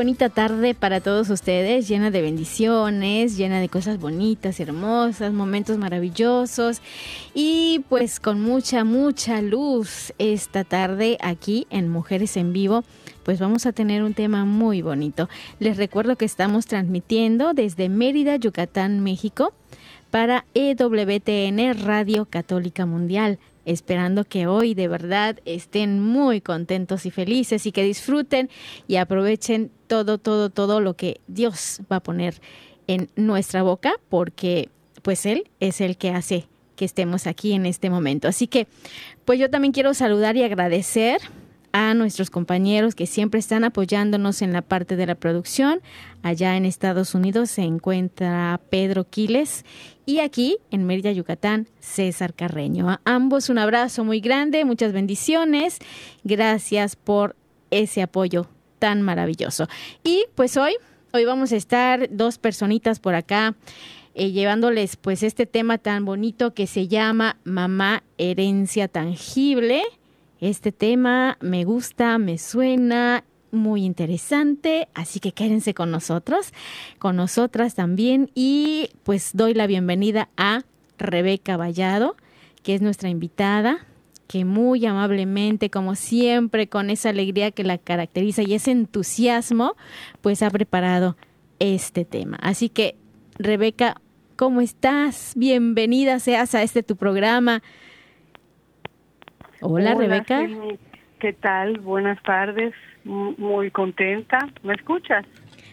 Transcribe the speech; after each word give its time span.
bonita 0.00 0.30
tarde 0.30 0.74
para 0.74 1.02
todos 1.02 1.28
ustedes, 1.28 1.86
llena 1.86 2.10
de 2.10 2.22
bendiciones, 2.22 3.36
llena 3.36 3.60
de 3.60 3.68
cosas 3.68 4.00
bonitas, 4.00 4.58
hermosas, 4.58 5.30
momentos 5.30 5.76
maravillosos 5.76 6.80
y 7.34 7.84
pues 7.90 8.18
con 8.18 8.40
mucha, 8.40 8.82
mucha 8.82 9.42
luz 9.42 10.14
esta 10.16 10.64
tarde 10.64 11.18
aquí 11.20 11.66
en 11.68 11.90
Mujeres 11.90 12.38
en 12.38 12.54
Vivo. 12.54 12.82
Pues 13.24 13.40
vamos 13.40 13.66
a 13.66 13.72
tener 13.72 14.02
un 14.02 14.14
tema 14.14 14.46
muy 14.46 14.80
bonito. 14.80 15.28
Les 15.58 15.76
recuerdo 15.76 16.16
que 16.16 16.24
estamos 16.24 16.64
transmitiendo 16.64 17.52
desde 17.52 17.90
Mérida, 17.90 18.36
Yucatán, 18.36 19.00
México, 19.00 19.52
para 20.10 20.46
EWTN 20.54 21.84
Radio 21.84 22.24
Católica 22.24 22.86
Mundial 22.86 23.38
esperando 23.70 24.24
que 24.24 24.46
hoy 24.46 24.74
de 24.74 24.88
verdad 24.88 25.38
estén 25.44 26.00
muy 26.00 26.40
contentos 26.40 27.06
y 27.06 27.10
felices 27.10 27.66
y 27.66 27.72
que 27.72 27.84
disfruten 27.84 28.50
y 28.88 28.96
aprovechen 28.96 29.70
todo, 29.86 30.18
todo, 30.18 30.50
todo 30.50 30.80
lo 30.80 30.94
que 30.94 31.20
Dios 31.26 31.80
va 31.90 31.96
a 31.96 32.02
poner 32.02 32.40
en 32.86 33.10
nuestra 33.16 33.62
boca, 33.62 33.94
porque 34.08 34.68
pues 35.02 35.26
Él 35.26 35.48
es 35.60 35.80
el 35.80 35.96
que 35.96 36.10
hace 36.10 36.46
que 36.76 36.84
estemos 36.84 37.26
aquí 37.26 37.52
en 37.52 37.66
este 37.66 37.90
momento. 37.90 38.26
Así 38.26 38.46
que 38.46 38.66
pues 39.24 39.38
yo 39.38 39.50
también 39.50 39.72
quiero 39.72 39.94
saludar 39.94 40.36
y 40.36 40.42
agradecer 40.42 41.20
a 41.72 41.94
nuestros 41.94 42.30
compañeros 42.30 42.94
que 42.94 43.06
siempre 43.06 43.40
están 43.40 43.64
apoyándonos 43.64 44.42
en 44.42 44.52
la 44.52 44.62
parte 44.62 44.96
de 44.96 45.06
la 45.06 45.14
producción. 45.14 45.80
Allá 46.22 46.56
en 46.56 46.64
Estados 46.64 47.14
Unidos 47.14 47.50
se 47.50 47.62
encuentra 47.62 48.60
Pedro 48.70 49.08
Quiles 49.08 49.64
y 50.06 50.18
aquí 50.20 50.58
en 50.70 50.86
Mérida, 50.86 51.12
Yucatán, 51.12 51.68
César 51.78 52.34
Carreño. 52.34 52.90
A 52.90 53.00
ambos 53.04 53.48
un 53.48 53.58
abrazo 53.58 54.04
muy 54.04 54.20
grande, 54.20 54.64
muchas 54.64 54.92
bendiciones. 54.92 55.78
Gracias 56.24 56.96
por 56.96 57.36
ese 57.70 58.02
apoyo 58.02 58.48
tan 58.78 59.02
maravilloso. 59.02 59.68
Y 60.02 60.24
pues 60.34 60.56
hoy, 60.56 60.74
hoy 61.12 61.24
vamos 61.24 61.52
a 61.52 61.56
estar 61.56 62.08
dos 62.10 62.38
personitas 62.38 62.98
por 62.98 63.14
acá. 63.14 63.54
Eh, 64.14 64.32
llevándoles 64.32 64.96
pues 64.96 65.22
este 65.22 65.46
tema 65.46 65.78
tan 65.78 66.04
bonito 66.04 66.52
que 66.52 66.66
se 66.66 66.88
llama 66.88 67.36
Mamá 67.44 68.02
Herencia 68.18 68.88
Tangible. 68.88 69.84
Este 70.40 70.72
tema 70.72 71.36
me 71.42 71.64
gusta, 71.64 72.16
me 72.16 72.38
suena 72.38 73.24
muy 73.50 73.84
interesante, 73.84 74.88
así 74.94 75.20
que 75.20 75.32
quédense 75.32 75.74
con 75.74 75.90
nosotros, 75.90 76.54
con 76.98 77.16
nosotras 77.16 77.74
también 77.74 78.30
y 78.34 78.88
pues 79.02 79.32
doy 79.34 79.52
la 79.52 79.66
bienvenida 79.66 80.30
a 80.38 80.62
Rebeca 80.96 81.58
Vallado, 81.58 82.16
que 82.62 82.74
es 82.74 82.80
nuestra 82.80 83.10
invitada, 83.10 83.86
que 84.28 84.46
muy 84.46 84.86
amablemente, 84.86 85.68
como 85.68 85.94
siempre, 85.94 86.68
con 86.68 86.88
esa 86.88 87.10
alegría 87.10 87.50
que 87.50 87.62
la 87.62 87.76
caracteriza 87.76 88.40
y 88.40 88.54
ese 88.54 88.70
entusiasmo, 88.70 89.76
pues 90.22 90.42
ha 90.42 90.48
preparado 90.48 91.18
este 91.58 92.06
tema. 92.06 92.38
Así 92.40 92.70
que, 92.70 92.96
Rebeca, 93.38 94.00
¿cómo 94.36 94.62
estás? 94.62 95.34
Bienvenida 95.36 96.18
seas 96.18 96.54
a 96.54 96.62
este 96.62 96.82
tu 96.82 96.96
programa. 96.96 97.62
Hola, 99.60 99.94
Rebeca. 99.94 100.46
¿Qué 101.18 101.32
tal? 101.34 101.78
Buenas 101.80 102.22
tardes. 102.22 102.72
M- 103.04 103.34
Muy 103.38 103.70
contenta. 103.70 104.38
¿Me 104.62 104.74
escuchas? 104.74 105.24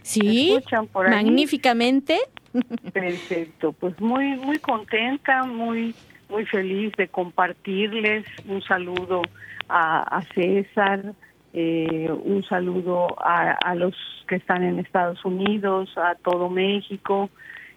Sí, 0.01 0.49
¿Me 0.51 0.57
escuchan 0.57 0.87
por 0.87 1.07
ahí? 1.07 1.13
magníficamente. 1.15 2.17
Perfecto. 2.93 3.73
Pues 3.73 3.99
muy 3.99 4.35
muy 4.37 4.59
contenta, 4.59 5.43
muy 5.45 5.95
muy 6.29 6.45
feliz 6.45 6.91
de 6.97 7.07
compartirles 7.07 8.25
un 8.45 8.61
saludo 8.61 9.21
a, 9.69 10.17
a 10.17 10.25
César, 10.33 11.13
eh, 11.53 12.09
un 12.11 12.43
saludo 12.43 13.07
a, 13.23 13.51
a 13.51 13.75
los 13.75 13.95
que 14.27 14.35
están 14.35 14.63
en 14.63 14.79
Estados 14.79 15.23
Unidos, 15.23 15.89
a 15.97 16.15
todo 16.15 16.49
México 16.49 17.29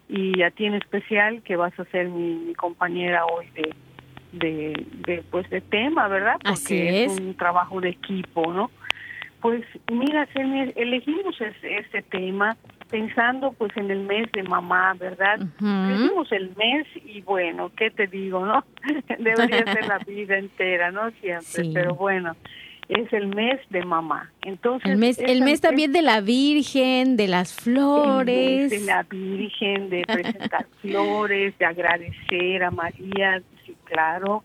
y 0.09 0.41
a 0.41 0.51
ti 0.51 0.65
en 0.65 0.73
especial 0.73 1.41
que 1.43 1.55
vas 1.55 1.77
a 1.79 1.85
ser 1.85 2.09
mi, 2.09 2.33
mi 2.35 2.53
compañera 2.55 3.25
hoy 3.25 3.47
de, 3.55 3.73
de, 4.31 4.85
de, 5.05 5.23
pues 5.29 5.49
de 5.49 5.61
tema, 5.61 6.07
¿verdad? 6.07 6.33
Porque 6.35 6.49
Así 6.51 6.77
es. 6.87 7.19
un 7.19 7.33
trabajo 7.35 7.81
de 7.81 7.89
equipo, 7.89 8.51
¿no? 8.53 8.71
Pues 9.41 9.63
mira, 9.91 10.27
elegimos 10.35 11.39
es- 11.41 11.63
este 11.63 12.03
tema 12.03 12.55
pensando 12.91 13.53
pues 13.53 13.75
en 13.77 13.89
el 13.89 14.01
mes 14.01 14.31
de 14.33 14.43
mamá, 14.43 14.93
¿verdad? 14.99 15.39
Elegimos 15.61 16.31
el 16.31 16.51
mes 16.57 16.85
y 17.05 17.21
bueno, 17.21 17.71
¿qué 17.75 17.89
te 17.89 18.05
digo, 18.07 18.45
no? 18.45 18.63
Debería 19.19 19.65
ser 19.73 19.87
la 19.87 19.97
vida 19.99 20.37
entera, 20.37 20.91
¿no? 20.91 21.09
Siempre, 21.21 21.41
Sí. 21.63 21.71
pero 21.73 21.95
bueno, 21.95 22.35
es 22.89 23.11
el 23.13 23.27
mes 23.27 23.59
de 23.69 23.83
mamá. 23.85 24.29
Entonces 24.43 24.91
El 24.91 24.97
mes, 24.97 25.17
el 25.17 25.41
mes 25.41 25.61
también 25.61 25.91
de 25.93 26.01
la 26.01 26.19
Virgen, 26.21 27.15
de 27.17 27.27
las 27.29 27.65
el 27.65 27.73
mes 27.73 27.81
flores. 27.81 28.69
de 28.69 28.79
la 28.81 29.03
Virgen, 29.03 29.89
de 29.89 30.03
presentar 30.03 30.65
flores, 30.81 31.57
de 31.57 31.65
agradecer 31.65 32.63
a 32.63 32.69
María, 32.71 33.41
claro. 33.91 34.43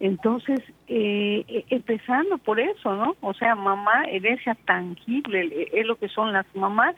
Entonces, 0.00 0.60
eh, 0.86 1.44
eh, 1.48 1.64
empezando 1.70 2.38
por 2.38 2.60
eso, 2.60 2.94
¿no? 2.94 3.16
O 3.20 3.34
sea, 3.34 3.54
mamá, 3.56 4.04
herencia 4.04 4.56
tangible, 4.64 5.46
eh, 5.46 5.70
es 5.72 5.86
lo 5.86 5.96
que 5.96 6.08
son 6.08 6.32
las 6.32 6.46
mamás, 6.54 6.94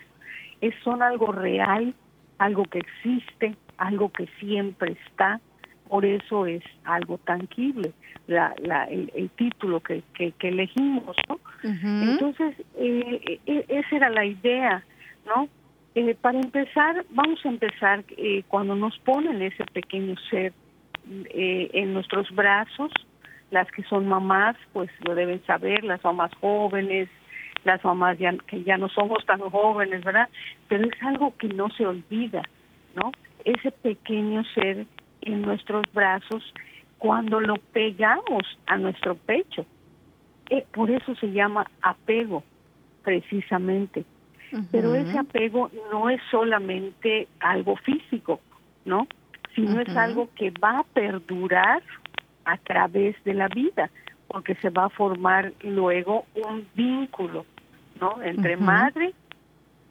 es, 0.60 0.74
son 0.84 1.02
algo 1.02 1.32
real, 1.32 1.94
algo 2.38 2.64
que 2.64 2.80
existe, 2.80 3.56
algo 3.78 4.10
que 4.10 4.26
siempre 4.38 4.96
está, 5.06 5.40
por 5.88 6.04
eso 6.04 6.46
es 6.46 6.62
algo 6.84 7.18
tangible, 7.18 7.92
la, 8.26 8.54
la, 8.58 8.84
el, 8.84 9.10
el 9.14 9.30
título 9.30 9.80
que, 9.80 10.02
que, 10.14 10.32
que 10.32 10.48
elegimos, 10.48 11.16
¿no? 11.28 11.40
Entonces, 11.62 12.54
eh, 12.76 13.40
eh, 13.46 13.64
esa 13.68 13.96
era 13.96 14.10
la 14.10 14.24
idea, 14.24 14.84
¿no? 15.26 15.48
Eh, 15.94 16.14
para 16.20 16.38
empezar, 16.38 17.04
vamos 17.10 17.44
a 17.44 17.48
empezar 17.48 18.04
eh, 18.16 18.44
cuando 18.46 18.76
nos 18.76 18.96
ponen 18.98 19.42
ese 19.42 19.64
pequeño 19.64 20.14
ser 20.30 20.52
eh, 21.08 21.70
en 21.72 21.94
nuestros 21.94 22.30
brazos, 22.34 22.92
las 23.50 23.70
que 23.72 23.82
son 23.84 24.06
mamás, 24.06 24.56
pues 24.72 24.90
lo 25.06 25.14
deben 25.14 25.44
saber, 25.44 25.84
las 25.84 26.02
mamás 26.04 26.32
jóvenes, 26.40 27.08
las 27.64 27.84
mamás 27.84 28.18
ya, 28.18 28.34
que 28.46 28.62
ya 28.62 28.76
no 28.78 28.88
somos 28.88 29.24
tan 29.26 29.40
jóvenes, 29.40 30.04
¿verdad? 30.04 30.28
Pero 30.68 30.84
es 30.84 31.02
algo 31.02 31.34
que 31.36 31.48
no 31.48 31.68
se 31.70 31.86
olvida, 31.86 32.42
¿no? 32.94 33.12
Ese 33.44 33.70
pequeño 33.70 34.44
ser 34.54 34.86
en 35.22 35.42
nuestros 35.42 35.84
brazos 35.92 36.42
cuando 36.98 37.40
lo 37.40 37.56
pegamos 37.56 38.42
a 38.66 38.76
nuestro 38.76 39.14
pecho. 39.14 39.66
Eh, 40.50 40.64
por 40.72 40.90
eso 40.90 41.14
se 41.16 41.32
llama 41.32 41.66
apego, 41.82 42.44
precisamente. 43.02 44.04
Pero 44.72 44.96
ese 44.96 45.16
apego 45.16 45.70
no 45.92 46.10
es 46.10 46.20
solamente 46.28 47.28
algo 47.38 47.76
físico, 47.76 48.40
¿no? 48.84 49.06
Sino 49.54 49.80
es 49.80 49.96
algo 49.96 50.28
que 50.34 50.50
va 50.50 50.78
a 50.78 50.84
perdurar 50.84 51.82
a 52.44 52.56
través 52.58 53.16
de 53.24 53.34
la 53.34 53.48
vida, 53.48 53.90
porque 54.28 54.54
se 54.56 54.70
va 54.70 54.86
a 54.86 54.90
formar 54.90 55.52
luego 55.62 56.24
un 56.34 56.66
vínculo, 56.74 57.44
¿no? 58.00 58.22
Entre 58.22 58.56
madre 58.56 59.12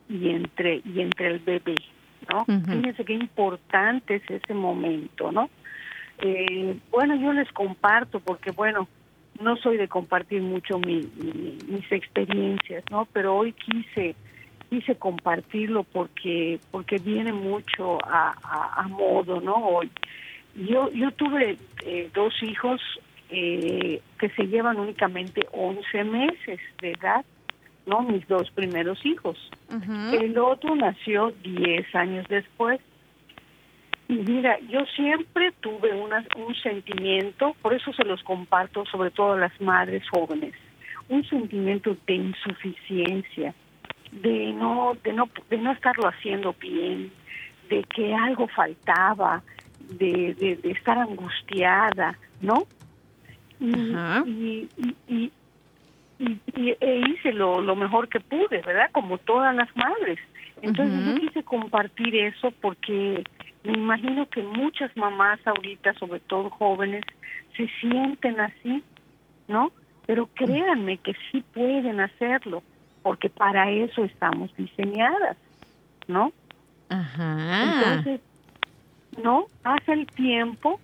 y 0.08 0.30
entre 0.30 0.82
y 0.86 1.02
entre 1.02 1.28
el 1.28 1.40
bebé, 1.40 1.76
¿no? 2.32 2.46
Fíjense 2.46 3.06
qué 3.06 3.14
importante 3.14 4.16
es 4.16 4.30
ese 4.30 4.54
momento, 4.54 5.32
¿no? 5.32 5.50
Eh, 6.20 6.78
bueno, 6.92 7.16
yo 7.16 7.34
les 7.34 7.52
comparto 7.52 8.20
porque, 8.20 8.52
bueno, 8.52 8.88
no 9.40 9.56
soy 9.58 9.78
de 9.78 9.88
compartir 9.88 10.42
mucho 10.42 10.80
mis 10.80 11.92
experiencias, 11.92 12.84
¿no? 12.92 13.08
Pero 13.14 13.36
hoy 13.36 13.54
quise 13.54 14.16
quise 14.70 14.96
compartirlo 14.96 15.84
porque 15.84 16.60
porque 16.72 16.98
viene 16.98 17.34
mucho 17.34 17.98
a, 18.06 18.36
a, 18.76 18.88
modo, 18.88 19.42
¿no? 19.42 19.56
Hoy 19.56 19.90
yo 20.56 20.92
yo 20.92 21.12
tuve 21.12 21.58
eh, 21.86 22.10
dos 22.14 22.34
hijos 22.44 22.82
eh, 23.30 24.02
que 24.20 24.30
se 24.30 24.48
llevan 24.48 24.80
únicamente 24.80 25.48
11 25.52 26.04
meses 26.04 26.60
de 26.82 26.92
edad, 26.92 27.26
¿no? 27.86 28.02
Mis 28.02 28.28
dos 28.28 28.50
primeros 28.52 29.06
hijos. 29.06 29.38
El 30.12 30.38
otro 30.38 30.76
nació 30.76 31.32
10 31.44 31.96
años 31.96 32.26
después. 32.28 32.80
Y 34.08 34.14
mira, 34.14 34.58
yo 34.62 34.80
siempre 34.96 35.52
tuve 35.62 35.94
una, 35.94 36.26
un 36.36 36.56
sentimiento, 36.56 37.56
por 37.62 37.76
eso 37.76 37.94
se 37.94 38.04
los 38.04 38.24
comparto 38.24 38.84
sobre 38.88 39.12
todo 39.12 39.34
a 39.34 39.38
las 39.38 39.62
madres 39.62 40.02
jóvenes, 40.10 40.56
un 41.10 41.24
sentimiento 41.26 41.96
de 42.08 42.16
insuficiencia, 42.16 43.54
de 44.12 44.54
no, 44.54 44.96
de 45.04 45.14
no, 45.14 45.30
de 45.50 45.58
no 45.58 45.72
estarlo 45.72 46.08
haciendo 46.08 46.56
bien, 46.60 47.12
de 47.70 47.84
que 47.84 48.14
algo 48.14 48.48
faltaba, 48.48 49.44
de, 49.80 50.34
de, 50.36 50.72
estar 50.72 50.98
angustiada, 50.98 52.18
¿no? 52.42 52.66
Y, 53.60 54.68
y, 55.08 55.32
y, 56.20 56.76
e 56.80 57.02
hice 57.08 57.32
lo, 57.34 57.62
lo 57.62 57.76
mejor 57.76 58.08
que 58.10 58.20
pude, 58.20 58.62
¿verdad? 58.62 58.90
Como 58.92 59.18
todas 59.18 59.56
las 59.56 59.74
madres. 59.76 60.20
Entonces 60.62 61.06
yo 61.06 61.16
quise 61.16 61.44
compartir 61.44 62.16
eso 62.16 62.52
porque 62.62 63.24
me 63.64 63.74
imagino 63.74 64.28
que 64.30 64.42
muchas 64.44 64.96
mamás 64.98 65.40
ahorita, 65.46 65.94
sobre 65.94 66.20
todo 66.20 66.50
jóvenes, 66.50 67.04
se 67.56 67.68
sienten 67.80 68.40
así, 68.40 68.84
¿no? 69.48 69.72
Pero 70.06 70.28
créanme 70.34 70.98
que 70.98 71.14
sí 71.32 71.44
pueden 71.54 72.00
hacerlo, 72.00 72.64
porque 73.02 73.30
para 73.30 73.70
eso 73.72 74.04
estamos 74.04 74.56
diseñadas, 74.58 75.38
¿no? 76.08 76.32
Ajá. 76.90 77.64
Entonces, 77.64 78.22
¿no? 79.24 79.46
Hace 79.64 79.94
el 79.94 80.08
tiempo 80.08 80.80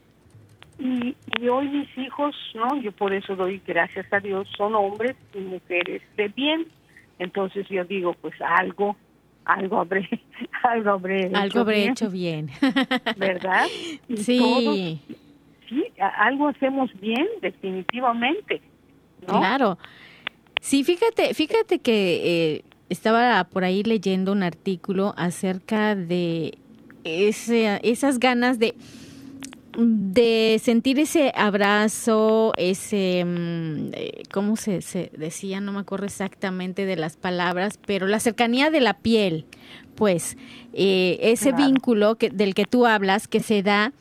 y, 0.79 1.15
y 1.39 1.47
hoy 1.47 1.67
mis 1.69 1.97
hijos, 1.97 2.35
¿no? 2.53 2.75
Yo 2.81 2.91
por 2.91 3.13
eso 3.13 3.35
doy 3.35 3.61
gracias 3.65 4.11
a 4.11 4.19
Dios, 4.19 4.47
son 4.57 4.75
hombres 4.75 5.15
y 5.33 5.39
mujeres 5.39 6.01
de 6.17 6.27
bien. 6.29 6.67
Entonces 7.17 7.67
yo 7.69 7.85
digo, 7.85 8.13
pues 8.21 8.33
algo 8.41 8.95
algo 9.45 9.79
habré, 9.79 10.09
algo 10.63 10.91
habré, 10.91 11.31
algo 11.33 11.61
hecho, 11.61 11.65
bien. 11.65 11.91
hecho 11.91 12.09
bien. 12.09 12.49
¿Verdad? 13.17 13.67
sí. 14.17 15.01
sí, 15.69 15.83
algo 15.99 16.49
hacemos 16.49 16.91
bien, 16.99 17.27
definitivamente. 17.41 18.61
Claro. 19.25 19.77
Sí, 20.65 20.83
fíjate, 20.83 21.35
fíjate 21.35 21.77
que 21.77 22.55
eh, 22.55 22.63
estaba 22.89 23.43
por 23.43 23.63
ahí 23.63 23.83
leyendo 23.83 24.31
un 24.31 24.41
artículo 24.41 25.13
acerca 25.15 25.95
de 25.95 26.57
ese, 27.03 27.79
esas 27.83 28.17
ganas 28.17 28.57
de 28.57 28.73
de 29.77 30.59
sentir 30.63 30.97
ese 30.97 31.31
abrazo, 31.35 32.53
ese, 32.57 33.25
mm, 33.25 33.89
eh, 33.93 34.23
¿cómo 34.31 34.55
se, 34.55 34.81
se, 34.81 35.11
decía? 35.15 35.61
No 35.61 35.71
me 35.71 35.81
acuerdo 35.81 36.07
exactamente 36.07 36.87
de 36.87 36.95
las 36.95 37.15
palabras, 37.15 37.77
pero 37.85 38.07
la 38.07 38.19
cercanía 38.19 38.71
de 38.71 38.81
la 38.81 38.95
piel, 38.95 39.45
pues, 39.93 40.35
eh, 40.73 41.19
ese 41.21 41.51
vínculo 41.51 42.15
que, 42.15 42.31
del 42.31 42.55
que 42.55 42.65
tú 42.65 42.87
hablas, 42.87 43.27
que 43.27 43.41
se 43.41 43.61
da 43.61 43.93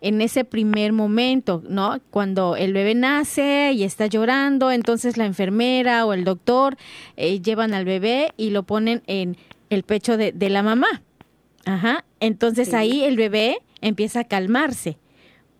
en 0.00 0.20
ese 0.20 0.44
primer 0.44 0.92
momento, 0.92 1.62
¿no? 1.68 2.00
Cuando 2.10 2.56
el 2.56 2.72
bebé 2.72 2.94
nace 2.94 3.72
y 3.72 3.84
está 3.84 4.06
llorando, 4.06 4.70
entonces 4.70 5.16
la 5.16 5.26
enfermera 5.26 6.06
o 6.06 6.12
el 6.12 6.24
doctor 6.24 6.76
eh, 7.16 7.40
llevan 7.40 7.74
al 7.74 7.84
bebé 7.84 8.32
y 8.36 8.50
lo 8.50 8.62
ponen 8.62 9.02
en 9.06 9.36
el 9.68 9.82
pecho 9.82 10.16
de, 10.16 10.32
de 10.32 10.50
la 10.50 10.62
mamá. 10.62 11.02
Ajá. 11.64 12.04
Entonces 12.20 12.74
ahí 12.74 13.02
el 13.04 13.16
bebé 13.16 13.58
empieza 13.80 14.20
a 14.20 14.24
calmarse 14.24 14.98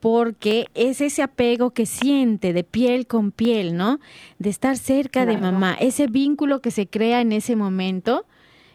porque 0.00 0.66
es 0.74 1.00
ese 1.00 1.22
apego 1.22 1.70
que 1.70 1.86
siente 1.86 2.52
de 2.52 2.64
piel 2.64 3.06
con 3.06 3.30
piel, 3.30 3.76
¿no? 3.76 4.00
De 4.38 4.48
estar 4.48 4.76
cerca 4.76 5.26
de 5.26 5.36
mamá, 5.36 5.76
ese 5.78 6.06
vínculo 6.06 6.60
que 6.60 6.70
se 6.70 6.86
crea 6.86 7.20
en 7.20 7.32
ese 7.32 7.54
momento, 7.54 8.24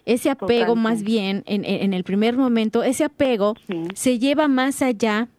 ese 0.05 0.29
apego 0.29 0.75
más 0.75 1.01
bien 1.01 1.43
en, 1.47 1.93
el 1.93 2.03
primer 2.03 2.37
momento, 2.37 2.83
ese 2.83 3.03
apego 3.03 3.55
se 3.95 4.19
lleva 4.19 4.47
más 4.47 4.83
allá 4.83 5.29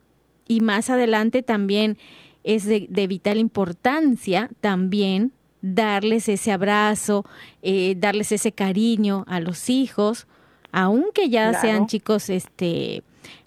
y 0.48 0.60
más 0.60 0.90
adelante 0.90 1.42
también 1.42 1.98
es 2.44 2.64
de, 2.64 3.06
vital 3.08 3.38
importancia 3.38 4.50
también 4.60 5.32
darles 5.62 6.28
ese 6.28 6.52
abrazo, 6.52 7.24
eh, 7.62 7.96
darles 7.98 8.30
ese 8.30 8.52
cariño 8.52 9.24
a 9.26 9.40
los 9.40 9.68
hijos, 9.68 10.26
aunque 10.70 11.28
ya 11.28 11.60
sean 11.60 11.86
chicos, 11.86 12.30
este, 12.30 13.02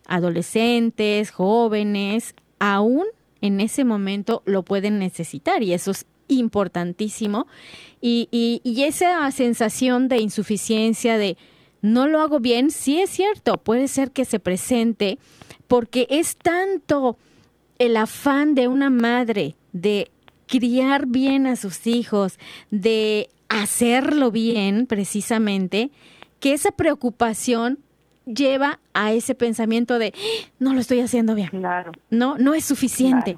adolescentes, 0.06 1.32
jóvenes, 1.32 2.36
aún 2.60 3.06
en 3.42 3.62
ese 3.62 3.86
momento 3.86 4.42
lo 4.46 4.64
pueden 4.64 5.00
necesitar 5.00 5.64
y 5.64 5.74
eso 5.74 5.92
es 5.92 6.06
importantísimo. 6.28 7.48
Y, 8.02 8.28
y, 8.32 8.84
esa 8.84 9.30
sensación 9.32 10.08
de 10.08 10.20
insuficiencia, 10.20 11.18
de 11.18 11.38
no 11.82 12.08
lo 12.08 12.22
hago 12.22 12.40
bien, 12.40 12.72
sí 12.72 13.00
es 13.00 13.10
cierto, 13.10 13.58
puede 13.58 13.88
ser 13.88 14.12
que 14.12 14.26
se 14.26 14.40
presente 14.40 15.20
porque 15.70 16.08
es 16.10 16.36
tanto 16.36 17.16
el 17.78 17.96
afán 17.96 18.56
de 18.56 18.68
una 18.68 18.90
madre 18.90 19.56
de 19.72 20.12
criar 20.48 21.06
bien 21.06 21.46
a 21.46 21.56
sus 21.56 21.86
hijos, 21.86 22.40
de 22.72 23.30
hacerlo 23.50 24.32
bien 24.32 24.88
precisamente, 24.88 25.92
que 26.40 26.54
esa 26.54 26.72
preocupación 26.72 27.78
lleva 28.26 28.80
a 28.94 29.14
ese 29.14 29.36
pensamiento 29.36 30.00
de 30.00 30.12
no 30.58 30.74
lo 30.74 30.80
estoy 30.80 31.02
haciendo 31.02 31.36
bien. 31.36 31.50
Claro. 31.50 31.92
No, 32.10 32.36
no 32.40 32.56
es 32.56 32.66
suficiente. 32.66 33.38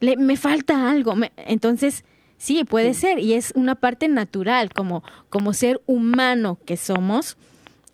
Le, 0.00 0.16
me 0.16 0.38
falta 0.38 0.90
algo. 0.90 1.14
entonces, 1.36 2.04
sí, 2.38 2.64
puede 2.64 2.94
ser. 2.94 3.18
Y 3.18 3.34
es 3.34 3.52
una 3.54 3.74
parte 3.74 4.08
natural, 4.08 4.72
como, 4.72 5.04
como 5.28 5.52
ser 5.52 5.82
humano 5.84 6.58
que 6.64 6.78
somos. 6.78 7.36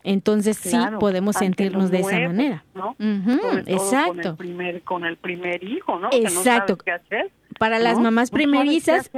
Entonces 0.04 0.56
sí 0.56 0.76
podemos 0.98 1.36
sentirnos 1.36 1.90
de 1.90 2.00
esa 2.00 2.18
manera. 2.20 2.64
¿no? 2.74 2.96
exacto. 3.66 4.12
Con 4.12 4.26
el, 4.26 4.36
primer, 4.36 4.82
con 4.82 5.04
el 5.04 5.16
primer 5.16 5.62
hijo, 5.62 5.98
¿no? 5.98 6.08
Exacto. 6.12 6.76
qué 6.76 6.92
hacer. 6.92 7.30
Para 7.58 7.78
las 7.78 7.98
mamás 7.98 8.30
primerizas, 8.30 9.10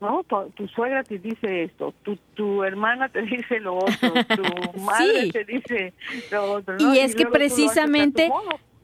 ¿no? 0.00 0.24
Tu, 0.56 0.66
suegra 0.68 1.04
te 1.04 1.18
dice 1.18 1.64
esto, 1.64 1.94
tu, 2.02 2.16
tu 2.34 2.64
hermana 2.64 3.08
te 3.08 3.22
dice 3.36 3.60
lo 3.60 3.76
otro, 3.76 4.12
tu 4.24 4.80
madre 4.80 5.30
te 5.30 5.44
dice 5.44 5.92
lo 6.30 6.52
otro. 6.52 6.76
Y 6.78 6.98
es 6.98 7.14
que 7.14 7.26
precisamente... 7.26 8.30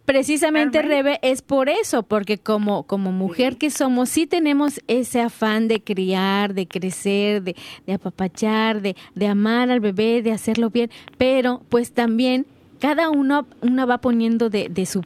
Precisamente, 0.06 0.82
Rebe, 0.82 1.18
es 1.22 1.42
por 1.42 1.68
eso, 1.68 2.04
porque 2.04 2.38
como, 2.38 2.84
como 2.84 3.10
mujer 3.10 3.56
que 3.56 3.70
somos, 3.70 4.08
sí 4.08 4.28
tenemos 4.28 4.80
ese 4.86 5.20
afán 5.20 5.66
de 5.66 5.82
criar, 5.82 6.54
de 6.54 6.68
crecer, 6.68 7.42
de, 7.42 7.56
de 7.86 7.92
apapachar, 7.92 8.82
de, 8.82 8.94
de 9.16 9.26
amar 9.26 9.68
al 9.68 9.80
bebé, 9.80 10.22
de 10.22 10.30
hacerlo 10.30 10.70
bien, 10.70 10.90
pero 11.18 11.60
pues 11.68 11.90
también 11.90 12.46
cada 12.78 13.10
uno 13.10 13.48
una 13.62 13.84
va 13.84 13.98
poniendo 13.98 14.48
de, 14.48 14.68
de 14.68 14.86
su 14.86 15.02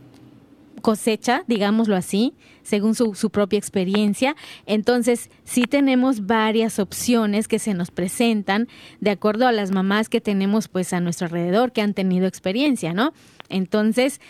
cosecha, 0.83 1.45
digámoslo 1.47 1.97
así, 1.97 2.35
según 2.63 2.95
su, 2.95 3.15
su, 3.15 3.31
propia 3.31 3.59
experiencia. 3.59 4.37
Entonces, 4.67 5.31
sí 5.45 5.63
tenemos 5.63 6.27
varias 6.27 6.79
opciones 6.79 7.49
que 7.49 7.59
se 7.59 7.73
nos 7.73 7.91
presentan 7.91 8.69
de 9.01 9.11
acuerdo 9.11 9.47
a 9.47 9.53
las 9.53 9.71
mamás 9.71 10.09
que 10.09 10.21
tenemos 10.21 10.69
pues 10.69 10.93
a 10.93 11.01
nuestro 11.01 11.27
alrededor 11.27 11.73
que 11.73 11.81
han 11.81 11.95
tenido 11.95 12.27
experiencia, 12.27 12.93
¿no? 12.93 13.13
Entonces, 13.49 14.21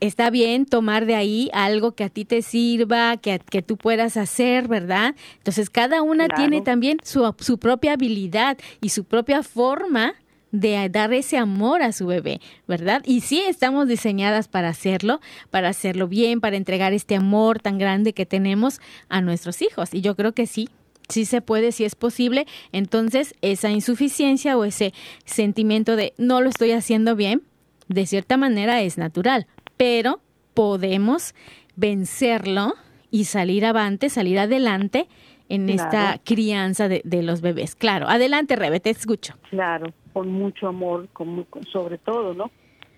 está 0.00 0.30
bien 0.30 0.66
tomar 0.66 1.06
de 1.06 1.14
ahí 1.14 1.50
algo 1.52 1.92
que 1.92 2.04
a 2.04 2.08
ti 2.08 2.24
te 2.24 2.42
sirva, 2.42 3.16
que, 3.16 3.38
que 3.38 3.62
tú 3.62 3.76
puedas 3.76 4.16
hacer, 4.16 4.68
¿verdad? 4.68 5.14
Entonces, 5.38 5.70
cada 5.70 6.02
una 6.02 6.28
tiene 6.28 6.62
también 6.62 6.98
su, 7.02 7.34
su 7.38 7.58
propia 7.58 7.92
habilidad 7.92 8.58
y 8.80 8.90
su 8.90 9.04
propia 9.04 9.42
forma 9.42 10.14
de 10.52 10.88
dar 10.88 11.12
ese 11.12 11.36
amor 11.36 11.82
a 11.82 11.92
su 11.92 12.06
bebé, 12.06 12.40
¿verdad? 12.66 13.02
Y 13.04 13.20
sí 13.20 13.40
estamos 13.40 13.88
diseñadas 13.88 14.48
para 14.48 14.68
hacerlo, 14.68 15.20
para 15.50 15.68
hacerlo 15.68 16.08
bien, 16.08 16.40
para 16.40 16.56
entregar 16.56 16.92
este 16.92 17.16
amor 17.16 17.60
tan 17.60 17.78
grande 17.78 18.12
que 18.12 18.26
tenemos 18.26 18.80
a 19.08 19.20
nuestros 19.20 19.60
hijos. 19.60 19.92
Y 19.92 20.00
yo 20.00 20.16
creo 20.16 20.32
que 20.32 20.46
sí, 20.46 20.68
sí 21.08 21.24
se 21.24 21.42
puede, 21.42 21.72
sí 21.72 21.84
es 21.84 21.94
posible. 21.94 22.46
Entonces, 22.72 23.34
esa 23.42 23.70
insuficiencia 23.70 24.56
o 24.56 24.64
ese 24.64 24.94
sentimiento 25.24 25.96
de 25.96 26.14
no 26.16 26.40
lo 26.40 26.48
estoy 26.48 26.72
haciendo 26.72 27.16
bien, 27.16 27.42
de 27.88 28.06
cierta 28.06 28.36
manera 28.36 28.82
es 28.82 28.98
natural, 28.98 29.46
pero 29.76 30.20
podemos 30.54 31.34
vencerlo 31.76 32.74
y 33.10 33.24
salir 33.24 33.64
avante, 33.64 34.08
salir 34.08 34.38
adelante 34.38 35.06
en 35.48 35.68
esta 35.68 36.18
crianza 36.24 36.88
de, 36.88 37.02
de, 37.04 37.22
los 37.22 37.40
bebés. 37.40 37.76
Claro, 37.76 38.08
adelante 38.08 38.56
Rebe, 38.56 38.80
te 38.80 38.90
escucho. 38.90 39.34
Claro, 39.50 39.92
con 40.12 40.28
mucho 40.32 40.66
amor, 40.66 41.08
con, 41.12 41.46
sobre 41.70 41.98
todo, 41.98 42.34
¿no? 42.34 42.50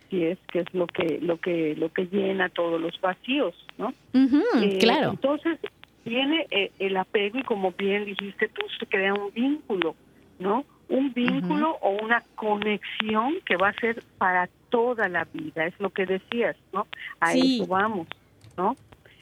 así 0.08 0.24
es, 0.24 0.38
que 0.50 0.60
es 0.60 0.74
lo 0.74 0.86
que 0.86 1.18
lo 1.20 1.38
que 1.38 1.74
lo 1.76 1.92
que 1.92 2.06
llena 2.06 2.48
todos 2.48 2.80
los 2.80 2.98
vacíos, 3.00 3.54
¿no? 3.76 3.92
Eh, 4.14 4.78
claro. 4.78 5.10
Entonces 5.10 5.58
viene 6.04 6.46
eh, 6.50 6.72
el 6.78 6.96
apego 6.96 7.38
y 7.38 7.42
como 7.42 7.72
bien 7.72 8.04
dijiste 8.04 8.48
tú 8.48 8.62
se 8.78 8.86
crea 8.86 9.14
un 9.14 9.32
vínculo, 9.32 9.94
¿no? 10.38 10.64
Un 10.88 11.12
vínculo 11.12 11.76
o 11.82 11.90
una 12.02 12.22
conexión 12.34 13.34
que 13.44 13.56
va 13.56 13.68
a 13.68 13.74
ser 13.74 14.02
para 14.16 14.48
toda 14.68 15.08
la 15.08 15.24
vida, 15.24 15.66
es 15.66 15.78
lo 15.80 15.90
que 15.90 16.06
decías, 16.06 16.56
¿no? 16.72 16.86
A 17.20 17.34
eso 17.34 17.66
vamos, 17.66 18.06
¿no? 18.56 18.76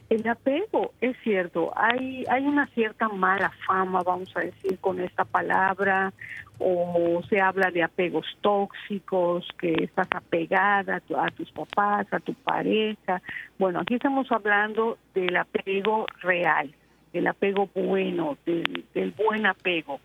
El 0.09 0.25
apego, 0.29 0.93
es 1.01 1.17
cierto, 1.21 1.73
hay, 1.75 2.23
hay 2.29 2.45
una 2.45 2.65
cierta 2.67 3.09
mala 3.09 3.51
fama, 3.65 4.03
vamos 4.03 4.31
a 4.37 4.39
decir, 4.39 4.79
con 4.79 5.01
esta 5.01 5.25
palabra, 5.25 6.13
o 6.59 7.21
se 7.29 7.41
habla 7.41 7.71
de 7.71 7.83
apegos 7.83 8.25
tóxicos, 8.39 9.45
que 9.59 9.73
estás 9.83 10.07
apegada 10.11 11.01
a, 11.17 11.31
tus 11.31 11.51
papás, 11.51 12.07
a 12.11 12.19
tu 12.19 12.33
pareja. 12.33 13.21
Bueno, 13.59 13.81
aquí 13.81 13.95
estamos 13.95 14.31
hablando 14.31 14.97
del 15.13 15.35
apego 15.35 16.05
real, 16.21 16.73
del 17.11 17.27
apego 17.27 17.69
bueno, 17.75 18.37
del, 18.45 18.85
del 18.93 19.11
buen 19.11 19.45
apego, 19.45 19.99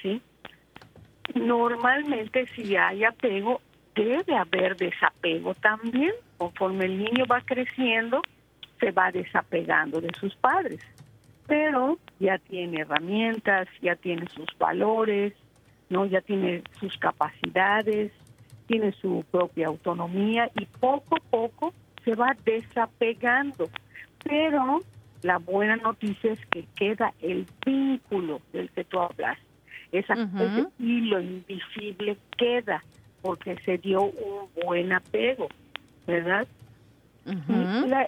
¿sí? 0.00 0.22
Normalmente 1.34 2.46
si 2.54 2.76
hay 2.76 3.04
apego, 3.04 3.60
debe 4.04 4.36
haber 4.36 4.76
desapego 4.76 5.54
también, 5.54 6.12
conforme 6.36 6.86
el 6.86 6.98
niño 6.98 7.24
va 7.30 7.40
creciendo, 7.40 8.22
se 8.80 8.90
va 8.90 9.10
desapegando 9.10 10.00
de 10.00 10.10
sus 10.18 10.34
padres, 10.36 10.80
pero 11.46 11.98
ya 12.20 12.38
tiene 12.38 12.82
herramientas, 12.82 13.68
ya 13.82 13.96
tiene 13.96 14.26
sus 14.28 14.46
valores, 14.58 15.34
no, 15.88 16.06
ya 16.06 16.20
tiene 16.20 16.62
sus 16.78 16.96
capacidades, 16.98 18.12
tiene 18.66 18.92
su 18.92 19.24
propia 19.30 19.68
autonomía 19.68 20.50
y 20.54 20.66
poco 20.66 21.16
a 21.16 21.30
poco 21.30 21.72
se 22.04 22.14
va 22.14 22.36
desapegando. 22.44 23.68
Pero 24.22 24.80
la 25.22 25.38
buena 25.38 25.76
noticia 25.76 26.32
es 26.32 26.46
que 26.46 26.66
queda 26.74 27.14
el 27.20 27.46
vínculo 27.64 28.40
del 28.52 28.70
que 28.70 28.84
tú 28.84 29.00
hablas. 29.00 29.38
Esa, 29.90 30.12
Ese 30.12 30.66
hilo 30.78 31.18
invisible 31.18 32.18
queda 32.36 32.82
porque 33.22 33.56
se 33.64 33.78
dio 33.78 34.02
un 34.02 34.48
buen 34.64 34.92
apego, 34.92 35.48
¿verdad? 36.06 36.46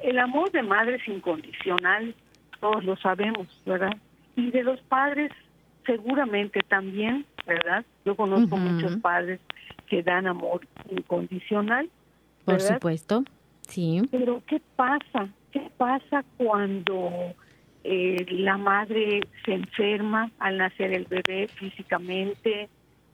el 0.02 0.18
amor 0.18 0.50
de 0.50 0.62
madre 0.62 0.96
es 0.96 1.06
incondicional, 1.06 2.14
todos 2.58 2.82
lo 2.84 2.96
sabemos, 2.96 3.46
¿verdad? 3.66 3.94
Y 4.34 4.50
de 4.50 4.62
los 4.62 4.80
padres 4.82 5.30
seguramente 5.84 6.60
también, 6.68 7.26
¿verdad? 7.46 7.84
Yo 8.04 8.16
conozco 8.16 8.56
muchos 8.56 8.96
padres 8.96 9.40
que 9.88 10.02
dan 10.02 10.26
amor 10.26 10.66
incondicional. 10.90 11.90
Por 12.44 12.60
supuesto, 12.60 13.24
sí. 13.68 14.00
Pero 14.10 14.42
¿qué 14.46 14.62
pasa? 14.76 15.28
¿Qué 15.52 15.70
pasa 15.76 16.24
cuando 16.38 17.34
eh, 17.84 18.24
la 18.30 18.56
madre 18.56 19.20
se 19.44 19.54
enferma 19.54 20.30
al 20.38 20.58
nacer 20.58 20.92
el 20.92 21.04
bebé 21.04 21.48
físicamente 21.48 22.68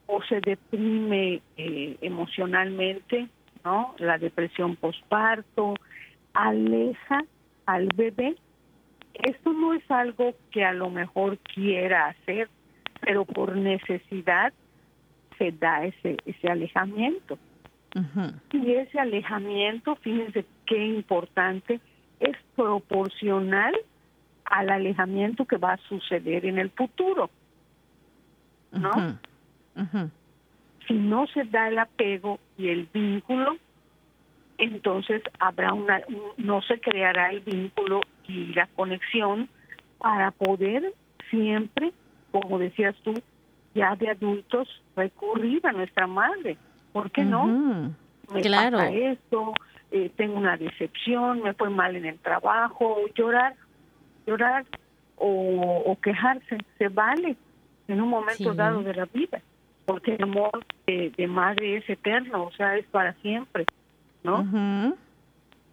o 0.07 0.23
se 0.23 0.41
deprime 0.41 1.43
eh, 1.57 1.97
emocionalmente, 2.01 3.29
¿no? 3.65 3.95
La 3.99 4.19
depresión 4.19 4.77
postparto, 4.77 5.75
aleja 6.33 7.25
al 7.67 7.89
bebé. 7.95 8.37
Esto 9.15 9.53
no 9.53 9.75
es 9.75 9.91
algo 9.91 10.35
que 10.51 10.65
a 10.65 10.73
lo 10.73 10.91
mejor 10.91 11.39
quiera 11.39 12.07
hacer, 12.09 12.49
pero 13.01 13.25
por 13.25 13.57
necesidad 13.57 14.53
se 15.39 15.53
da 15.53 15.85
ese, 15.85 16.17
ese 16.25 16.49
alejamiento. 16.49 17.39
Y 18.53 18.73
ese 18.73 19.01
alejamiento, 19.01 19.97
fíjense 19.97 20.45
qué 20.67 20.85
importante, 20.85 21.81
es 22.21 22.37
proporcional 22.55 23.75
al 24.45 24.69
alejamiento 24.69 25.47
que 25.47 25.57
va 25.57 25.73
a 25.73 25.77
suceder 25.89 26.45
en 26.45 26.59
el 26.59 26.71
futuro. 26.71 27.31
¿No? 28.73 29.19
Si 30.87 30.95
no 30.95 31.27
se 31.29 31.45
da 31.45 31.69
el 31.69 31.79
apego 31.79 32.39
y 32.57 32.69
el 32.69 32.89
vínculo, 32.93 33.57
entonces 34.59 35.23
habrá 35.39 35.73
una, 35.73 36.01
no 36.37 36.63
se 36.63 36.81
creará 36.81 37.31
el 37.31 37.41
vínculo 37.41 38.01
y 38.27 38.55
la 38.55 38.67
conexión 38.69 39.49
para 39.99 40.31
poder 40.31 40.95
siempre, 41.31 41.93
como 42.31 42.59
decías 42.59 42.95
tú, 43.03 43.15
ya 43.75 43.95
de 43.97 44.11
adultos, 44.11 44.69
recurrir 44.97 45.67
a 45.67 45.73
nuestra 45.73 46.07
madre. 46.07 46.57
¿Por 46.93 47.11
qué 47.11 47.25
no? 47.25 47.95
Me 48.33 48.41
claro. 48.41 48.79
pasa 48.79 48.91
esto, 48.91 49.53
eh, 49.91 50.11
tengo 50.17 50.39
una 50.39 50.57
decepción, 50.57 51.43
me 51.43 51.53
fue 51.55 51.71
mal 51.71 51.95
en 51.95 52.07
el 52.07 52.19
trabajo, 52.19 52.99
llorar, 53.15 53.55
llorar 54.27 54.65
o, 55.17 55.97
quejarse, 56.03 56.59
se 56.79 56.89
vale 56.89 57.37
en 57.89 58.01
un 58.01 58.09
momento 58.09 58.55
dado 58.55 58.83
de 58.83 58.95
la 58.95 59.05
vida, 59.07 59.41
porque 59.87 60.15
el 60.15 60.25
amor 60.25 60.65
de 60.87 61.27
madre 61.27 61.79
es 61.79 61.89
eterno, 61.89 62.45
o 62.45 62.53
sea, 62.53 62.77
es 62.77 62.85
para 62.87 63.15
siempre. 63.15 63.65
¿no? 64.27 64.97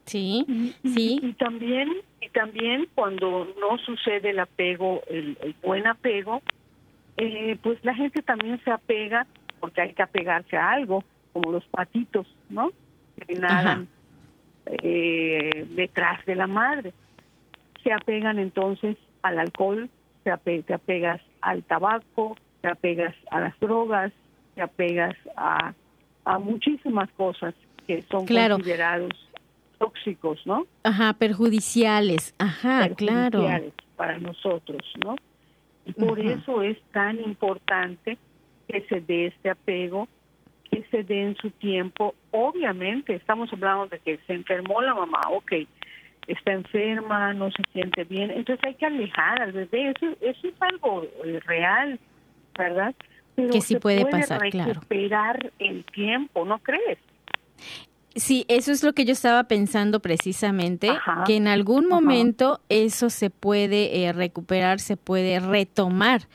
Sí, 0.05 0.46
sí. 0.84 1.20
Y, 1.22 1.34
también 1.34 1.89
y 2.22 2.29
también 2.29 2.88
cuando 2.93 3.48
no 3.60 3.77
sucede 3.79 4.29
el 4.29 4.39
apego, 4.39 5.01
el, 5.10 5.55
buen 5.63 5.88
apego, 5.88 6.41
eh, 7.17 7.58
pues 7.62 7.84
la 7.84 7.96
gente 7.96 8.22
también 8.22 8.62
se 8.63 8.72
apega 8.72 9.25
porque 9.60 9.82
hay 9.82 9.93
que 9.93 10.03
apegarse 10.03 10.58
a 10.58 10.72
algo, 10.72 11.03
como 11.32 11.51
los 11.51 11.65
patitos, 11.65 12.27
¿no? 12.50 12.72
Que 13.25 13.36
nadan 13.36 13.88
eh, 14.65 15.65
detrás 15.70 16.25
de 16.25 16.36
la 16.36 16.48
madre. 16.48 16.93
Se 17.82 17.93
apegan 17.93 18.39
entonces 18.39 18.98
al 19.22 19.39
alcohol, 19.39 19.89
se 20.24 20.62
te 20.63 20.74
apegas 20.74 21.22
al 21.41 21.63
tabaco, 21.63 22.36
te 22.63 22.70
apegas 22.70 23.13
a 23.29 23.41
las 23.41 23.60
drogas, 23.60 24.13
te 24.55 24.62
apegas 24.62 25.15
a, 25.36 25.74
a 26.24 26.39
muchísimas 26.39 27.12
cosas 27.12 27.53
que 27.86 28.01
son 28.03 28.25
considerados 28.25 29.12
tóxicos, 29.77 30.39
¿no? 30.46 30.65
Ajá, 30.84 31.12
perjudiciales, 31.12 32.34
ajá, 32.39 32.88
perjudiciales 32.88 33.74
para 33.98 34.17
nosotros, 34.17 34.82
¿no? 35.03 35.17
Y 35.86 35.91
por 35.91 36.22
eso 36.22 36.62
es 36.62 36.82
tan 36.93 37.20
importante 37.20 38.17
que 38.70 38.79
se 38.88 39.01
dé 39.01 39.25
este 39.25 39.50
apego, 39.50 40.08
que 40.72 40.86
se 40.89 41.03
dé 41.03 41.22
en 41.22 41.36
su 41.36 41.51
tiempo. 41.51 42.15
Obviamente, 42.32 43.13
estamos 43.13 43.51
hablando 43.51 43.88
de 43.88 44.00
que 44.00 44.20
se 44.25 44.36
enfermó 44.36 44.82
la 44.82 44.93
mamá, 44.93 45.20
ok, 45.32 45.51
está 46.27 46.53
enferma, 46.53 47.34
no 47.34 47.51
se 47.51 47.62
siente 47.74 48.05
bien, 48.05 48.32
entonces 48.32 48.63
hay 48.65 48.75
que 48.75 48.86
alejar 48.86 49.41
al 49.41 49.51
bebé, 49.51 49.89
eso, 49.89 50.15
eso 50.22 50.48
es 50.48 50.62
algo 50.62 51.03
eh, 51.25 51.41
real, 51.46 52.00
¿verdad? 52.57 52.95
Pero 53.36 53.50
que 53.50 53.62
sí 53.62 53.77
puede, 53.77 54.05
pasar, 54.05 54.41
recuperar 54.41 55.51
el 55.60 55.83
tiempo, 55.86 56.45
¿no 56.45 56.60
crees? 56.60 57.00
Sí, 58.15 58.45
eso 58.48 58.72
es 58.72 58.83
lo 58.83 58.93
que 58.93 59.05
yo 59.05 59.13
estaba 59.13 59.45
pensando 59.45 60.00
precisamente, 60.00 60.91
que 61.25 61.36
en 61.36 61.48
algún 61.48 61.88
momento 61.88 62.62
eso 62.69 63.10
se 63.10 63.31
puede 63.31 64.03
eh, 64.03 64.13
recuperar, 64.13 64.79
se 64.79 64.98
puede 64.98 65.39
retomar, 65.39 66.27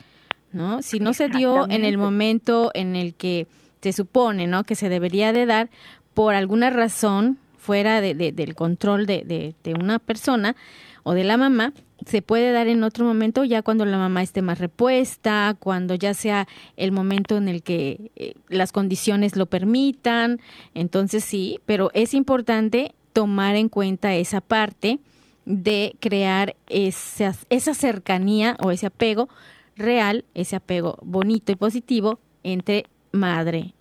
¿no? 0.51 0.81
Si 0.81 0.99
no 0.99 1.13
se 1.13 1.29
dio 1.29 1.69
en 1.69 1.85
el 1.85 1.97
momento 1.97 2.71
en 2.73 2.97
el 2.97 3.13
que 3.13 3.47
se 3.81 3.93
supone, 3.93 4.45
¿no? 4.45 4.65
Que 4.65 4.75
se 4.75 4.89
debería 4.89 5.31
de 5.31 5.45
dar 5.45 5.69
por 6.13 6.35
alguna 6.35 6.69
razón 6.69 7.37
fuera 7.57 8.01
de, 8.01 8.13
del 8.13 8.55
control 8.55 9.05
de, 9.05 9.55
de 9.63 9.73
una 9.73 9.99
persona 9.99 10.57
o 11.03 11.13
de 11.13 11.23
la 11.23 11.37
mamá, 11.37 11.71
se 12.05 12.21
puede 12.21 12.51
dar 12.51 12.67
en 12.67 12.83
otro 12.83 13.05
momento 13.05 13.43
ya 13.43 13.61
cuando 13.61 13.85
la 13.85 13.97
mamá 13.97 14.21
esté 14.21 14.41
más 14.41 14.59
repuesta, 14.59 15.55
cuando 15.59 15.95
ya 15.95 16.13
sea 16.13 16.47
el 16.77 16.91
momento 16.91 17.37
en 17.37 17.47
el 17.47 17.63
que 17.63 18.11
eh, 18.15 18.33
las 18.47 18.71
condiciones 18.71 19.35
lo 19.35 19.45
permitan. 19.45 20.39
Entonces 20.73 21.23
sí, 21.23 21.59
pero 21.65 21.91
es 21.93 22.13
importante 22.13 22.93
tomar 23.13 23.55
en 23.55 23.69
cuenta 23.69 24.15
esa 24.15 24.41
parte 24.41 24.99
de 25.45 25.95
crear 25.99 26.55
esa, 26.67 27.33
esa 27.49 27.73
cercanía 27.73 28.55
o 28.63 28.71
ese 28.71 28.85
apego 28.85 29.29
real, 29.75 30.25
ese 30.35 30.55
apego 30.55 30.97
bonito 31.01 31.51
y 31.51 31.55
positivo 31.55 32.19
entre 32.43 32.85
madre 33.11 33.73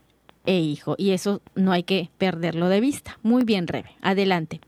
e 0.47 0.59
hijo. 0.59 0.95
Y 0.97 1.11
eso 1.11 1.43
no 1.55 1.73
hay 1.73 1.83
que 1.83 2.09
perderlo 2.17 2.69
de 2.69 2.81
vista. 2.81 3.19
Muy 3.23 3.45
bien, 3.45 3.67
Rebe. 3.67 3.91
Adelante. 4.01 4.61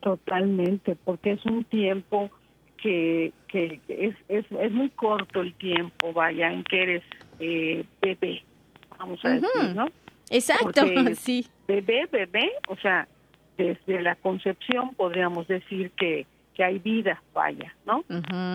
Totalmente, 0.00 0.96
porque 1.04 1.32
es 1.32 1.44
un 1.46 1.64
tiempo 1.64 2.30
que, 2.86 3.32
que 3.48 3.80
es, 3.88 4.14
es, 4.28 4.44
es 4.52 4.72
muy 4.72 4.90
corto 4.90 5.40
el 5.40 5.54
tiempo, 5.54 6.12
vaya, 6.12 6.52
en 6.52 6.62
que 6.62 6.82
eres 6.82 7.02
eh, 7.40 7.84
bebé, 8.00 8.44
vamos 8.96 9.24
a 9.24 9.30
decir, 9.30 9.74
¿no? 9.74 9.88
Exacto, 10.30 10.82
sí. 11.16 11.46
Bebé, 11.66 12.06
bebé, 12.10 12.52
o 12.68 12.76
sea, 12.76 13.08
desde 13.58 14.02
la 14.02 14.14
concepción 14.14 14.94
podríamos 14.94 15.48
decir 15.48 15.90
que, 15.96 16.26
que 16.54 16.62
hay 16.62 16.78
vida, 16.78 17.20
vaya, 17.34 17.74
¿no? 17.86 18.04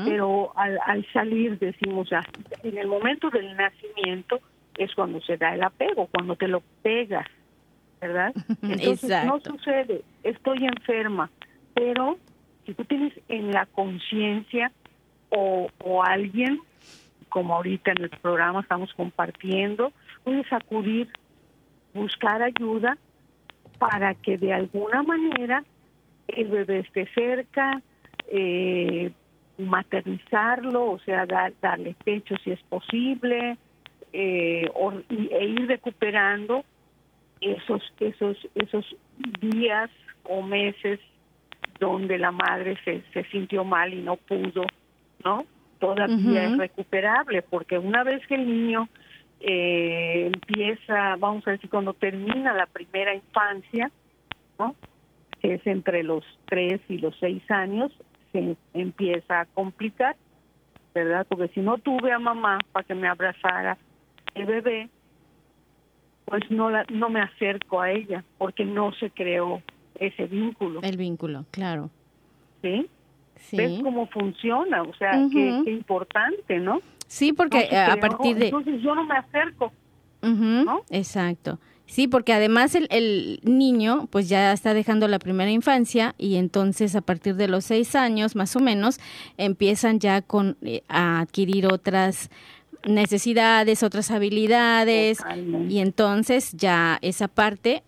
Pero 0.06 0.54
al, 0.56 0.80
al 0.86 1.06
salir 1.12 1.60
decimos, 1.60 2.10
ya, 2.10 2.24
en 2.64 2.78
el 2.78 2.88
momento 2.88 3.30
del 3.30 3.56
nacimiento 3.58 4.40
es 4.78 4.96
cuando 4.96 5.20
se 5.22 5.36
da 5.36 5.56
el 5.56 5.64
apego, 5.64 6.08
cuando 6.08 6.38
te 6.38 6.48
lo 6.48 6.64
pegas, 6.82 7.28
¿verdad? 8.00 8.34
Entonces 8.62 9.26
no 9.26 9.42
sucede, 9.42 10.04
estoy 10.24 10.66
enferma, 10.66 11.30
pero 11.74 12.18
si 12.66 12.74
tú 12.74 12.86
tienes 12.86 13.14
en 13.28 13.52
la 13.52 13.66
conciencia 13.66 14.72
o, 15.30 15.70
o 15.84 16.04
alguien, 16.04 16.60
como 17.30 17.56
ahorita 17.56 17.92
en 17.92 18.04
el 18.04 18.10
programa 18.10 18.62
estamos 18.62 18.94
compartiendo, 18.94 19.92
puedes 20.24 20.52
acudir, 20.52 21.10
buscar 21.94 22.42
ayuda 22.42 22.98
para 23.80 24.14
que 24.16 24.38
de 24.38 24.54
alguna 24.54 25.04
manera 25.04 25.64
el 26.28 26.48
bebé 26.48 26.80
esté 26.80 27.08
cerca, 27.14 27.82
eh, 28.28 29.12
maternizarlo, 29.58 30.92
o 30.92 31.00
sea, 31.00 31.26
darle 31.26 31.96
pecho 32.04 32.36
si 32.44 32.52
es 32.52 32.62
posible, 32.64 33.58
eh, 34.14 34.70
e 35.10 35.46
ir 35.46 35.68
recuperando 35.68 36.64
esos, 37.40 37.82
esos, 38.00 38.38
esos 38.56 38.96
días 39.40 39.90
o 40.24 40.42
meses 40.42 41.00
donde 41.82 42.20
la 42.20 42.32
madre 42.32 42.78
se, 42.86 43.04
se 43.12 43.24
sintió 43.32 43.66
mal 43.66 43.92
y 43.92 44.02
no 44.02 44.16
pudo, 44.16 44.66
¿no? 45.26 45.46
Todavía 45.80 46.46
es 46.46 46.58
recuperable, 46.58 47.42
porque 47.42 47.80
una 47.80 48.04
vez 48.04 48.26
que 48.28 48.36
el 48.36 48.46
niño 48.46 48.88
eh, 49.40 50.30
empieza, 50.32 51.16
vamos 51.18 51.46
a 51.48 51.52
decir, 51.52 51.72
cuando 51.72 51.96
termina 51.96 52.54
la 52.54 52.68
primera 52.68 53.16
infancia, 53.16 53.92
¿no? 54.60 54.76
que 55.42 55.56
es 55.56 55.66
entre 55.66 56.04
los 56.04 56.24
tres 56.46 56.80
y 56.88 57.00
los 57.00 57.18
seis 57.20 57.42
años, 57.50 57.92
se 58.32 58.56
empieza 58.76 59.40
a 59.40 59.46
complicar, 59.48 60.16
¿verdad? 60.94 61.26
Porque 61.28 61.48
si 61.48 61.62
no 61.62 61.80
tuve 61.80 62.12
a 62.12 62.20
mamá 62.20 62.60
para 62.72 62.86
que 62.86 62.94
me 62.94 63.08
abrazara 63.08 63.76
el 64.36 64.46
bebé, 64.46 64.88
pues 66.26 66.44
no, 66.52 66.70
la, 66.70 66.86
no 66.92 67.10
me 67.10 67.22
acerco 67.22 67.82
a 67.82 67.90
ella, 67.90 68.24
porque 68.38 68.66
no 68.66 68.94
se 68.94 69.10
creó 69.10 69.64
ese 70.02 70.26
vínculo. 70.26 70.82
El 70.82 70.98
vínculo, 70.98 71.46
claro. 71.52 71.90
¿Sí? 72.62 72.88
sí. 73.36 73.58
¿Ves 73.58 73.82
cómo 73.84 74.08
funciona? 74.08 74.82
O 74.82 74.94
sea, 74.96 75.12
qué, 75.32 75.64
importante, 75.68 76.60
¿no? 76.60 76.82
Sí, 77.08 77.34
porque 77.34 77.70
a 77.76 77.98
partir 77.98 78.38
de... 78.38 78.46
Entonces 78.46 78.82
yo 78.82 78.96
no 78.96 79.06
me 79.06 79.16
acerco, 79.16 79.72
¿no? 80.22 80.84
Exacto. 80.90 81.60
Sí, 81.86 82.08
porque 82.08 82.32
además 82.32 82.74
el, 82.74 82.88
el, 82.90 83.42
niño 83.44 84.08
pues 84.12 84.30
ya 84.30 84.54
está 84.54 84.74
dejando 84.74 85.10
la 85.10 85.20
primera 85.20 85.52
infancia 85.52 86.16
y 86.18 86.36
entonces 86.36 86.96
a 86.96 87.02
partir 87.02 87.36
de 87.36 87.50
los 87.50 87.66
seis 87.66 87.96
años 87.96 88.34
más 88.34 88.56
o 88.56 88.62
menos 88.62 88.98
empiezan 89.36 90.00
ya 90.00 90.22
con, 90.22 90.56
eh, 90.62 90.84
a 90.88 91.20
adquirir 91.20 91.68
otras 91.68 92.30
necesidades, 92.86 93.84
otras 93.84 94.10
habilidades 94.10 95.20
y 95.68 95.80
entonces 95.80 96.54
ya 96.54 96.98
esa 97.02 97.28
parte 97.28 97.84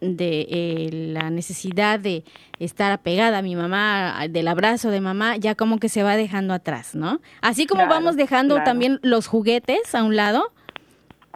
de 0.00 0.46
eh, 0.50 0.88
la 1.12 1.30
necesidad 1.30 1.98
de 1.98 2.24
estar 2.58 2.92
apegada 2.92 3.38
a 3.38 3.42
mi 3.42 3.56
mamá, 3.56 4.26
del 4.28 4.48
abrazo 4.48 4.90
de 4.90 5.00
mamá, 5.00 5.36
ya 5.36 5.54
como 5.54 5.78
que 5.78 5.88
se 5.88 6.02
va 6.02 6.16
dejando 6.16 6.54
atrás, 6.54 6.94
¿no? 6.94 7.20
Así 7.40 7.66
como 7.66 7.86
vamos 7.86 8.16
dejando 8.16 8.62
también 8.62 8.98
los 9.02 9.26
juguetes 9.26 9.94
a 9.94 10.02
un 10.02 10.16
lado, 10.16 10.52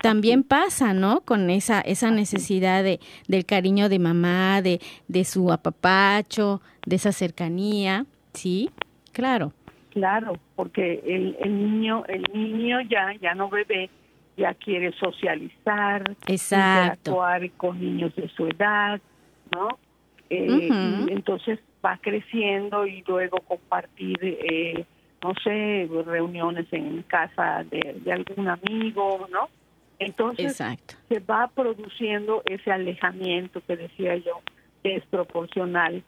también 0.02 0.42
pasa, 0.42 0.94
¿no? 0.94 1.20
Con 1.20 1.50
esa, 1.50 1.80
esa 1.80 2.10
necesidad 2.10 2.82
de, 2.82 3.00
del 3.28 3.44
cariño 3.44 3.88
de 3.88 3.98
mamá, 3.98 4.62
de, 4.62 4.80
de 5.08 5.24
su 5.24 5.52
apapacho, 5.52 6.62
de 6.86 6.96
esa 6.96 7.12
cercanía, 7.12 8.06
¿sí? 8.32 8.70
Claro. 9.12 9.52
Claro, 9.90 10.34
porque 10.54 11.02
el, 11.04 11.36
el 11.40 11.56
niño, 11.56 12.04
el 12.06 12.24
niño 12.32 12.80
ya, 12.82 13.12
ya 13.20 13.34
no 13.34 13.50
bebe, 13.50 13.90
ya 14.40 14.54
quiere 14.54 14.92
socializar, 14.92 16.16
Exacto. 16.26 17.10
interactuar 17.10 17.50
con 17.52 17.78
niños 17.78 18.16
de 18.16 18.28
su 18.30 18.46
edad, 18.46 18.98
¿no? 19.52 19.78
Eh, 20.30 20.68
entonces 21.08 21.58
va 21.84 21.98
creciendo 22.00 22.86
y 22.86 23.04
luego 23.06 23.38
compartir, 23.40 24.16
eh, 24.22 24.86
no 25.22 25.34
sé, 25.44 25.88
reuniones 26.06 26.66
en 26.72 27.02
casa 27.02 27.64
de, 27.70 28.00
de 28.02 28.12
algún 28.12 28.48
amigo, 28.48 29.28
¿no? 29.30 29.48
Entonces 29.98 30.56
se 30.56 31.20
va 31.20 31.48
produciendo 31.48 32.42
ese 32.46 32.72
alejamiento 32.72 33.60
que 33.66 33.76
decía 33.76 34.16
yo, 34.16 34.40
desproporcional 34.82 36.02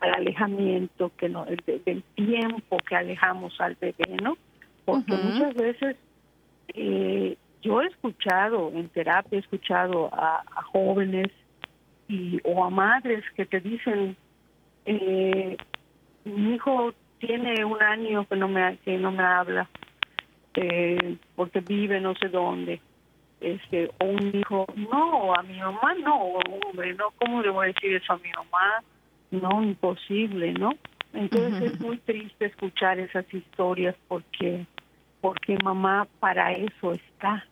al 0.00 0.14
alejamiento 0.14 1.12
que 1.16 1.28
no, 1.28 1.44
del 1.44 2.02
tiempo 2.16 2.78
que 2.78 2.96
alejamos 2.96 3.60
al 3.60 3.76
bebé, 3.80 4.16
¿no? 4.20 4.36
Porque 4.84 5.12
muchas 5.12 5.54
veces 5.54 5.96
eh, 6.74 7.36
yo 7.62 7.82
he 7.82 7.86
escuchado 7.86 8.70
en 8.74 8.88
terapia, 8.88 9.36
he 9.36 9.40
escuchado 9.40 10.08
a, 10.12 10.42
jóvenes 10.72 11.28
y 12.08 12.40
o 12.44 12.64
a 12.64 12.70
madres 12.70 13.24
que 13.36 13.46
te 13.46 13.60
dicen, 13.60 14.16
eh, 14.84 15.56
mi 16.24 16.54
hijo 16.54 16.92
tiene 17.18 17.64
un 17.64 17.82
año 17.82 18.26
que 18.26 18.36
no 18.36 18.48
me 18.48 18.78
que 18.78 18.96
no 18.96 19.12
me 19.12 19.22
habla 19.22 19.68
eh, 20.54 21.16
porque 21.36 21.60
vive 21.60 22.00
no 22.00 22.14
sé 22.14 22.28
dónde 22.28 22.80
este 23.40 23.90
o 24.00 24.04
un 24.06 24.34
hijo 24.34 24.66
no 24.76 25.34
a 25.34 25.42
mi 25.42 25.58
mamá 25.58 25.94
no 26.02 26.16
hombre 26.16 26.94
no 26.94 27.12
cómo 27.16 27.42
le 27.42 27.50
voy 27.50 27.66
a 27.66 27.72
decir 27.72 27.94
eso 27.94 28.14
a 28.14 28.18
mi 28.18 28.30
mamá 28.32 28.82
no 29.30 29.62
imposible 29.62 30.52
no 30.54 30.72
entonces 31.12 31.72
es 31.72 31.80
muy 31.80 31.98
triste 31.98 32.46
escuchar 32.46 32.98
esas 32.98 33.32
historias 33.32 33.94
porque 34.08 34.66
porque 35.20 35.58
mamá 35.62 36.06
para 36.18 36.52
eso 36.52 36.92
está 36.92 37.44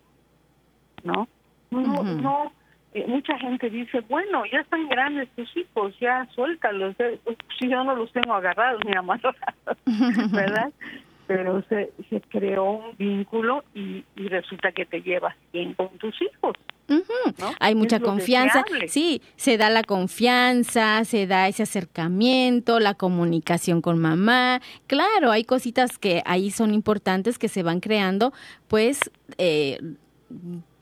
no 1.03 1.29
no 1.71 2.03
no 2.03 2.53
eh, 2.95 3.05
mucha 3.07 3.39
gente 3.39 3.69
dice 3.71 4.01
bueno 4.09 4.45
ya 4.47 4.61
están 4.61 4.89
grandes 4.89 5.29
tus 5.31 5.57
hijos 5.57 5.99
ya 6.01 6.27
suéltalos 6.35 6.95
eh, 6.99 7.19
pues, 7.25 7.37
si 7.59 7.69
yo 7.69 7.85
no 7.85 7.95
los 7.95 8.13
tengo 8.13 8.35
agarrados 8.35 8.81
ni 8.85 8.97
amarrados 8.97 9.37
verdad 10.33 10.73
pero 11.29 11.63
se, 11.69 11.93
se 12.09 12.23
creó 12.23 12.71
un 12.71 12.97
vínculo 12.97 13.63
y, 13.75 14.03
resulta 14.17 14.73
que 14.73 14.87
te 14.87 15.03
llevas 15.03 15.37
bien 15.53 15.75
con 15.75 15.91
tus 15.99 16.15
hijos. 16.23 16.57
Hay 17.61 17.75
mucha 17.75 18.01
confianza, 18.01 18.65
sí, 18.87 19.21
se 19.37 19.59
da 19.59 19.69
la 19.69 19.83
confianza, 19.83 21.05
se 21.05 21.27
da 21.27 21.47
ese 21.47 21.65
acercamiento, 21.65 22.81
la 22.81 22.95
comunicación 22.95 23.83
con 23.83 23.99
mamá. 23.99 24.63
Claro, 24.87 25.31
hay 25.31 25.45
cositas 25.45 25.99
que 25.99 26.23
ahí 26.25 26.51
son 26.51 26.73
importantes 26.73 27.39
que 27.39 27.49
se 27.49 27.63
van 27.63 27.81
creando, 27.81 28.33
pues 28.69 29.11
eh, 29.37 29.79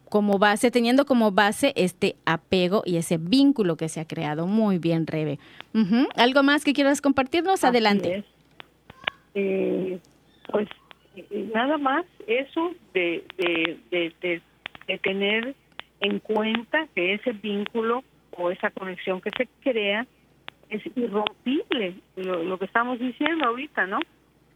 como 0.09 0.39
base, 0.39 0.71
teniendo 0.71 1.07
como 1.07 1.33
base 1.33 1.73
este 1.75 2.15
apego 2.25 2.85
y 2.87 2.99
ese 2.99 3.19
vínculo 3.19 3.77
que 3.77 3.89
se 3.89 3.99
ha 3.99 4.07
creado. 4.07 4.47
Muy 4.47 4.79
bien, 4.79 5.09
Rebe. 5.09 5.41
¿Algo 6.15 6.45
más 6.45 6.65
que 6.65 6.73
quieras 6.73 7.01
compartirnos? 7.01 7.65
Adelante. 7.65 8.25
Eh, 9.35 9.99
pues 10.51 10.69
nada 11.55 11.79
más 11.79 12.05
eso 12.27 12.73
de, 12.93 13.25
de, 13.39 13.79
de, 14.21 14.99
tener 14.99 15.55
en 16.01 16.19
cuenta 16.21 16.87
que 16.95 17.15
ese 17.15 17.33
vínculo 17.33 18.05
o 18.33 18.51
esa 18.51 18.71
conexión 18.71 19.21
que 19.21 19.31
se 19.37 19.49
crea 19.63 20.07
es 20.69 20.83
irrompible, 20.97 21.95
lo, 22.17 22.59
que 22.59 22.65
estamos 22.65 22.99
diciendo 22.99 23.47
ahorita, 23.47 23.87
¿no? 23.87 23.99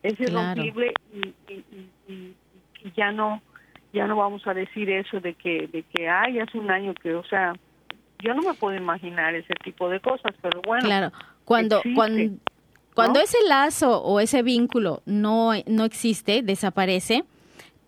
Es 0.03 0.19
irrompible 0.19 0.93
y, 1.13 1.55
y, 2.13 2.35
ya 2.97 3.13
no 3.13 3.43
ya 3.93 4.07
no 4.07 4.17
vamos 4.17 4.47
a 4.47 4.55
decir 4.55 4.89
eso 4.89 5.21
de 5.21 5.35
que 5.35 5.67
de 5.67 5.83
que 5.83 6.09
ay 6.09 6.39
hace 6.39 6.57
un 6.57 6.71
año 6.71 6.95
que 6.95 7.15
o 7.15 7.25
sea 7.25 7.53
yo 8.21 8.35
no 8.35 8.41
me 8.41 8.55
puedo 8.55 8.75
imaginar 8.75 9.35
ese 9.35 9.53
tipo 9.63 9.91
de 9.91 10.01
cosas 10.01 10.33
pero 10.41 10.63
bueno 10.63 10.87
claro 10.87 11.13
cuando 11.45 11.83
cuando 11.95 12.37
cuando 13.01 13.21
ese 13.21 13.39
lazo 13.49 14.03
o 14.03 14.21
ese 14.21 14.43
vínculo 14.43 15.03
no, 15.07 15.53
no 15.67 15.85
existe, 15.85 16.43
desaparece, 16.43 17.25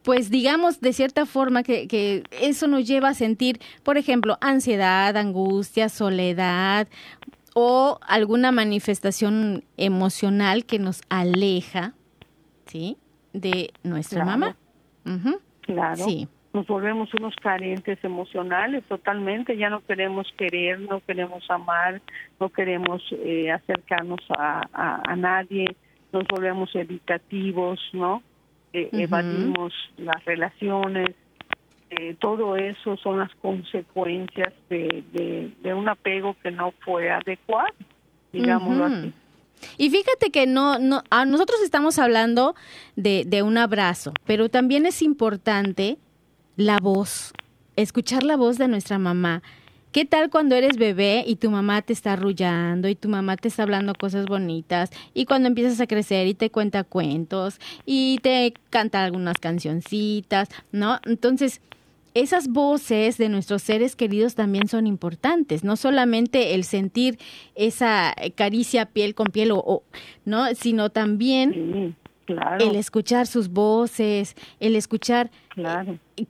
pues 0.03 0.31
digamos 0.31 0.81
de 0.81 0.93
cierta 0.93 1.27
forma 1.27 1.63
que, 1.63 1.87
que, 1.87 2.25
eso 2.31 2.67
nos 2.67 2.87
lleva 2.87 3.11
a 3.11 3.15
sentir, 3.15 3.61
por 3.83 3.99
ejemplo, 3.99 4.39
ansiedad, 4.41 5.17
angustia, 5.17 5.89
soledad 5.89 6.89
o 7.55 7.99
alguna 8.07 8.51
manifestación 8.51 9.65
emocional 9.77 10.65
que 10.65 10.79
nos 10.79 11.03
aleja, 11.09 11.95
¿sí? 12.67 12.97
De 13.33 13.73
nuestra 13.83 14.25
mamá. 14.25 14.57
Claro. 15.63 16.05
Sí 16.05 16.29
nos 16.53 16.67
volvemos 16.67 17.13
unos 17.15 17.35
carentes 17.37 17.99
emocionales 18.03 18.85
totalmente, 18.85 19.57
ya 19.57 19.71
no 19.71 19.81
queremos 19.81 20.27
querer, 20.37 20.81
no 20.81 21.01
queremos 21.01 21.51
amar, 21.51 22.03
no 22.39 22.51
queremos 22.51 23.03
eh, 23.13 23.51
acercarnos 23.51 24.21
a, 24.37 24.63
a, 24.73 25.17
nadie, 25.17 25.75
nos 26.13 26.25
volvemos 26.29 26.75
evitativos, 26.75 27.81
¿no? 27.93 28.23
Eh, 28.75 28.89
evadimos 28.93 29.73
las 29.97 30.23
relaciones, 30.25 31.11
eh, 31.91 32.17
todo 32.19 32.57
eso 32.57 32.97
son 32.99 33.19
las 33.19 33.35
consecuencias 33.37 34.53
de, 34.69 35.05
de, 35.63 35.75
un 35.75 35.89
apego 35.89 36.37
que 36.43 36.51
no 36.51 36.73
fue 36.81 37.11
adecuado, 37.11 37.75
digámoslo 38.33 38.85
así. 38.85 39.13
Y 39.79 39.91
fíjate 39.91 40.31
que 40.31 40.47
no, 40.47 40.79
no, 40.79 41.03
a 41.11 41.25
nosotros 41.25 41.61
estamos 41.63 41.99
hablando 41.99 42.55
de, 42.97 43.25
de 43.27 43.43
un 43.43 43.59
abrazo, 43.59 44.13
pero 44.27 44.49
también 44.49 44.87
es 44.87 45.03
importante 45.03 45.99
la 46.57 46.79
voz, 46.79 47.33
escuchar 47.77 48.23
la 48.23 48.37
voz 48.37 48.59
de 48.59 48.69
nuestra 48.69 48.99
mamá. 48.99 49.43
¿Qué 49.93 50.07
tal 50.07 50.31
cuando 50.31 50.55
eres 50.55 50.79
bebé 50.79 51.23
y 51.27 51.37
tu 51.37 51.51
mamá 51.51 51.83
te 51.83 51.93
está 51.93 52.15
arrullando 52.15 52.89
y 52.89 52.95
tu 52.95 53.11
mamá 53.11 53.37
te 53.37 53.49
está 53.49 53.65
hablando 53.65 53.95
cosas 53.95 54.25
bonitas 54.25 54.91
y 55.13 55.27
cuando 55.27 55.49
empiezas 55.49 55.81
a 55.81 55.87
crecer 55.87 56.27
y 56.27 56.35
te 56.35 56.51
cuenta 56.51 56.83
cuentos 56.83 57.61
y 57.85 58.19
te 58.23 58.55
canta 58.71 59.05
algunas 59.05 59.37
cancioncitas, 59.39 60.49
¿no? 60.73 60.99
Entonces, 61.05 61.61
esas 62.15 62.49
voces 62.49 63.19
de 63.19 63.29
nuestros 63.29 63.63
seres 63.63 63.95
queridos 63.95 64.35
también 64.35 64.69
son 64.69 64.87
importantes, 64.87 65.63
no 65.63 65.77
solamente 65.77 66.55
el 66.55 66.65
sentir 66.65 67.19
esa 67.55 68.15
caricia 68.35 68.87
piel 68.87 69.15
con 69.15 69.27
piel 69.29 69.51
o, 69.53 69.83
no, 70.25 70.55
sino 70.55 70.91
también 70.91 71.97
el 72.27 72.77
escuchar 72.77 73.27
sus 73.27 73.49
voces, 73.49 74.35
el 74.61 74.77
escuchar 74.77 75.31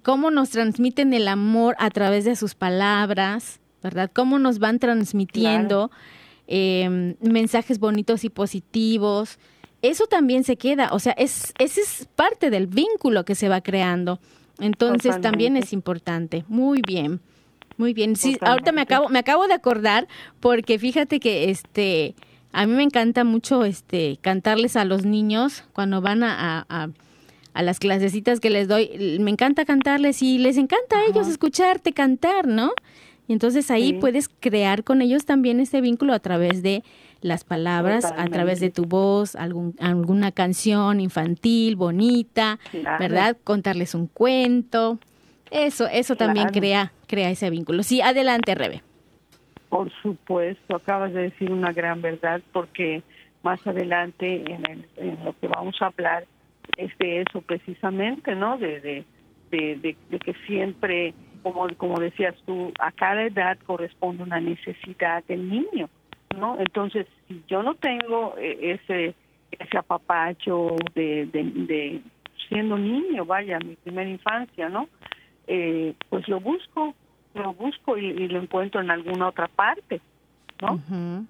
cómo 0.03 0.31
nos 0.31 0.51
transmiten 0.51 1.13
el 1.13 1.29
amor 1.29 1.77
a 1.79 1.91
través 1.91 2.25
de 2.25 2.37
sus 2.37 2.55
palabras, 2.55 3.61
¿verdad? 3.83 4.11
Cómo 4.13 4.39
nos 4.39 4.59
van 4.59 4.79
transmitiendo 4.79 5.91
em, 6.47 7.17
mensajes 7.21 7.79
bonitos 7.79 8.25
y 8.25 8.31
positivos. 8.31 9.39
Eso 9.83 10.07
también 10.07 10.45
se 10.45 10.57
queda, 10.57 10.91
o 10.93 10.99
sea, 10.99 11.13
es, 11.13 11.53
ese 11.59 11.81
es 11.81 12.09
parte 12.15 12.51
del 12.51 12.67
vínculo 12.67 13.25
que 13.25 13.35
se 13.35 13.49
va 13.49 13.61
creando. 13.61 14.21
Entonces 14.61 15.21
también 15.21 15.57
es 15.57 15.73
importante. 15.73 16.45
Muy 16.47 16.83
bien. 16.87 17.21
Muy 17.77 17.95
bien. 17.95 18.17
Sí, 18.17 18.37
ahorita 18.41 18.71
me 18.71 18.83
acabo 18.83 19.09
me 19.09 19.19
acabo 19.19 19.49
de 19.49 19.55
acordar 19.55 20.07
porque 20.41 20.79
fíjate 20.79 21.19
que 21.19 21.51
este 21.51 22.15
a 22.53 22.67
mí 22.67 22.75
me 22.75 22.83
encanta 22.83 23.25
mucho 23.25 23.65
este 23.65 24.19
cantarles 24.21 24.77
a 24.77 24.85
los 24.85 25.05
niños 25.05 25.65
cuando 25.73 26.01
van 26.01 26.23
a, 26.23 26.67
a, 26.69 26.88
a 27.55 27.62
las 27.62 27.79
clasecitas 27.79 28.41
que 28.41 28.51
les 28.51 28.69
doy. 28.69 29.19
Me 29.21 29.31
encanta 29.31 29.65
cantarles 29.65 30.23
y 30.23 30.38
les 30.38 30.57
encanta 30.57 30.99
a 30.99 31.05
ellos 31.11 31.29
escucharte 31.29 31.93
cantar, 31.93 32.47
¿no? 32.47 32.73
Y 33.29 33.33
entonces 33.33 33.71
ahí 33.71 33.95
puedes 33.95 34.29
crear 34.29 34.85
con 34.85 35.01
ellos 35.01 35.25
también 35.25 35.61
ese 35.61 35.81
vínculo 35.81 36.12
a 36.12 36.19
través 36.19 36.62
de 36.62 36.83
las 37.23 37.45
palabras 37.45 38.05
a 38.05 38.27
través 38.27 38.61
de 38.61 38.71
tu 38.71 38.85
voz, 38.85 39.37
algún, 39.37 39.77
alguna 39.79 40.33
canción 40.33 41.01
infantil 41.01 41.77
bonita, 41.77 42.59
¿verdad? 42.99 43.37
Contarles 43.45 43.95
un 43.95 44.09
cuento. 44.09 44.99
Eso, 45.51 45.87
eso 45.87 46.17
también 46.17 46.49
crea, 46.49 46.93
crea 47.07 47.31
ese 47.31 47.49
vínculo. 47.49 47.83
Sí, 47.83 48.01
adelante, 48.01 48.55
Rebe. 48.55 48.83
Por 49.73 49.91
supuesto, 50.03 50.77
acabas 50.77 51.15
de 51.15 51.23
decir 51.23 51.51
una 51.51 51.73
gran 51.73 52.03
verdad 52.03 52.43
porque 52.53 53.03
más 53.43 53.67
adelante 53.67 54.45
en, 54.47 55.25
lo 55.25 55.35
que 55.41 55.49
vamos 55.49 55.81
a 55.81 55.87
hablar 55.87 56.27
es 56.77 56.91
de 56.99 57.23
eso 57.23 57.41
precisamente, 57.41 58.35
¿no? 58.35 58.59
De, 58.59 58.81
de, 58.81 59.07
de, 59.51 59.97
de 60.11 60.19
que 60.19 60.35
siempre, 60.47 61.15
como, 61.43 61.67
como 61.79 61.99
decías 61.99 62.35
tú, 62.45 62.71
a 62.79 62.93
cada 62.93 63.23
edad 63.23 63.57
corresponde 63.65 64.25
una 64.25 64.41
necesidad 64.41 65.25
del 65.25 65.49
niño. 65.49 65.89
¿no? 66.37 66.59
Entonces, 66.59 67.07
si 67.27 67.43
yo 67.49 67.63
no 67.63 67.75
tengo 67.75 68.35
eh, 68.37 68.79
ese 68.79 69.15
ese 69.59 69.79
apapacho 69.79 70.77
de, 70.95 71.25
de, 71.33 72.03
siendo 72.47 72.77
niño, 72.77 73.25
vaya, 73.25 73.59
mi 73.59 73.77
primera 73.77 74.11
infancia, 74.11 74.69
¿no? 74.69 74.89
Eh, 75.47 75.95
pues 76.11 76.29
lo 76.29 76.41
busco, 76.41 76.95
lo 77.35 77.55
busco 77.55 77.97
y, 77.97 78.29
lo 78.29 78.40
encuentro 78.40 78.81
en 78.81 78.90
alguna 78.90 79.29
otra 79.29 79.49
parte, 79.49 80.01
¿no? 80.61 81.27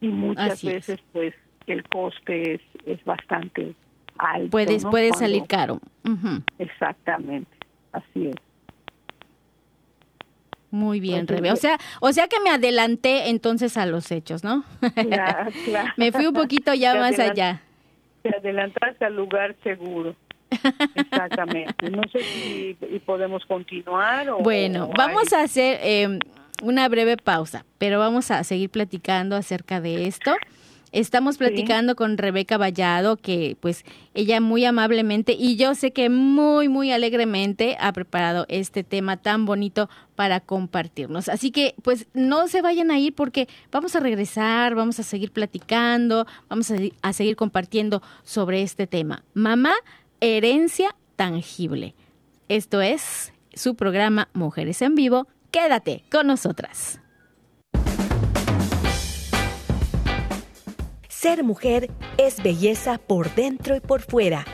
Y 0.00 0.08
muchas 0.08 0.62
veces, 0.64 1.00
pues, 1.12 1.34
el 1.66 1.86
coste 1.88 2.54
es, 2.54 2.60
es 2.86 3.04
bastante 3.04 3.74
alto. 4.18 4.50
Puedes, 4.50 4.84
puede 4.84 5.12
salir 5.12 5.44
caro. 5.46 5.80
Exactamente, 6.58 7.56
así 7.92 8.28
es. 8.28 8.36
Muy 10.70 11.00
bien, 11.00 11.26
Rebe. 11.26 11.50
O 11.50 11.56
sea, 11.56 11.78
o 12.00 12.12
sea 12.12 12.28
que 12.28 12.38
me 12.40 12.50
adelanté 12.50 13.28
entonces 13.28 13.76
a 13.76 13.86
los 13.86 14.10
hechos, 14.12 14.44
¿no? 14.44 14.64
Claro, 14.94 15.50
claro. 15.64 15.92
me 15.96 16.12
fui 16.12 16.26
un 16.26 16.34
poquito 16.34 16.72
ya 16.74 16.94
más 16.94 17.18
allá. 17.18 17.60
Te 18.22 18.36
adelantaste 18.36 19.04
al 19.04 19.16
lugar 19.16 19.56
seguro. 19.64 20.14
Exactamente. 20.94 21.90
No 21.90 22.02
sé 22.12 22.20
si 22.20 22.76
podemos 23.04 23.44
continuar. 23.46 24.28
O, 24.30 24.38
bueno, 24.38 24.90
vamos 24.96 25.32
a 25.32 25.42
hacer 25.42 25.78
eh, 25.82 26.18
una 26.62 26.88
breve 26.88 27.16
pausa, 27.16 27.64
pero 27.78 27.98
vamos 27.98 28.30
a 28.30 28.44
seguir 28.44 28.70
platicando 28.70 29.36
acerca 29.36 29.80
de 29.80 30.06
esto. 30.06 30.32
Estamos 30.92 31.38
platicando 31.38 31.94
con 31.94 32.18
Rebeca 32.18 32.58
Vallado, 32.58 33.16
que 33.16 33.56
pues 33.60 33.84
ella 34.12 34.40
muy 34.40 34.64
amablemente 34.64 35.36
y 35.38 35.54
yo 35.54 35.76
sé 35.76 35.92
que 35.92 36.10
muy, 36.10 36.68
muy 36.68 36.90
alegremente 36.90 37.76
ha 37.78 37.92
preparado 37.92 38.44
este 38.48 38.82
tema 38.82 39.16
tan 39.16 39.46
bonito 39.46 39.88
para 40.16 40.40
compartirnos. 40.40 41.28
Así 41.28 41.52
que 41.52 41.76
pues 41.82 42.08
no 42.12 42.48
se 42.48 42.60
vayan 42.60 42.90
a 42.90 42.98
ir 42.98 43.14
porque 43.14 43.46
vamos 43.70 43.94
a 43.94 44.00
regresar, 44.00 44.74
vamos 44.74 44.98
a 44.98 45.04
seguir 45.04 45.30
platicando, 45.30 46.26
vamos 46.48 46.72
a, 46.72 46.74
a 47.02 47.12
seguir 47.12 47.36
compartiendo 47.36 48.02
sobre 48.24 48.62
este 48.62 48.88
tema. 48.88 49.22
Mamá, 49.32 49.74
herencia 50.20 50.94
tangible. 51.16 51.94
Esto 52.48 52.80
es 52.80 53.32
su 53.54 53.74
programa 53.74 54.28
Mujeres 54.32 54.82
en 54.82 54.94
Vivo. 54.94 55.26
Quédate 55.50 56.04
con 56.10 56.26
nosotras. 56.26 57.00
Ser 61.08 61.44
mujer 61.44 61.90
es 62.16 62.42
belleza 62.42 62.98
por 62.98 63.34
dentro 63.34 63.76
y 63.76 63.80
por 63.80 64.00
fuera. 64.00 64.44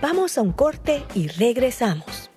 Vamos 0.00 0.38
a 0.38 0.42
un 0.42 0.52
corte 0.52 1.02
y 1.14 1.28
regresamos. 1.28 2.30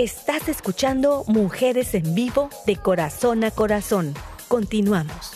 Estás 0.00 0.48
escuchando 0.48 1.24
Mujeres 1.26 1.92
en 1.92 2.14
Vivo 2.14 2.48
de 2.66 2.76
Corazón 2.76 3.44
a 3.44 3.50
Corazón. 3.50 4.14
Continuamos. 4.48 5.32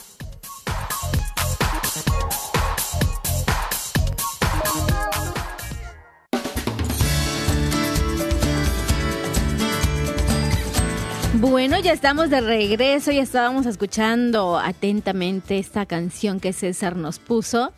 Bueno, 11.35 11.79
ya 11.81 11.93
estamos 11.93 12.31
de 12.31 12.41
regreso, 12.41 13.13
y 13.13 13.19
estábamos 13.19 13.67
escuchando 13.67 14.59
atentamente 14.59 15.59
esta 15.59 15.85
canción 15.85 16.41
que 16.41 16.55
César 16.55 16.97
nos 16.97 17.19
puso, 17.19 17.75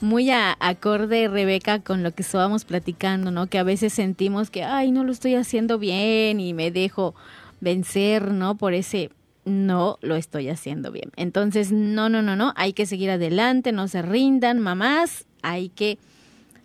muy 0.00 0.30
a, 0.30 0.56
acorde, 0.60 1.28
Rebeca, 1.28 1.80
con 1.80 2.02
lo 2.02 2.12
que 2.12 2.22
estábamos 2.22 2.64
platicando, 2.64 3.30
¿no? 3.30 3.48
Que 3.48 3.58
a 3.58 3.62
veces 3.62 3.92
sentimos 3.92 4.50
que, 4.50 4.62
ay, 4.62 4.92
no 4.92 5.04
lo 5.04 5.12
estoy 5.12 5.34
haciendo 5.34 5.78
bien 5.78 6.40
y 6.40 6.54
me 6.54 6.70
dejo 6.70 7.14
vencer, 7.60 8.32
¿no? 8.32 8.56
Por 8.56 8.74
ese, 8.74 9.10
no 9.44 9.98
lo 10.00 10.16
estoy 10.16 10.48
haciendo 10.48 10.92
bien. 10.92 11.10
Entonces, 11.16 11.72
no, 11.72 12.08
no, 12.08 12.22
no, 12.22 12.36
no, 12.36 12.52
hay 12.56 12.72
que 12.72 12.86
seguir 12.86 13.10
adelante, 13.10 13.72
no 13.72 13.88
se 13.88 14.02
rindan, 14.02 14.60
mamás, 14.60 15.26
hay 15.42 15.68
que 15.70 15.98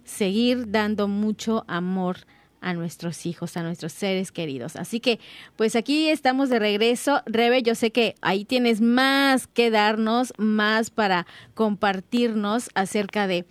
seguir 0.04 0.70
dando 0.72 1.08
mucho 1.08 1.64
amor 1.68 2.18
a 2.64 2.74
nuestros 2.74 3.26
hijos, 3.26 3.58
a 3.58 3.64
nuestros 3.64 3.92
seres 3.92 4.32
queridos. 4.32 4.76
Así 4.76 5.00
que, 5.00 5.20
pues 5.56 5.76
aquí 5.76 6.10
estamos 6.10 6.50
de 6.50 6.60
regreso. 6.60 7.22
Rebe, 7.26 7.62
yo 7.62 7.76
sé 7.76 7.92
que 7.92 8.16
ahí 8.22 8.46
tienes 8.46 8.82
más 8.82 9.48
que 9.48 9.70
darnos, 9.70 10.34
más 10.38 10.90
para 10.90 11.28
compartirnos 11.54 12.70
acerca 12.74 13.28
de 13.28 13.46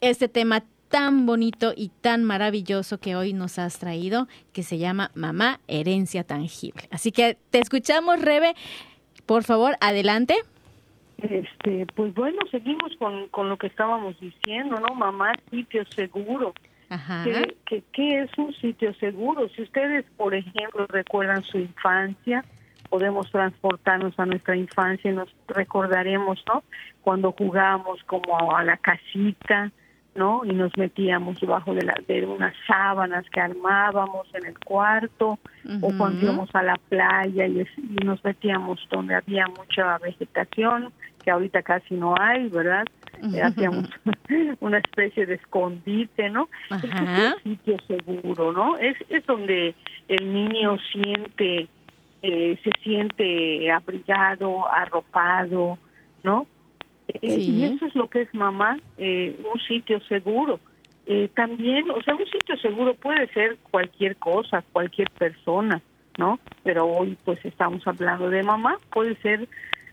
este 0.00 0.28
tema 0.28 0.62
tan 0.88 1.24
bonito 1.24 1.72
y 1.76 1.90
tan 2.00 2.24
maravilloso 2.24 2.98
que 2.98 3.16
hoy 3.16 3.32
nos 3.32 3.58
has 3.58 3.78
traído, 3.78 4.26
que 4.52 4.62
se 4.62 4.78
llama 4.78 5.10
Mamá 5.14 5.60
Herencia 5.68 6.24
Tangible. 6.24 6.82
Así 6.90 7.12
que 7.12 7.38
te 7.50 7.60
escuchamos, 7.60 8.20
Rebe. 8.20 8.54
Por 9.24 9.44
favor, 9.44 9.76
adelante. 9.80 10.34
Este, 11.18 11.86
pues 11.94 12.12
bueno, 12.14 12.38
seguimos 12.50 12.92
con, 12.98 13.28
con 13.28 13.48
lo 13.48 13.56
que 13.56 13.68
estábamos 13.68 14.18
diciendo, 14.18 14.80
¿no? 14.80 14.94
Mamá, 14.94 15.32
sitio 15.50 15.84
seguro. 15.94 16.54
¿Qué, 17.66 17.84
qué, 17.92 18.22
es 18.22 18.30
un 18.36 18.52
sitio 18.54 18.92
seguro? 18.94 19.48
Si 19.50 19.62
ustedes, 19.62 20.04
por 20.16 20.34
ejemplo, 20.34 20.86
recuerdan 20.88 21.44
su 21.44 21.58
infancia, 21.58 22.44
podemos 22.88 23.30
transportarnos 23.30 24.18
a 24.18 24.26
nuestra 24.26 24.56
infancia 24.56 25.10
y 25.10 25.14
nos 25.14 25.28
recordaremos, 25.46 26.42
¿no? 26.48 26.64
Cuando 27.02 27.30
jugábamos 27.32 28.02
como 28.04 28.56
a 28.56 28.64
la 28.64 28.76
casita, 28.76 29.70
¿no? 30.16 30.44
Y 30.44 30.52
nos 30.52 30.76
metíamos 30.76 31.40
debajo 31.40 31.72
de, 31.74 31.82
la, 31.82 31.94
de 32.08 32.26
unas 32.26 32.54
sábanas 32.66 33.24
que 33.30 33.40
armábamos 33.40 34.26
en 34.34 34.46
el 34.46 34.58
cuarto, 34.58 35.38
o 35.80 35.92
cuando 35.96 36.22
íbamos 36.22 36.50
a 36.54 36.62
la 36.64 36.74
playa 36.88 37.46
y, 37.46 37.60
y, 37.60 38.04
nos 38.04 38.22
metíamos 38.24 38.80
donde 38.90 39.14
había 39.14 39.46
mucha 39.46 39.96
vegetación, 39.98 40.92
que 41.20 41.30
ahorita 41.30 41.62
casi 41.62 41.94
no 41.94 42.14
hay, 42.18 42.48
¿verdad? 42.48 42.84
hacíamos 43.42 43.90
una 44.60 44.78
especie 44.78 45.26
de 45.26 45.34
escondite, 45.34 46.30
¿no? 46.30 46.48
Es 46.70 46.84
un 46.84 47.42
sitio 47.42 47.76
seguro, 47.86 48.52
¿no? 48.52 48.78
Es, 48.78 48.96
es 49.08 49.24
donde 49.26 49.74
el 50.08 50.32
niño 50.32 50.78
siente 50.92 51.68
eh, 52.22 52.58
se 52.62 52.70
siente 52.82 53.70
abrigado, 53.70 54.70
arropado, 54.70 55.78
¿no? 56.22 56.46
Eh, 57.08 57.38
y 57.38 57.64
eso 57.64 57.86
es 57.86 57.94
lo 57.94 58.08
que 58.08 58.22
es 58.22 58.34
mamá, 58.34 58.78
un 58.98 59.60
sitio 59.66 60.00
seguro. 60.02 60.60
también, 61.34 61.90
o 61.90 62.00
sea, 62.02 62.14
un 62.14 62.26
sitio 62.26 62.56
seguro 62.58 62.94
puede 62.94 63.26
ser 63.28 63.58
cualquier 63.70 64.16
cosa, 64.16 64.62
cualquier 64.72 65.10
persona, 65.10 65.80
¿no? 66.18 66.38
Pero 66.62 66.86
hoy 66.86 67.16
pues 67.24 67.42
estamos 67.44 67.86
hablando 67.86 68.28
de 68.28 68.42
mamá, 68.42 68.76
puede 68.92 69.16
ser 69.16 69.48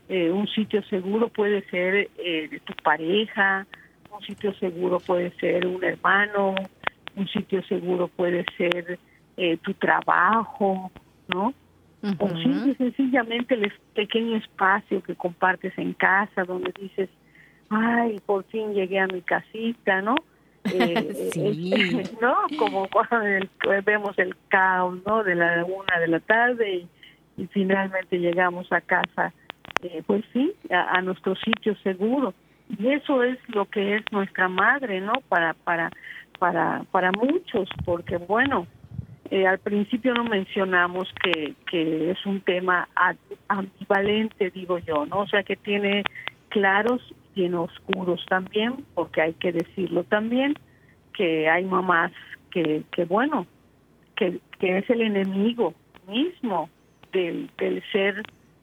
un 0.08 0.46
sitio 0.48 0.82
seguro, 0.84 1.28
puede 1.28 1.62
ser 1.68 2.08
de 2.16 2.60
tu 2.64 2.72
pareja, 2.82 3.66
un 4.10 4.22
sitio 4.22 4.54
seguro 4.54 5.00
puede 5.00 5.30
ser 5.32 5.66
un 5.66 5.84
hermano, 5.84 6.54
un 7.16 7.28
sitio 7.28 7.62
seguro 7.64 8.08
puede 8.08 8.44
ser 8.56 8.98
eh, 9.36 9.56
tu 9.58 9.72
trabajo, 9.74 10.90
¿no? 11.28 11.54
O 12.18 12.28
sencillamente 12.76 13.54
el 13.54 13.72
pequeño 13.94 14.36
espacio 14.36 15.02
que 15.02 15.14
compartes 15.14 15.76
en 15.78 15.92
casa 15.94 16.44
donde 16.44 16.72
dices, 16.80 17.08
ay, 17.70 18.20
por 18.24 18.44
fin 18.46 18.72
llegué 18.72 18.98
a 18.98 19.06
mi 19.06 19.22
casita, 19.22 20.02
¿no? 20.02 20.16
Eh, 20.64 21.30
sí. 21.32 21.72
¿No? 22.20 22.34
Como 22.58 22.88
cuando 22.88 23.48
vemos 23.86 24.18
el 24.18 24.36
caos, 24.48 24.98
¿no? 25.06 25.22
De 25.22 25.34
la 25.34 25.64
una 25.64 26.00
de 26.00 26.08
la 26.08 26.20
tarde 26.20 26.86
y, 27.36 27.46
finalmente 27.46 28.18
llegamos 28.18 28.70
a 28.72 28.80
casa, 28.80 29.32
eh, 29.82 30.02
pues 30.06 30.24
sí, 30.32 30.52
a, 30.70 30.98
a 30.98 31.02
nuestro 31.02 31.34
sitio 31.36 31.76
seguro. 31.82 32.34
Y 32.78 32.88
eso 32.88 33.22
es 33.22 33.38
lo 33.48 33.64
que 33.66 33.96
es 33.96 34.02
nuestra 34.12 34.48
madre, 34.48 35.00
¿no? 35.00 35.12
Para, 35.28 35.54
para, 35.54 35.90
para, 36.38 36.84
para 36.90 37.12
muchos, 37.12 37.68
porque 37.84 38.18
bueno, 38.18 38.66
eh, 39.30 39.46
al 39.46 39.58
principio 39.58 40.14
no 40.14 40.24
mencionamos 40.24 41.12
que, 41.22 41.54
que 41.70 42.10
es 42.10 42.26
un 42.26 42.40
tema 42.40 42.88
ambivalente, 43.48 44.50
digo 44.50 44.78
yo, 44.78 45.06
¿no? 45.06 45.20
O 45.20 45.26
sea, 45.28 45.42
que 45.42 45.56
tiene 45.56 46.02
claros 46.48 47.02
y 47.10 47.34
tiene 47.34 47.56
oscuros 47.56 48.24
también, 48.28 48.84
porque 48.94 49.22
hay 49.22 49.34
que 49.34 49.52
decirlo 49.52 50.04
también, 50.04 50.54
que 51.14 51.48
hay 51.48 51.64
mamás 51.64 52.12
que, 52.50 52.84
que 52.90 53.04
bueno, 53.04 53.46
que, 54.16 54.40
que 54.58 54.78
es 54.78 54.88
el 54.90 55.02
enemigo 55.02 55.74
mismo 56.06 56.70
del, 57.12 57.50
del 57.58 57.82
ser 57.92 58.22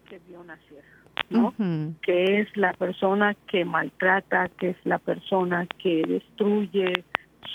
que 0.09 0.19
vio 0.27 0.43
nacer. 0.43 0.94
¿No? 1.29 1.53
Que 2.01 2.39
es 2.39 2.57
la 2.57 2.73
persona 2.73 3.35
que 3.47 3.65
maltrata, 3.65 4.49
que 4.49 4.69
es 4.69 4.77
la 4.83 4.99
persona 4.99 5.67
que 5.81 6.03
destruye 6.07 6.93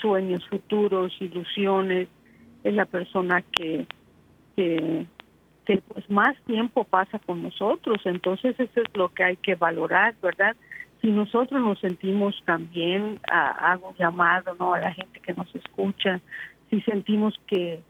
sueños 0.00 0.46
futuros, 0.48 1.12
ilusiones, 1.20 2.08
es 2.64 2.74
la 2.74 2.86
persona 2.86 3.42
que, 3.42 3.86
que, 4.56 5.06
pues 5.88 6.10
más 6.10 6.36
tiempo 6.46 6.84
pasa 6.84 7.18
con 7.20 7.42
nosotros, 7.42 7.98
entonces 8.04 8.58
eso 8.58 8.80
es 8.80 8.96
lo 8.96 9.08
que 9.10 9.24
hay 9.24 9.36
que 9.36 9.54
valorar, 9.54 10.14
¿verdad? 10.20 10.56
Si 11.00 11.10
nosotros 11.10 11.60
nos 11.62 11.78
sentimos 11.78 12.34
también, 12.44 13.20
hago 13.30 13.94
llamado 13.98 14.54
¿no? 14.58 14.74
a 14.74 14.80
la 14.80 14.92
gente 14.92 15.20
que 15.20 15.32
nos 15.32 15.54
escucha, 15.54 16.20
si 16.68 16.80
sentimos 16.82 17.40
que, 17.46 17.80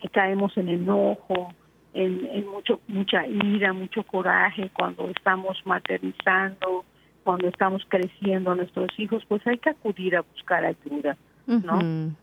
que 0.00 0.08
caemos 0.08 0.56
en 0.56 0.68
enojo, 0.70 1.52
en, 1.96 2.46
mucho 2.46 2.80
mucha 2.88 3.26
ira, 3.26 3.72
mucho 3.72 4.02
coraje 4.02 4.70
cuando 4.72 5.08
estamos 5.08 5.56
maternizando, 5.64 6.84
cuando 7.24 7.48
estamos 7.48 7.82
creciendo 7.88 8.52
a 8.52 8.54
nuestros 8.54 8.88
hijos, 8.98 9.24
pues 9.26 9.44
hay 9.46 9.58
que 9.58 9.70
acudir 9.70 10.16
a 10.16 10.20
buscar 10.20 10.64
ayuda, 10.64 11.16
¿no? 11.46 12.14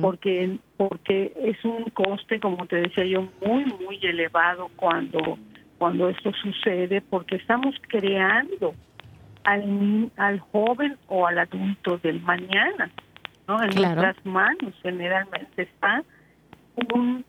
Porque 0.00 0.58
porque 0.76 1.34
es 1.36 1.62
un 1.64 1.84
coste, 1.90 2.40
como 2.40 2.66
te 2.66 2.76
decía 2.76 3.04
yo, 3.04 3.28
muy 3.44 3.64
muy 3.84 3.98
elevado 4.02 4.70
cuando 4.76 5.38
cuando 5.76 6.08
esto 6.08 6.32
sucede, 6.42 7.00
porque 7.02 7.36
estamos 7.36 7.74
creando 7.88 8.74
al 9.44 10.10
al 10.16 10.38
joven 10.40 10.96
o 11.08 11.26
al 11.26 11.38
adulto 11.38 11.98
del 11.98 12.20
mañana, 12.22 12.90
¿no? 13.48 13.62
En 13.62 13.74
nuestras 13.74 14.24
manos 14.24 14.72
generalmente 14.82 15.62
está 15.62 16.04
un 16.94 17.24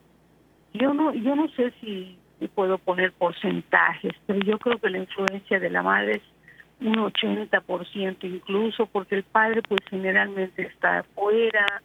yo 0.74 0.94
no, 0.94 1.12
yo 1.14 1.36
no 1.36 1.48
sé 1.50 1.72
si 1.80 2.18
puedo 2.54 2.78
poner 2.78 3.12
porcentajes, 3.12 4.12
pero 4.26 4.40
yo 4.40 4.58
creo 4.58 4.78
que 4.78 4.90
la 4.90 4.98
influencia 4.98 5.60
de 5.60 5.70
la 5.70 5.82
madre 5.82 6.12
es 6.16 6.86
un 6.86 6.96
80% 6.96 8.16
incluso, 8.22 8.86
porque 8.86 9.16
el 9.16 9.22
padre 9.22 9.62
pues 9.62 9.80
generalmente 9.88 10.62
está 10.62 11.00
afuera, 11.00 11.82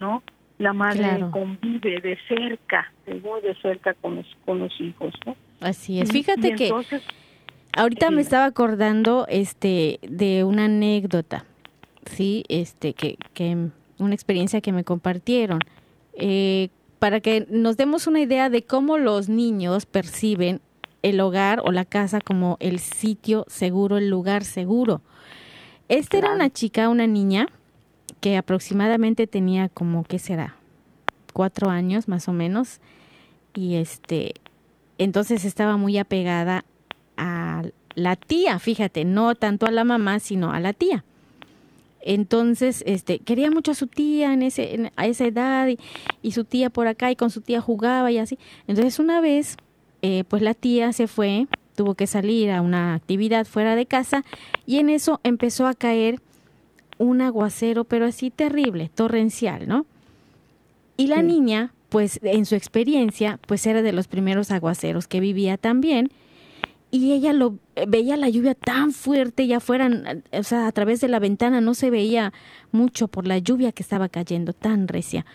¿no? 0.00 0.22
La 0.58 0.72
madre 0.72 1.24
convive 1.30 2.00
de 2.00 2.18
cerca, 2.28 2.92
muy 3.06 3.40
de 3.40 3.54
cerca 3.60 3.94
con 3.94 4.16
los, 4.16 4.26
con 4.44 4.60
los 4.60 4.80
hijos, 4.80 5.12
¿no? 5.26 5.36
Así 5.60 6.00
es. 6.00 6.10
Fíjate 6.10 6.54
que 6.54 6.72
ahorita 7.76 8.10
me 8.10 8.20
estaba 8.20 8.44
acordando 8.44 9.26
este 9.28 9.98
de 10.02 10.44
una 10.44 10.66
anécdota, 10.66 11.44
sí, 12.04 12.44
este 12.48 12.94
que 12.94 13.16
que 13.32 13.68
una 13.98 14.14
experiencia 14.14 14.60
que 14.60 14.72
me 14.72 14.84
compartieron. 14.84 15.60
Eh, 16.14 16.68
para 17.04 17.20
que 17.20 17.46
nos 17.50 17.76
demos 17.76 18.06
una 18.06 18.20
idea 18.20 18.48
de 18.48 18.64
cómo 18.64 18.96
los 18.96 19.28
niños 19.28 19.84
perciben 19.84 20.62
el 21.02 21.20
hogar 21.20 21.60
o 21.62 21.70
la 21.70 21.84
casa 21.84 22.18
como 22.18 22.56
el 22.60 22.78
sitio 22.78 23.44
seguro, 23.46 23.98
el 23.98 24.08
lugar 24.08 24.42
seguro. 24.42 25.02
Esta 25.90 26.16
era 26.16 26.32
una 26.32 26.48
chica, 26.48 26.88
una 26.88 27.06
niña, 27.06 27.48
que 28.20 28.38
aproximadamente 28.38 29.26
tenía 29.26 29.68
como, 29.68 30.04
¿qué 30.04 30.18
será? 30.18 30.56
Cuatro 31.34 31.68
años 31.68 32.08
más 32.08 32.26
o 32.26 32.32
menos. 32.32 32.80
Y 33.52 33.74
este, 33.74 34.32
entonces 34.96 35.44
estaba 35.44 35.76
muy 35.76 35.98
apegada 35.98 36.64
a 37.18 37.64
la 37.96 38.16
tía, 38.16 38.58
fíjate, 38.58 39.04
no 39.04 39.34
tanto 39.34 39.66
a 39.66 39.70
la 39.70 39.84
mamá, 39.84 40.20
sino 40.20 40.54
a 40.54 40.58
la 40.58 40.72
tía. 40.72 41.04
Entonces, 42.06 42.84
este, 42.86 43.18
quería 43.18 43.50
mucho 43.50 43.70
a 43.70 43.74
su 43.74 43.86
tía 43.86 44.34
en 44.34 44.42
ese, 44.42 44.92
a 44.94 45.06
esa 45.06 45.24
edad 45.24 45.68
y, 46.22 46.30
su 46.32 46.44
tía 46.44 46.68
por 46.68 46.86
acá 46.86 47.10
y 47.10 47.16
con 47.16 47.30
su 47.30 47.40
tía 47.40 47.62
jugaba 47.62 48.12
y 48.12 48.18
así. 48.18 48.38
Entonces, 48.66 48.98
una 48.98 49.22
vez, 49.22 49.56
eh, 50.02 50.24
pues 50.28 50.42
la 50.42 50.52
tía 50.52 50.92
se 50.92 51.06
fue, 51.06 51.46
tuvo 51.74 51.94
que 51.94 52.06
salir 52.06 52.50
a 52.50 52.60
una 52.60 52.94
actividad 52.94 53.46
fuera 53.46 53.74
de 53.74 53.86
casa 53.86 54.22
y 54.66 54.78
en 54.80 54.90
eso 54.90 55.18
empezó 55.24 55.66
a 55.66 55.72
caer 55.72 56.20
un 56.98 57.22
aguacero, 57.22 57.84
pero 57.84 58.04
así 58.04 58.30
terrible, 58.30 58.90
torrencial, 58.94 59.66
¿no? 59.66 59.86
Y 60.98 61.06
la 61.06 61.22
niña, 61.22 61.72
pues 61.88 62.20
en 62.22 62.44
su 62.44 62.54
experiencia, 62.54 63.40
pues 63.48 63.66
era 63.66 63.80
de 63.80 63.92
los 63.92 64.08
primeros 64.08 64.50
aguaceros 64.50 65.08
que 65.08 65.20
vivía 65.20 65.56
también 65.56 66.10
y 66.94 67.12
ella 67.12 67.32
lo 67.32 67.58
veía 67.88 68.16
la 68.16 68.28
lluvia 68.28 68.54
tan 68.54 68.92
fuerte 68.92 69.48
ya 69.48 69.56
afuera, 69.56 69.90
o 70.30 70.42
sea, 70.44 70.68
a 70.68 70.70
través 70.70 71.00
de 71.00 71.08
la 71.08 71.18
ventana 71.18 71.60
no 71.60 71.74
se 71.74 71.90
veía 71.90 72.32
mucho 72.70 73.08
por 73.08 73.26
la 73.26 73.38
lluvia 73.38 73.72
que 73.72 73.82
estaba 73.82 74.08
cayendo 74.08 74.52
tan 74.52 74.86
recia. 74.86 75.26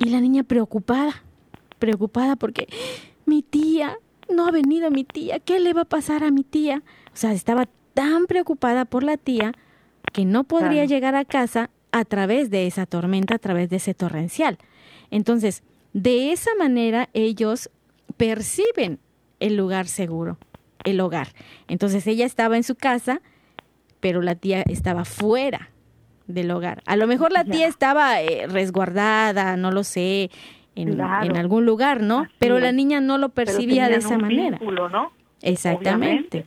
Y 0.00 0.08
la 0.08 0.20
niña 0.20 0.42
preocupada, 0.42 1.22
preocupada 1.78 2.34
porque 2.34 2.66
mi 3.24 3.42
tía, 3.42 3.98
no 4.28 4.48
ha 4.48 4.50
venido 4.50 4.90
mi 4.90 5.04
tía, 5.04 5.38
¿qué 5.38 5.60
le 5.60 5.74
va 5.74 5.82
a 5.82 5.84
pasar 5.84 6.24
a 6.24 6.32
mi 6.32 6.42
tía? 6.42 6.82
O 7.14 7.16
sea, 7.16 7.34
estaba 7.34 7.68
tan 7.94 8.26
preocupada 8.26 8.84
por 8.84 9.04
la 9.04 9.16
tía 9.16 9.52
que 10.12 10.24
no 10.24 10.42
podría 10.42 10.86
llegar 10.86 11.14
a 11.14 11.24
casa 11.24 11.70
a 11.92 12.04
través 12.04 12.50
de 12.50 12.66
esa 12.66 12.86
tormenta, 12.86 13.36
a 13.36 13.38
través 13.38 13.70
de 13.70 13.76
ese 13.76 13.94
torrencial. 13.94 14.58
Entonces, 15.12 15.62
de 15.92 16.32
esa 16.32 16.50
manera 16.58 17.10
ellos 17.12 17.70
perciben 18.16 18.98
el 19.38 19.54
lugar 19.54 19.86
seguro 19.86 20.36
el 20.84 21.00
hogar. 21.00 21.28
Entonces 21.68 22.06
ella 22.06 22.26
estaba 22.26 22.56
en 22.56 22.62
su 22.62 22.74
casa, 22.74 23.20
pero 24.00 24.22
la 24.22 24.34
tía 24.34 24.62
estaba 24.62 25.04
fuera 25.04 25.70
del 26.26 26.50
hogar. 26.50 26.82
A 26.86 26.96
lo 26.96 27.06
mejor 27.06 27.32
la 27.32 27.44
tía 27.44 27.66
estaba 27.66 28.20
eh, 28.20 28.46
resguardada, 28.48 29.56
no 29.56 29.70
lo 29.70 29.84
sé, 29.84 30.30
en, 30.76 31.00
algún 31.00 31.66
lugar, 31.66 32.02
¿no? 32.02 32.26
pero 32.38 32.58
la 32.58 32.72
niña 32.72 33.00
no 33.00 33.18
lo 33.18 33.30
percibía 33.30 33.88
de 33.88 33.96
esa 33.96 34.16
manera. 34.16 34.58
¿no? 34.60 35.12
Exactamente. 35.42 36.46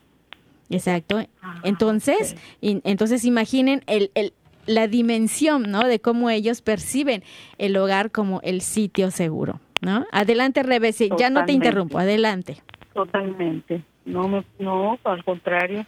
Exacto. 0.69 1.21
Ah, 1.41 1.59
entonces, 1.63 2.35
entonces 2.61 3.25
imaginen 3.25 3.83
el, 3.85 4.09
el, 4.15 4.33
la 4.65 4.87
dimensión, 4.87 5.69
¿no? 5.69 5.85
De 5.85 5.99
cómo 5.99 6.31
ellos 6.31 6.61
perciben 6.61 7.21
el 7.59 7.75
hogar 7.77 8.09
como 8.09 8.41
el 8.41 8.61
sitio 8.61 9.11
seguro, 9.11 9.59
¿no? 9.81 10.05
Adelante, 10.11 10.63
Rebesi, 10.63 11.09
ya 11.19 11.29
no 11.29 11.45
te 11.45 11.51
interrumpo, 11.51 11.99
adelante. 11.99 12.57
Totalmente 12.93 13.83
no 14.05 14.43
no 14.59 14.99
al 15.03 15.23
contrario. 15.23 15.85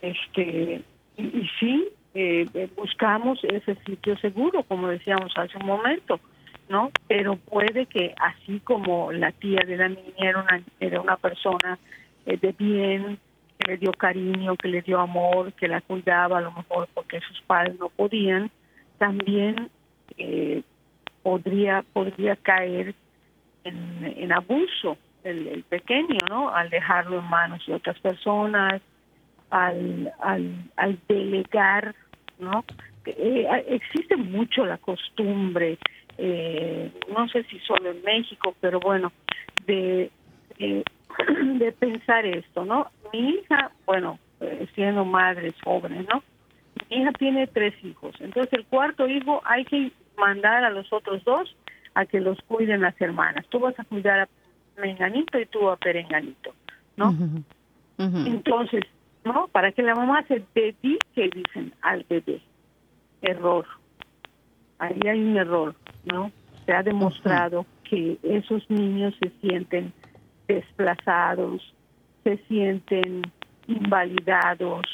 Este 0.00 0.82
y, 1.16 1.48
sí 1.58 1.88
eh, 2.14 2.68
buscamos 2.76 3.38
ese 3.44 3.76
sitio 3.86 4.16
seguro 4.18 4.62
como 4.64 4.88
decíamos 4.88 5.32
hace 5.36 5.56
un 5.58 5.66
momento 5.66 6.18
no 6.68 6.90
pero 7.06 7.36
puede 7.36 7.86
que 7.86 8.14
así 8.18 8.60
como 8.60 9.12
la 9.12 9.30
tía 9.32 9.60
de 9.66 9.76
la 9.76 9.88
niña 9.88 10.14
era 10.18 10.40
una 10.40 10.62
era 10.80 11.00
una 11.00 11.16
persona 11.16 11.78
eh, 12.26 12.36
de 12.36 12.52
bien 12.52 13.18
que 13.58 13.72
le 13.72 13.76
dio 13.76 13.92
cariño 13.92 14.56
que 14.56 14.68
le 14.68 14.82
dio 14.82 14.98
amor 14.98 15.52
que 15.52 15.68
la 15.68 15.82
cuidaba 15.82 16.38
a 16.38 16.40
lo 16.40 16.52
mejor 16.52 16.88
porque 16.94 17.20
sus 17.20 17.40
padres 17.42 17.78
no 17.78 17.90
podían 17.90 18.50
también 18.98 19.70
eh, 20.16 20.62
podría 21.22 21.84
podría 21.92 22.34
caer 22.36 22.94
en 23.62 24.32
abuso 24.32 24.96
el, 25.24 25.64
pequeño, 25.68 26.18
¿no? 26.28 26.54
Al 26.54 26.70
dejarlo 26.70 27.18
en 27.18 27.28
manos 27.28 27.64
de 27.66 27.74
otras 27.74 27.98
personas, 28.00 28.80
al, 29.50 30.12
al, 30.20 30.98
delegar, 31.08 31.94
¿no? 32.38 32.64
Eh, 33.06 33.46
existe 33.68 34.16
mucho 34.16 34.64
la 34.64 34.78
costumbre, 34.78 35.78
eh, 36.18 36.90
no 37.14 37.28
sé 37.28 37.44
si 37.44 37.58
solo 37.60 37.90
en 37.90 38.02
México, 38.02 38.54
pero 38.60 38.78
bueno, 38.78 39.12
de, 39.66 40.10
de 40.58 41.72
pensar 41.78 42.26
esto, 42.26 42.64
¿no? 42.64 42.90
Mi 43.12 43.30
hija, 43.30 43.72
bueno, 43.86 44.18
eh, 44.40 44.66
siendo 44.74 45.04
madres 45.04 45.54
jóvenes, 45.64 46.06
¿no? 46.08 46.22
Mi 46.88 46.98
hija 46.98 47.12
tiene 47.12 47.46
tres 47.46 47.74
hijos, 47.82 48.14
entonces 48.20 48.52
el 48.52 48.66
cuarto 48.66 49.08
hijo 49.08 49.40
hay 49.44 49.64
que 49.64 49.92
mandar 50.16 50.64
a 50.64 50.70
los 50.70 50.92
otros 50.92 51.24
dos 51.24 51.56
a 51.94 52.06
que 52.06 52.20
los 52.20 52.40
cuiden 52.42 52.82
las 52.82 53.00
hermanas. 53.00 53.46
Tú 53.48 53.58
vas 53.58 53.78
a 53.78 53.84
cuidar 53.84 54.20
a 54.20 54.28
Menganito 54.80 55.38
y 55.38 55.46
tú 55.46 55.68
a 55.68 55.76
Perenganito, 55.76 56.54
¿no? 56.96 57.14
Entonces, 57.98 58.82
¿no? 59.24 59.48
Para 59.48 59.72
que 59.72 59.82
la 59.82 59.94
mamá 59.94 60.24
se 60.26 60.42
dedique, 60.54 61.30
dicen, 61.32 61.72
al 61.82 62.04
bebé. 62.08 62.40
Error. 63.22 63.66
Ahí 64.78 64.98
hay 65.06 65.20
un 65.20 65.36
error, 65.36 65.74
¿no? 66.04 66.32
Se 66.64 66.72
ha 66.72 66.82
demostrado 66.82 67.66
que 67.84 68.18
esos 68.22 68.68
niños 68.70 69.14
se 69.20 69.30
sienten 69.40 69.92
desplazados, 70.48 71.74
se 72.24 72.38
sienten 72.48 73.22
invalidados, 73.66 74.86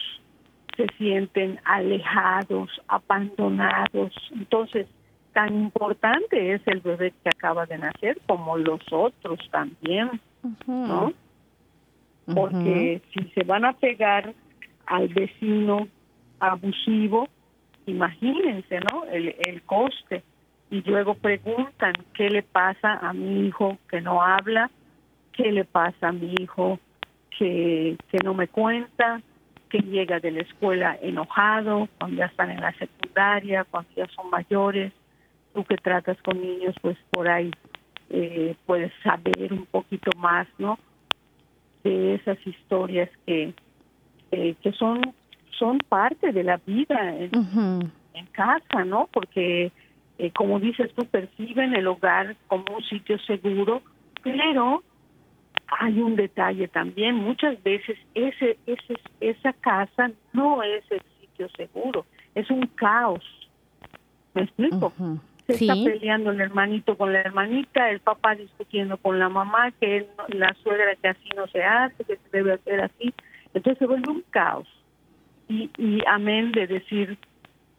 se 0.76 0.86
sienten 0.98 1.60
alejados, 1.64 2.70
abandonados. 2.88 4.12
Entonces, 4.32 4.86
tan 5.36 5.54
importante 5.54 6.54
es 6.54 6.62
el 6.64 6.80
bebé 6.80 7.12
que 7.22 7.28
acaba 7.28 7.66
de 7.66 7.76
nacer 7.76 8.18
como 8.26 8.56
los 8.56 8.80
otros 8.90 9.38
también, 9.50 10.18
¿no? 10.66 11.12
Porque 12.24 13.02
si 13.12 13.28
se 13.34 13.44
van 13.44 13.66
a 13.66 13.74
pegar 13.74 14.32
al 14.86 15.08
vecino 15.08 15.88
abusivo, 16.40 17.28
imagínense, 17.84 18.80
¿no? 18.90 19.04
El, 19.04 19.36
el 19.46 19.60
coste. 19.64 20.22
Y 20.70 20.80
luego 20.88 21.12
preguntan 21.16 21.92
qué 22.14 22.30
le 22.30 22.42
pasa 22.42 22.94
a 22.94 23.12
mi 23.12 23.46
hijo 23.46 23.76
que 23.90 24.00
no 24.00 24.22
habla, 24.22 24.70
qué 25.34 25.52
le 25.52 25.66
pasa 25.66 26.08
a 26.08 26.12
mi 26.12 26.34
hijo 26.40 26.80
que, 27.38 27.98
que 28.10 28.18
no 28.24 28.32
me 28.32 28.48
cuenta, 28.48 29.20
que 29.68 29.80
llega 29.80 30.18
de 30.18 30.30
la 30.30 30.40
escuela 30.40 30.98
enojado, 31.02 31.90
cuando 31.98 32.16
ya 32.16 32.24
están 32.24 32.52
en 32.52 32.62
la 32.62 32.72
secundaria, 32.72 33.64
cuando 33.64 33.90
ya 33.94 34.06
son 34.06 34.30
mayores 34.30 34.94
tú 35.56 35.64
que 35.64 35.78
tratas 35.78 36.18
con 36.22 36.38
niños, 36.40 36.74
pues 36.82 36.98
por 37.10 37.26
ahí 37.28 37.50
eh, 38.10 38.54
puedes 38.66 38.92
saber 39.02 39.52
un 39.52 39.64
poquito 39.64 40.10
más, 40.18 40.46
¿no? 40.58 40.78
De 41.82 42.16
esas 42.16 42.38
historias 42.46 43.08
que, 43.24 43.54
eh, 44.32 44.54
que 44.62 44.72
son, 44.72 45.00
son 45.58 45.78
parte 45.78 46.30
de 46.32 46.44
la 46.44 46.58
vida 46.58 47.16
en, 47.16 47.30
casa, 48.32 48.84
¿no? 48.84 49.08
Porque, 49.10 49.72
eh, 50.18 50.30
como 50.32 50.60
dices 50.60 50.92
tú, 50.94 51.06
perciben 51.06 51.74
el 51.74 51.86
hogar 51.86 52.36
como 52.48 52.76
un 52.76 52.84
sitio 52.84 53.18
seguro, 53.20 53.80
pero 54.22 54.82
hay 55.68 55.98
un 56.00 56.16
detalle 56.16 56.68
también, 56.68 57.14
muchas 57.14 57.62
veces 57.62 57.98
ese, 58.14 58.58
ese, 58.66 58.94
esa 59.20 59.54
casa 59.54 60.10
no 60.34 60.62
es 60.62 60.84
el 60.90 61.00
sitio 61.20 61.48
seguro, 61.56 62.04
es 62.34 62.50
un 62.50 62.66
caos. 62.66 63.24
¿Me 64.34 64.42
explico? 64.42 64.92
Se 65.46 65.52
está 65.52 65.74
peleando 65.74 66.30
el 66.30 66.40
hermanito 66.40 66.96
con 66.96 67.12
la 67.12 67.20
hermanita, 67.20 67.90
el 67.90 68.00
papá 68.00 68.34
discutiendo 68.34 68.96
con 68.96 69.18
la 69.18 69.28
mamá, 69.28 69.70
que 69.80 70.06
la 70.28 70.54
suegra 70.62 70.96
que 70.96 71.08
así 71.08 71.28
no 71.36 71.46
se 71.48 71.62
hace, 71.62 72.04
que 72.04 72.16
se 72.16 72.28
debe 72.32 72.54
hacer 72.54 72.80
así. 72.80 73.14
Entonces 73.54 73.78
se 73.78 73.86
vuelve 73.86 74.10
un 74.10 74.24
caos. 74.30 74.68
Y, 75.48 75.70
y 75.78 76.00
amén 76.06 76.50
de 76.50 76.66
decir 76.66 77.16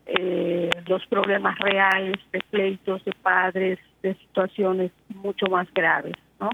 eh, 0.10 0.70
los 0.88 1.06
problemas 1.08 1.60
reales 1.60 2.18
de 2.32 2.40
pleitos 2.50 3.04
de 3.04 3.12
padres, 3.12 3.78
de 4.02 4.16
situaciones 4.16 4.92
mucho 5.10 5.48
más 5.48 5.68
graves, 5.74 6.14
¿no? 6.40 6.50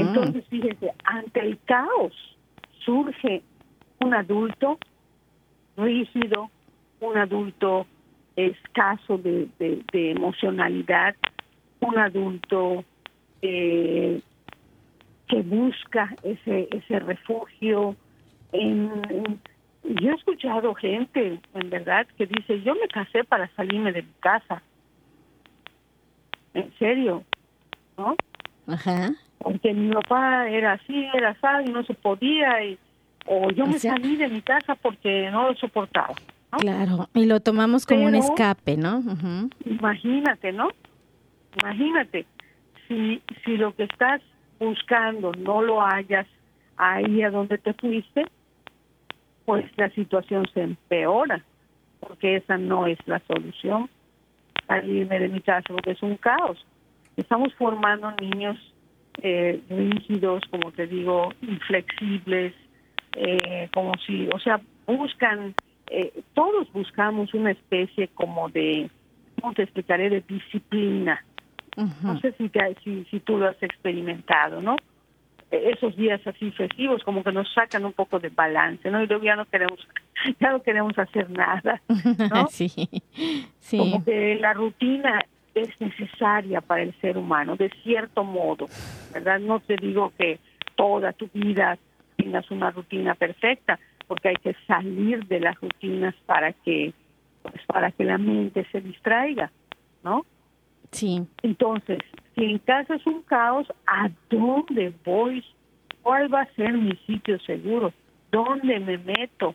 Entonces, 0.00 0.44
fíjese, 0.48 0.92
ante 1.04 1.40
el 1.40 1.60
caos 1.64 2.12
surge 2.84 3.42
un 4.00 4.14
adulto 4.14 4.78
rígido, 5.76 6.50
un 7.00 7.16
adulto 7.16 7.86
escaso 8.38 9.18
de, 9.18 9.48
de, 9.58 10.10
emocionalidad, 10.12 11.16
un 11.80 11.98
adulto 11.98 12.84
eh, 13.42 14.20
que 15.26 15.42
busca 15.42 16.14
ese, 16.22 16.68
ese 16.70 17.00
refugio. 17.00 17.96
En, 18.52 19.40
yo 19.82 20.10
he 20.10 20.14
escuchado 20.14 20.74
gente, 20.74 21.40
en 21.54 21.70
verdad, 21.70 22.06
que 22.16 22.26
dice, 22.26 22.62
yo 22.62 22.74
me 22.74 22.88
casé 22.88 23.24
para 23.24 23.48
salirme 23.56 23.92
de 23.92 24.02
mi 24.02 24.12
casa. 24.20 24.62
En 26.54 26.72
serio, 26.78 27.24
¿no? 27.96 28.16
Ajá. 28.66 29.12
Porque 29.38 29.72
mi 29.72 29.92
papá 29.92 30.48
era 30.48 30.72
así, 30.72 31.06
era 31.14 31.30
así, 31.30 31.70
y 31.70 31.72
no 31.72 31.84
se 31.84 31.94
podía, 31.94 32.64
y, 32.64 32.78
o 33.26 33.50
yo 33.50 33.66
me 33.66 33.78
salí 33.78 34.16
de 34.16 34.28
mi 34.28 34.42
casa 34.42 34.74
porque 34.74 35.28
no 35.30 35.48
lo 35.48 35.54
soportaba. 35.56 36.14
Claro, 36.50 37.08
y 37.14 37.26
lo 37.26 37.40
tomamos 37.40 37.84
como 37.84 38.06
un 38.06 38.14
escape, 38.14 38.76
¿no? 38.76 39.02
Imagínate, 39.64 40.52
¿no? 40.52 40.68
Imagínate, 41.62 42.26
si, 42.86 43.20
si 43.44 43.56
lo 43.56 43.74
que 43.74 43.84
estás 43.84 44.22
buscando 44.58 45.32
no 45.32 45.62
lo 45.62 45.82
hayas 45.82 46.26
ahí 46.76 47.22
a 47.22 47.30
donde 47.30 47.58
te 47.58 47.74
fuiste, 47.74 48.24
pues 49.44 49.64
la 49.76 49.90
situación 49.90 50.46
se 50.54 50.62
empeora, 50.62 51.44
porque 52.00 52.36
esa 52.36 52.56
no 52.56 52.86
es 52.86 52.98
la 53.06 53.20
solución. 53.26 53.90
Salirme 54.66 55.18
de 55.18 55.28
mi 55.28 55.40
casa, 55.40 55.66
porque 55.68 55.92
es 55.92 56.02
un 56.02 56.16
caos. 56.16 56.58
Estamos 57.16 57.54
formando 57.54 58.12
niños 58.20 58.56
eh, 59.22 59.60
rígidos, 59.68 60.42
como 60.50 60.70
te 60.72 60.86
digo, 60.86 61.32
inflexibles, 61.42 62.54
eh, 63.14 63.68
como 63.72 63.92
si, 64.06 64.28
o 64.32 64.38
sea, 64.38 64.60
buscan 64.86 65.54
eh, 65.90 66.22
todos 66.34 66.70
buscamos 66.72 67.34
una 67.34 67.50
especie 67.50 68.08
como 68.08 68.48
de, 68.48 68.90
¿cómo 69.40 69.54
te 69.54 69.62
explicaré?, 69.62 70.10
de 70.10 70.20
disciplina. 70.22 71.24
No 72.02 72.18
sé 72.20 72.32
si, 72.32 72.50
si, 72.82 73.04
si 73.04 73.20
tú 73.20 73.38
lo 73.38 73.46
has 73.46 73.62
experimentado, 73.62 74.60
¿no? 74.60 74.74
E, 75.50 75.70
esos 75.70 75.96
días 75.96 76.20
así 76.26 76.50
festivos 76.50 77.02
como 77.04 77.22
que 77.22 77.32
nos 77.32 77.52
sacan 77.52 77.84
un 77.84 77.92
poco 77.92 78.18
de 78.18 78.30
balance, 78.30 78.90
¿no? 78.90 79.02
Y 79.02 79.06
luego 79.06 79.24
ya 79.24 79.36
no 79.36 79.44
queremos, 79.44 79.78
ya 80.40 80.50
no 80.50 80.62
queremos 80.62 80.98
hacer 80.98 81.30
nada, 81.30 81.80
¿no? 82.30 82.48
sí, 82.48 82.68
sí. 83.60 83.78
Como 83.78 84.04
que 84.04 84.36
la 84.36 84.54
rutina 84.54 85.20
es 85.54 85.80
necesaria 85.80 86.60
para 86.60 86.82
el 86.82 86.94
ser 87.00 87.16
humano, 87.16 87.56
de 87.56 87.70
cierto 87.82 88.24
modo, 88.24 88.66
¿verdad? 89.12 89.38
No 89.40 89.60
te 89.60 89.76
digo 89.76 90.12
que 90.18 90.38
toda 90.74 91.12
tu 91.12 91.28
vida 91.32 91.78
tengas 92.16 92.50
una 92.50 92.70
rutina 92.70 93.14
perfecta, 93.14 93.78
porque 94.08 94.30
hay 94.30 94.36
que 94.36 94.56
salir 94.66 95.24
de 95.26 95.40
las 95.40 95.60
rutinas 95.60 96.14
para 96.26 96.52
que 96.52 96.92
pues, 97.42 97.62
para 97.66 97.92
que 97.92 98.04
la 98.04 98.18
mente 98.18 98.66
se 98.72 98.80
distraiga, 98.80 99.52
¿no? 100.02 100.26
Sí. 100.90 101.26
Entonces, 101.42 101.98
si 102.34 102.44
en 102.44 102.58
casa 102.58 102.94
es 102.94 103.06
un 103.06 103.22
caos, 103.22 103.66
¿a 103.86 104.10
dónde 104.30 104.92
voy? 105.04 105.44
¿Cuál 106.02 106.32
va 106.32 106.42
a 106.42 106.54
ser 106.54 106.72
mi 106.72 106.96
sitio 107.06 107.38
seguro? 107.40 107.92
¿Dónde 108.32 108.80
me 108.80 108.98
meto? 108.98 109.54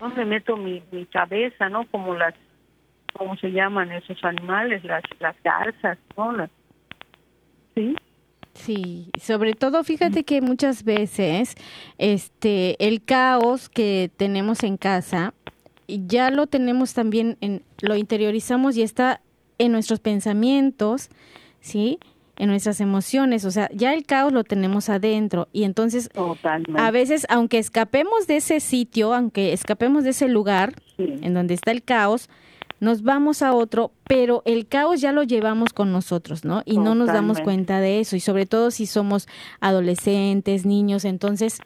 ¿Dónde 0.00 0.24
meto 0.24 0.56
mi, 0.56 0.82
mi 0.90 1.06
cabeza, 1.06 1.68
no? 1.68 1.86
Como 1.86 2.14
las, 2.14 2.34
¿cómo 3.14 3.36
se 3.36 3.50
llaman 3.50 3.92
esos 3.92 4.22
animales? 4.24 4.84
Las, 4.84 5.02
las 5.20 5.36
garzas, 5.42 5.98
¿no? 6.16 6.48
¿Sí? 7.74 7.96
Sí, 8.54 9.10
sobre 9.20 9.54
todo 9.54 9.82
fíjate 9.82 10.24
que 10.24 10.40
muchas 10.40 10.84
veces 10.84 11.54
este 11.98 12.76
el 12.86 13.02
caos 13.02 13.68
que 13.68 14.10
tenemos 14.16 14.62
en 14.62 14.76
casa 14.76 15.34
ya 15.88 16.30
lo 16.30 16.46
tenemos 16.46 16.94
también 16.94 17.36
en 17.40 17.62
lo 17.80 17.96
interiorizamos 17.96 18.76
y 18.76 18.82
está 18.82 19.20
en 19.58 19.72
nuestros 19.72 20.00
pensamientos, 20.00 21.10
¿sí? 21.60 21.98
En 22.36 22.48
nuestras 22.48 22.80
emociones, 22.80 23.44
o 23.44 23.50
sea, 23.50 23.68
ya 23.72 23.92
el 23.92 24.04
caos 24.04 24.32
lo 24.32 24.42
tenemos 24.44 24.88
adentro 24.88 25.48
y 25.52 25.64
entonces 25.64 26.10
a 26.76 26.90
veces 26.90 27.26
aunque 27.28 27.58
escapemos 27.58 28.26
de 28.26 28.36
ese 28.36 28.60
sitio, 28.60 29.14
aunque 29.14 29.52
escapemos 29.52 30.04
de 30.04 30.10
ese 30.10 30.28
lugar 30.28 30.74
en 30.96 31.34
donde 31.34 31.54
está 31.54 31.70
el 31.70 31.82
caos, 31.82 32.28
nos 32.84 33.02
vamos 33.02 33.42
a 33.42 33.52
otro, 33.52 33.90
pero 34.06 34.42
el 34.44 34.68
caos 34.68 35.00
ya 35.00 35.10
lo 35.10 35.22
llevamos 35.22 35.72
con 35.72 35.90
nosotros, 35.90 36.44
¿no? 36.44 36.62
Y 36.64 36.78
no 36.78 36.94
nos 36.94 37.08
damos 37.08 37.40
cuenta 37.40 37.80
de 37.80 38.00
eso, 38.00 38.14
y 38.14 38.20
sobre 38.20 38.46
todo 38.46 38.70
si 38.70 38.86
somos 38.86 39.26
adolescentes, 39.60 40.66
niños, 40.66 41.04
entonces 41.04 41.58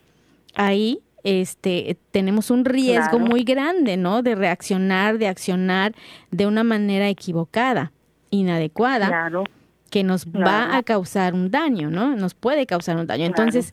ahí 0.55 1.01
este 1.25 1.99
tenemos 2.13 2.51
un 2.51 2.65
riesgo 2.65 3.19
muy 3.19 3.43
grande, 3.43 3.97
¿no? 3.97 4.23
De 4.23 4.35
reaccionar, 4.35 5.19
de 5.19 5.27
accionar 5.27 5.93
de 6.31 6.47
una 6.47 6.65
manera 6.65 7.09
equivocada, 7.09 7.93
inadecuada. 8.31 9.09
Claro. 9.09 9.45
que 9.91 10.05
nos 10.05 10.27
va 10.27 10.77
a 10.77 10.83
causar 10.83 11.33
un 11.33 11.51
daño, 11.51 11.91
¿no? 11.91 12.15
Nos 12.15 12.35
puede 12.35 12.67
causar 12.67 12.99
un 12.99 13.07
daño. 13.07 13.25
Entonces, 13.25 13.73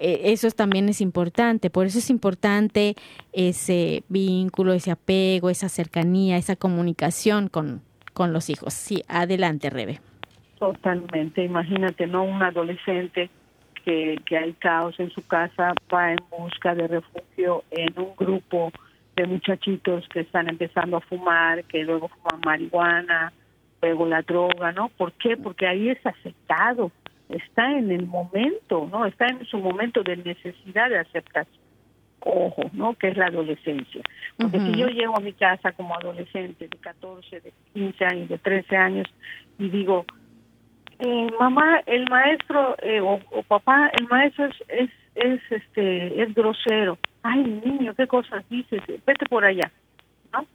eso 0.00 0.50
también 0.50 0.88
es 0.88 1.00
importante. 1.00 1.70
Por 1.70 1.86
eso 1.86 1.98
es 1.98 2.10
importante 2.10 2.94
ese 3.32 4.04
vínculo, 4.08 4.72
ese 4.72 4.90
apego, 4.90 5.50
esa 5.50 5.68
cercanía, 5.68 6.36
esa 6.36 6.56
comunicación 6.56 7.48
con, 7.48 7.82
con 8.12 8.32
los 8.32 8.50
hijos. 8.50 8.74
Sí, 8.74 9.02
adelante, 9.08 9.70
Rebe. 9.70 10.00
Totalmente. 10.58 11.44
Imagínate, 11.44 12.06
¿no? 12.06 12.24
Un 12.24 12.42
adolescente 12.42 13.30
que, 13.84 14.20
que 14.24 14.36
hay 14.38 14.52
caos 14.54 14.98
en 14.98 15.10
su 15.10 15.26
casa 15.26 15.74
va 15.92 16.12
en 16.12 16.18
busca 16.30 16.74
de 16.74 16.88
refugio 16.88 17.64
en 17.70 17.92
un 17.98 18.14
grupo 18.16 18.72
de 19.16 19.26
muchachitos 19.26 20.08
que 20.08 20.20
están 20.20 20.48
empezando 20.48 20.96
a 20.96 21.00
fumar, 21.00 21.64
que 21.64 21.84
luego 21.84 22.08
fuman 22.08 22.40
marihuana, 22.44 23.32
luego 23.80 24.06
la 24.06 24.22
droga, 24.22 24.72
¿no? 24.72 24.88
¿Por 24.88 25.12
qué? 25.12 25.36
Porque 25.36 25.66
ahí 25.66 25.88
es 25.90 26.04
aceptado, 26.04 26.90
está 27.28 27.70
en 27.72 27.90
el 27.90 28.06
momento, 28.06 28.88
¿no? 28.90 29.06
Está 29.06 29.26
en 29.26 29.44
su 29.46 29.58
momento 29.58 30.02
de 30.02 30.16
necesidad 30.16 30.90
de 30.90 30.98
aceptación. 30.98 31.64
Ojo, 32.20 32.70
¿no? 32.72 32.94
Que 32.94 33.08
es 33.08 33.16
la 33.16 33.26
adolescencia. 33.26 34.02
Porque 34.38 34.58
si 34.58 34.72
yo 34.78 34.86
llego 34.88 35.16
a 35.16 35.20
mi 35.20 35.34
casa 35.34 35.72
como 35.72 35.94
adolescente 35.94 36.68
de 36.68 36.78
14, 36.78 37.40
de 37.40 37.52
15 37.74 38.04
años, 38.04 38.28
de 38.28 38.38
13 38.38 38.76
años 38.76 39.06
y 39.58 39.68
digo, 39.68 40.06
eh, 41.00 41.26
mamá, 41.38 41.80
el 41.86 42.08
maestro 42.08 42.76
eh, 42.82 43.00
o, 43.00 43.20
papá, 43.46 43.90
el 43.98 44.06
maestro 44.08 44.46
es, 44.46 44.54
es, 44.68 44.90
es, 45.14 45.40
este, 45.50 46.22
es 46.22 46.34
grosero. 46.34 46.98
Ay, 47.22 47.42
niño, 47.64 47.94
qué 47.94 48.06
cosas 48.06 48.48
dices, 48.48 48.80
vete 49.06 49.26
por 49.26 49.44
allá. 49.44 49.70
¿no? 50.32 50.46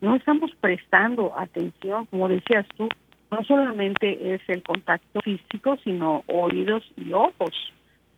no 0.00 0.16
estamos 0.16 0.50
prestando 0.60 1.34
atención, 1.36 2.06
como 2.06 2.28
decías 2.28 2.66
tú, 2.76 2.88
no 3.30 3.44
solamente 3.44 4.34
es 4.34 4.40
el 4.48 4.62
contacto 4.62 5.20
físico, 5.20 5.76
sino 5.84 6.24
oídos 6.26 6.84
y 6.96 7.12
ojos, 7.12 7.54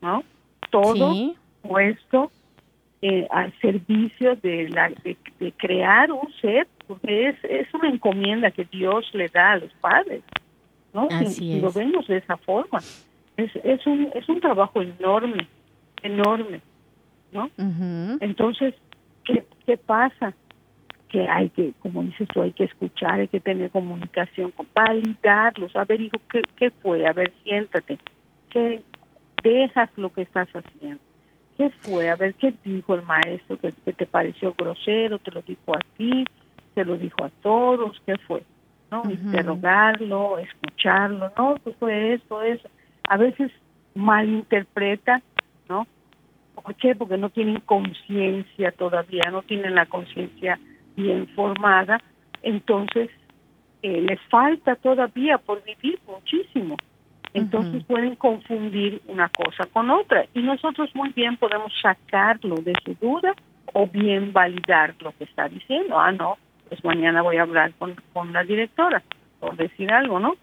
¿no? 0.01 0.23
Todo 0.71 1.35
puesto 1.63 2.31
eh, 3.03 3.27
al 3.31 3.53
servicio 3.61 4.37
de, 4.37 4.69
la, 4.69 4.91
de, 4.91 5.53
crear 5.57 6.13
un 6.13 6.33
ser, 6.41 6.69
porque 6.87 7.29
es, 7.29 7.37
es 7.45 7.73
una 7.75 7.89
encomienda 7.89 8.51
que 8.51 8.65
Dios 8.65 9.09
le 9.15 9.29
da 9.29 9.53
a 9.53 9.57
los 9.57 9.73
padres, 9.75 10.23
¿no? 10.93 11.09
si, 11.27 11.61
lo 11.61 11.73
vemos 11.73 12.07
de 12.07 12.19
esa 12.19 12.37
forma, 12.37 12.79
es, 13.37 13.51
es, 13.65 13.87
un, 13.87 14.11
es 14.15 14.29
un 14.29 14.41
trabajo 14.41 14.83
enorme, 14.83 15.49
enorme, 16.03 16.61
¿no? 17.33 17.51
Entonces, 18.21 18.75
¿qué, 19.25 19.45
¿qué 19.65 19.77
pasa? 19.77 20.35
Que 21.11 21.29
hay 21.29 21.51
que, 21.51 21.73
como 21.81 22.03
dices 22.03 22.29
tú, 22.29 22.43
hay 22.43 22.53
que 22.53 22.65
escuchar, 22.65 23.21
hay 23.21 23.29
que 23.29 23.41
tener 23.41 23.71
comunicación, 23.71 24.53
validarlos, 24.75 25.75
a 25.75 25.85
ver, 25.85 26.01
hijo, 26.01 26.19
¿qué, 26.31 26.43
qué 26.57 26.71
fue? 26.71 27.07
A 27.07 27.13
ver, 27.13 27.33
siéntate, 27.43 27.99
¿qué 28.49 28.83
dejas 29.43 29.91
lo 29.97 30.13
que 30.13 30.23
estás 30.23 30.49
haciendo? 30.51 31.01
¿Qué 31.57 31.71
fue? 31.81 32.09
A 32.09 32.17
ver, 32.17 32.35
¿qué 32.35 32.55
dijo 32.65 32.95
el 32.95 33.03
maestro? 33.03 33.59
¿Qué, 33.59 33.73
te 33.93 34.07
pareció 34.07 34.55
grosero? 34.55 35.19
¿Te 35.19 35.31
lo 35.31 35.43
dijo 35.43 35.75
a 35.75 35.81
ti? 35.97 36.25
¿Te 36.75 36.85
lo 36.85 36.97
dijo 36.97 37.25
a 37.25 37.31
todos? 37.43 38.01
¿Qué 38.07 38.17
fue? 38.27 38.43
¿No? 38.91 39.03
Interrogarlo, 39.11 40.39
escucharlo, 40.39 41.31
¿no? 41.37 41.57
Pues 41.63 41.77
fue 41.77 42.15
esto, 42.15 42.43
eso. 42.43 42.69
A 43.09 43.17
veces 43.17 43.51
malinterpreta, 43.95 45.21
¿no? 45.69 45.87
¿Por 46.55 46.75
qué? 46.77 46.95
Porque 46.95 47.19
no 47.19 47.31
tienen 47.31 47.61
conciencia 47.61 48.73
todavía, 48.73 49.25
no 49.31 49.43
tienen 49.43 49.75
la 49.75 49.87
conciencia 49.87 50.59
bien 51.03 51.29
formada, 51.29 52.01
entonces 52.43 53.11
eh, 53.83 54.01
les 54.01 54.21
falta 54.29 54.77
todavía 54.77 55.39
por 55.39 55.63
vivir 55.65 55.99
muchísimo. 56.07 56.77
Entonces 57.33 57.85
pueden 57.85 58.17
confundir 58.17 59.01
una 59.07 59.29
cosa 59.29 59.67
con 59.67 59.89
otra 59.91 60.27
y 60.35 60.41
nosotros 60.41 60.91
muy 60.95 61.11
bien 61.11 61.37
podemos 61.37 61.73
sacarlo 61.81 62.57
de 62.57 62.73
su 62.85 62.95
duda 62.95 63.35
o 63.73 63.87
bien 63.87 64.33
validar 64.33 64.97
lo 65.01 65.13
que 65.13 65.25
está 65.25 65.49
diciendo. 65.49 65.97
Ah, 65.99 66.11
no, 66.11 66.39
pues 66.69 66.85
mañana 66.85 67.23
voy 67.23 67.37
a 67.37 67.43
hablar 67.43 67.73
con, 67.79 67.95
con 68.13 68.33
la 68.33 68.43
directora 68.43 69.03
o 69.39 69.55
decir 69.55 69.93
algo, 69.93 70.19
¿no? 70.19 70.35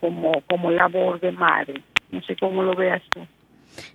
Como, 0.00 0.32
como 0.50 0.70
labor 0.70 1.20
de 1.20 1.30
madre. 1.30 1.80
No 2.10 2.20
sé 2.22 2.34
cómo 2.36 2.62
lo 2.62 2.74
veas 2.74 3.02
tú. 3.10 3.20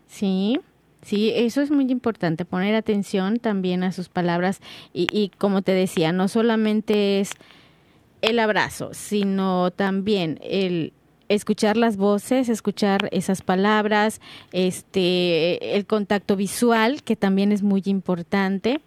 Sí, 0.08 0.60
Sí, 1.02 1.32
eso 1.34 1.62
es 1.62 1.72
muy 1.72 1.90
importante, 1.92 2.44
poner 2.44 2.76
atención 2.76 3.40
también 3.40 3.84
a 3.84 3.92
sus 3.92 4.10
palabras 4.10 4.60
y, 4.94 5.08
y 5.12 5.30
como 5.30 5.62
te 5.62 5.72
decía, 5.72 6.12
no 6.12 6.28
solamente 6.28 7.22
es 7.22 7.32
el 8.22 8.40
abrazo, 8.40 8.90
sino 8.94 9.72
también 9.72 10.40
el 10.44 10.94
escuchar 11.30 11.78
las 11.78 11.96
voces, 11.96 12.50
escuchar 12.50 13.08
esas 13.12 13.42
palabras, 13.42 14.20
este, 14.52 15.78
el 15.78 15.86
contacto 15.86 16.36
visual, 16.36 17.04
que 17.04 17.16
también 17.16 17.52
es 17.52 17.62
muy 17.62 17.84
importante, 17.86 18.82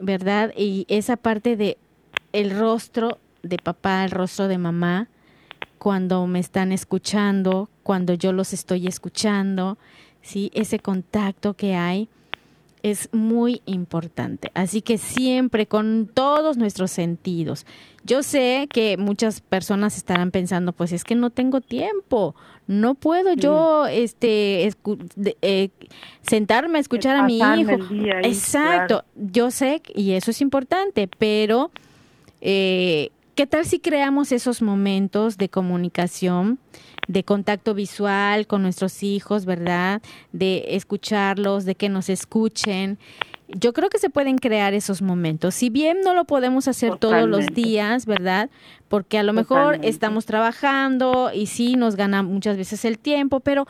¿verdad? 0.00 0.52
Y 0.56 0.84
esa 0.88 1.16
parte 1.16 1.56
de 1.56 1.78
el 2.32 2.56
rostro 2.56 3.18
de 3.42 3.56
papá, 3.56 4.04
el 4.04 4.10
rostro 4.10 4.46
de 4.46 4.58
mamá, 4.58 5.08
cuando 5.78 6.26
me 6.26 6.38
están 6.38 6.72
escuchando, 6.72 7.70
cuando 7.82 8.12
yo 8.12 8.32
los 8.32 8.52
estoy 8.52 8.86
escuchando, 8.86 9.78
¿sí? 10.22 10.50
Ese 10.54 10.78
contacto 10.78 11.54
que 11.54 11.74
hay 11.74 12.08
es 12.82 13.08
muy 13.12 13.62
importante. 13.66 14.50
Así 14.54 14.82
que 14.82 14.98
siempre 14.98 15.66
con 15.66 16.10
todos 16.12 16.56
nuestros 16.56 16.90
sentidos. 16.90 17.66
Yo 18.04 18.22
sé 18.22 18.68
que 18.72 18.96
muchas 18.96 19.40
personas 19.40 19.96
estarán 19.96 20.30
pensando, 20.30 20.72
pues 20.72 20.92
es 20.92 21.04
que 21.04 21.14
no 21.14 21.30
tengo 21.30 21.60
tiempo, 21.60 22.34
no 22.66 22.94
puedo 22.94 23.34
yo 23.34 23.86
este 23.86 24.72
eh, 25.42 25.68
sentarme 26.22 26.78
a 26.78 26.80
escuchar 26.80 27.16
a 27.16 27.24
mi 27.24 27.38
hijo. 27.38 27.76
Exacto, 28.22 29.04
yo 29.16 29.50
sé 29.50 29.82
y 29.94 30.12
eso 30.12 30.30
es 30.30 30.40
importante, 30.40 31.08
pero 31.18 31.70
eh, 32.40 33.10
¿qué 33.34 33.46
tal 33.46 33.66
si 33.66 33.80
creamos 33.80 34.32
esos 34.32 34.62
momentos 34.62 35.36
de 35.36 35.50
comunicación? 35.50 36.58
De 37.10 37.24
contacto 37.24 37.74
visual 37.74 38.46
con 38.46 38.62
nuestros 38.62 39.02
hijos, 39.02 39.44
¿verdad? 39.44 40.00
De 40.32 40.76
escucharlos, 40.76 41.64
de 41.64 41.74
que 41.74 41.88
nos 41.88 42.08
escuchen. 42.08 42.98
Yo 43.48 43.72
creo 43.72 43.88
que 43.88 43.98
se 43.98 44.10
pueden 44.10 44.38
crear 44.38 44.74
esos 44.74 45.02
momentos. 45.02 45.56
Si 45.56 45.70
bien 45.70 46.02
no 46.04 46.14
lo 46.14 46.24
podemos 46.24 46.68
hacer 46.68 46.98
todos 46.98 47.28
los 47.28 47.46
días, 47.48 48.06
¿verdad? 48.06 48.48
Porque 48.86 49.18
a 49.18 49.24
lo 49.24 49.32
mejor 49.32 49.80
estamos 49.82 50.24
trabajando 50.24 51.32
y 51.34 51.46
sí 51.46 51.74
nos 51.74 51.96
gana 51.96 52.22
muchas 52.22 52.56
veces 52.56 52.84
el 52.84 52.96
tiempo, 52.96 53.40
pero 53.40 53.66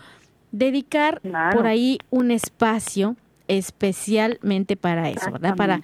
dedicar 0.53 1.22
por 1.53 1.66
ahí 1.66 1.99
un 2.11 2.30
espacio 2.32 3.16
especialmente 3.49 4.76
para 4.76 5.09
eso, 5.09 5.30
¿verdad? 5.32 5.57
Para 5.57 5.80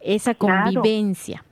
esa 0.00 0.34
convivencia. 0.34 1.44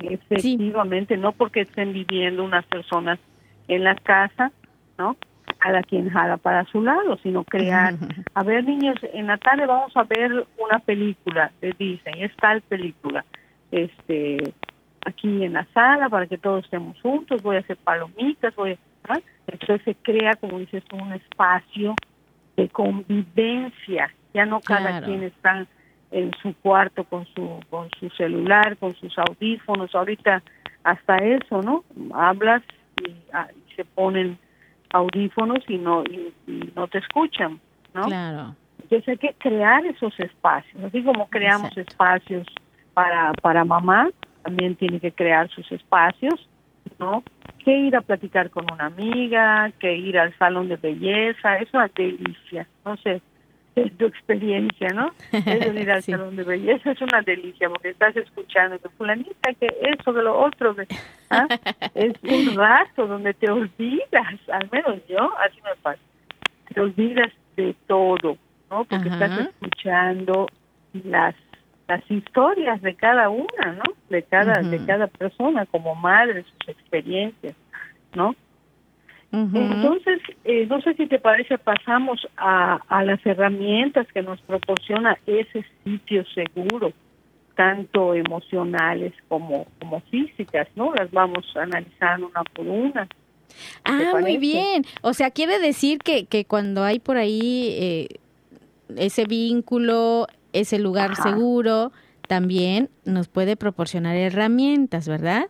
Efectivamente, 0.00 1.16
no 1.16 1.30
porque 1.30 1.60
estén 1.60 1.92
viviendo 1.92 2.42
unas 2.42 2.66
personas 2.66 3.20
en 3.68 3.84
la 3.84 3.94
casa, 3.94 4.52
¿no? 4.98 5.16
Cada 5.58 5.82
quien 5.82 6.10
jala 6.10 6.36
para 6.36 6.64
su 6.66 6.82
lado, 6.82 7.18
sino 7.22 7.44
crear. 7.44 7.94
A 8.34 8.42
ver, 8.42 8.64
niños, 8.64 8.96
en 9.12 9.26
la 9.26 9.38
tarde 9.38 9.66
vamos 9.66 9.96
a 9.96 10.04
ver 10.04 10.46
una 10.58 10.78
película 10.80 11.50
de 11.60 11.74
Disney, 11.78 12.22
es 12.22 12.36
tal 12.36 12.60
película. 12.62 13.24
Este, 13.70 14.54
aquí 15.04 15.44
en 15.44 15.54
la 15.54 15.66
sala 15.72 16.08
para 16.08 16.26
que 16.26 16.38
todos 16.38 16.64
estemos 16.64 17.00
juntos, 17.00 17.42
voy 17.42 17.56
a 17.56 17.60
hacer 17.60 17.76
palomitas, 17.76 18.54
voy 18.56 18.78
a, 19.08 19.20
entonces 19.46 19.82
se 19.84 19.94
crea, 19.94 20.34
como 20.34 20.58
dices 20.58 20.82
un 20.92 21.12
espacio 21.12 21.94
de 22.56 22.68
convivencia, 22.68 24.12
ya 24.34 24.46
no 24.46 24.60
cada 24.60 25.02
quien 25.02 25.22
está 25.22 25.66
en 26.10 26.32
su 26.42 26.54
cuarto 26.56 27.04
con 27.04 27.26
su 27.26 27.60
con 27.70 27.88
su 27.98 28.08
celular, 28.10 28.76
con 28.76 28.94
sus 28.96 29.16
audífonos, 29.18 29.94
ahorita 29.94 30.42
hasta 30.84 31.16
eso, 31.18 31.62
¿no? 31.62 31.84
Hablas 32.14 32.62
Ah, 33.32 33.48
y, 33.54 33.74
se 33.74 33.84
ponen 33.84 34.38
audífonos 34.90 35.58
y 35.68 35.78
no 35.78 36.02
y, 36.04 36.32
no 36.74 36.88
te 36.88 36.98
escuchan, 36.98 37.60
¿no? 37.94 38.04
Claro. 38.04 38.54
Entonces 38.82 39.08
hay 39.08 39.18
que 39.18 39.34
crear 39.38 39.84
esos 39.84 40.18
espacios, 40.20 40.82
así 40.84 41.02
como 41.02 41.28
creamos 41.28 41.76
espacios 41.76 42.46
para 42.94 43.32
para 43.34 43.64
mamá, 43.64 44.08
también 44.42 44.76
tiene 44.76 45.00
que 45.00 45.12
crear 45.12 45.48
sus 45.50 45.70
espacios, 45.72 46.48
¿no? 46.98 47.22
Que 47.64 47.76
ir 47.76 47.96
a 47.96 48.00
platicar 48.00 48.50
con 48.50 48.70
una 48.72 48.86
amiga, 48.86 49.72
que 49.78 49.96
ir 49.96 50.18
al 50.18 50.36
salón 50.38 50.68
de 50.68 50.76
belleza, 50.76 51.58
es 51.58 51.72
una 51.74 51.88
delicia, 51.88 52.66
no 52.84 52.96
sé, 52.98 53.20
tu 53.98 54.06
experiencia, 54.06 54.88
¿no? 54.88 55.12
Es 55.32 55.44
venir 55.44 55.90
al 55.90 56.02
salón 56.02 56.36
de 56.36 56.44
belleza, 56.44 56.92
es 56.92 57.00
una 57.02 57.20
delicia 57.22 57.68
porque 57.68 57.90
estás 57.90 58.16
escuchando 58.16 58.78
que 58.78 58.88
fulanita, 58.90 59.52
que 59.54 59.66
eso, 59.82 60.14
que 60.14 60.22
lo 60.22 60.38
otro, 60.38 60.74
¿ah? 61.30 61.46
es 61.94 62.14
un 62.22 62.56
rato 62.56 63.06
donde 63.06 63.34
te 63.34 63.50
olvidas, 63.50 64.34
al 64.50 64.68
menos 64.72 65.06
yo, 65.08 65.30
así 65.38 65.60
me 65.62 65.76
pasa, 65.82 66.00
te 66.72 66.80
olvidas 66.80 67.32
de 67.56 67.74
todo, 67.86 68.38
¿no? 68.70 68.84
Porque 68.84 69.08
estás 69.08 69.38
escuchando 69.40 70.46
las 71.04 71.34
las 71.88 72.10
historias 72.10 72.82
de 72.82 72.96
cada 72.96 73.28
una, 73.28 73.72
¿no? 73.72 73.84
De 74.08 74.22
cada 74.22 74.62
de 74.62 74.84
cada 74.86 75.06
persona 75.06 75.66
como 75.66 75.94
madre, 75.94 76.44
sus 76.44 76.68
experiencias, 76.70 77.54
¿no? 78.14 78.34
Entonces, 79.32 80.20
eh, 80.44 80.66
no 80.66 80.80
sé 80.80 80.94
si 80.94 81.06
te 81.06 81.18
parece, 81.18 81.58
pasamos 81.58 82.26
a, 82.36 82.80
a 82.88 83.04
las 83.04 83.24
herramientas 83.26 84.06
que 84.14 84.22
nos 84.22 84.40
proporciona 84.40 85.18
ese 85.26 85.64
sitio 85.84 86.24
seguro, 86.34 86.92
tanto 87.54 88.14
emocionales 88.14 89.12
como, 89.28 89.66
como 89.78 90.00
físicas, 90.02 90.68
¿no? 90.74 90.94
Las 90.94 91.10
vamos 91.10 91.44
analizando 91.56 92.28
una 92.28 92.44
por 92.44 92.66
una. 92.66 93.08
Ah, 93.84 94.14
muy 94.20 94.38
bien. 94.38 94.84
O 95.02 95.12
sea, 95.12 95.30
quiere 95.30 95.58
decir 95.58 95.98
que, 95.98 96.26
que 96.26 96.44
cuando 96.44 96.82
hay 96.84 96.98
por 96.98 97.16
ahí 97.16 97.76
eh, 97.78 98.08
ese 98.96 99.24
vínculo, 99.24 100.26
ese 100.52 100.78
lugar 100.78 101.16
seguro, 101.16 101.92
también 102.28 102.90
nos 103.04 103.28
puede 103.28 103.56
proporcionar 103.56 104.16
herramientas, 104.16 105.08
¿verdad? 105.08 105.46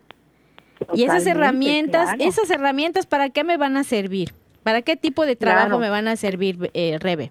Y 0.95 1.05
esas 1.05 1.27
herramientas, 1.27 2.15
esas 2.19 2.51
herramientas, 2.51 3.07
¿para 3.07 3.31
qué 3.31 3.45
me 3.45 3.57
van 3.57 3.77
a 3.77 3.85
servir? 3.85 4.31
¿Para 4.63 4.83
qué 4.83 4.97
tipo 4.97 5.25
de 5.27 5.37
trabajo 5.37 5.79
me 5.79 5.91
van 5.91 6.09
a 6.09 6.17
servir, 6.17 6.71
eh, 6.75 6.99
Rebe? 7.01 7.31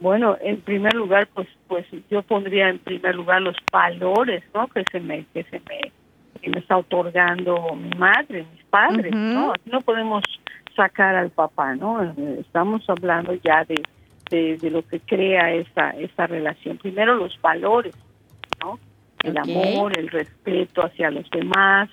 Bueno, 0.00 0.36
en 0.40 0.60
primer 0.60 0.94
lugar, 0.94 1.28
pues, 1.34 1.48
pues 1.68 1.86
yo 2.10 2.22
pondría 2.22 2.68
en 2.68 2.78
primer 2.78 3.14
lugar 3.14 3.42
los 3.42 3.56
valores, 3.72 4.42
¿no? 4.54 4.66
Que 4.68 4.84
se 4.90 5.00
me, 5.00 5.24
que 5.32 5.44
se 5.44 5.60
me, 5.60 6.50
me 6.50 6.58
está 6.58 6.76
otorgando 6.76 7.74
mi 7.74 7.90
madre, 7.98 8.46
mis 8.52 8.64
padres, 8.64 9.14
¿no? 9.14 9.54
no 9.64 9.80
podemos 9.80 10.22
sacar 10.74 11.16
al 11.16 11.30
papá, 11.30 11.74
¿no? 11.74 12.02
Estamos 12.38 12.88
hablando 12.88 13.34
ya 13.34 13.64
de, 13.64 14.56
de, 14.58 14.70
lo 14.70 14.86
que 14.86 15.00
crea 15.00 15.52
esa, 15.52 15.90
esa 15.90 16.26
relación. 16.26 16.76
Primero 16.78 17.16
los 17.16 17.40
valores, 17.40 17.94
¿no? 18.62 18.78
El 19.22 19.38
amor, 19.38 19.98
el 19.98 20.08
respeto 20.08 20.84
hacia 20.84 21.10
los 21.10 21.28
demás, 21.30 21.88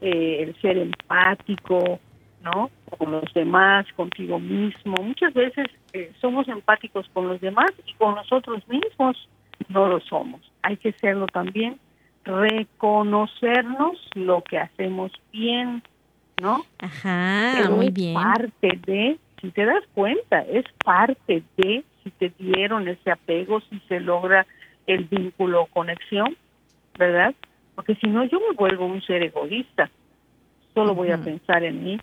eh, 0.00 0.42
el 0.42 0.60
ser 0.60 0.78
empático, 0.78 1.98
¿no? 2.42 2.70
Con 2.98 3.12
los 3.12 3.32
demás, 3.34 3.86
contigo 3.94 4.38
mismo. 4.38 4.94
Muchas 5.02 5.34
veces 5.34 5.66
eh, 5.92 6.12
somos 6.20 6.48
empáticos 6.48 7.08
con 7.12 7.28
los 7.28 7.40
demás 7.40 7.70
y 7.86 7.92
con 7.94 8.14
nosotros 8.14 8.66
mismos 8.68 9.28
no 9.68 9.88
lo 9.88 10.00
somos. 10.00 10.40
Hay 10.62 10.76
que 10.76 10.92
serlo 10.92 11.26
también. 11.26 11.78
Reconocernos 12.24 13.98
lo 14.14 14.42
que 14.42 14.58
hacemos 14.58 15.12
bien, 15.32 15.82
¿no? 16.40 16.64
Ajá, 16.78 17.68
muy 17.70 17.90
bien. 17.90 18.14
Parte 18.14 18.78
de, 18.86 19.18
si 19.40 19.50
te 19.50 19.64
das 19.64 19.82
cuenta, 19.94 20.40
es 20.40 20.64
parte 20.84 21.42
de 21.56 21.84
si 22.02 22.10
te 22.10 22.32
dieron 22.38 22.88
ese 22.88 23.10
apego, 23.10 23.60
si 23.68 23.78
se 23.88 24.00
logra 24.00 24.46
el 24.86 25.04
vínculo 25.04 25.62
o 25.62 25.66
conexión, 25.66 26.36
¿verdad? 26.98 27.34
Porque 27.80 27.94
si 27.94 28.08
no, 28.08 28.24
yo 28.24 28.38
me 28.40 28.54
vuelvo 28.54 28.84
un 28.84 29.00
ser 29.00 29.22
egoísta. 29.22 29.88
Solo 30.74 30.94
voy 30.94 31.12
a 31.12 31.16
pensar 31.16 31.64
en 31.64 31.82
mí, 31.82 31.98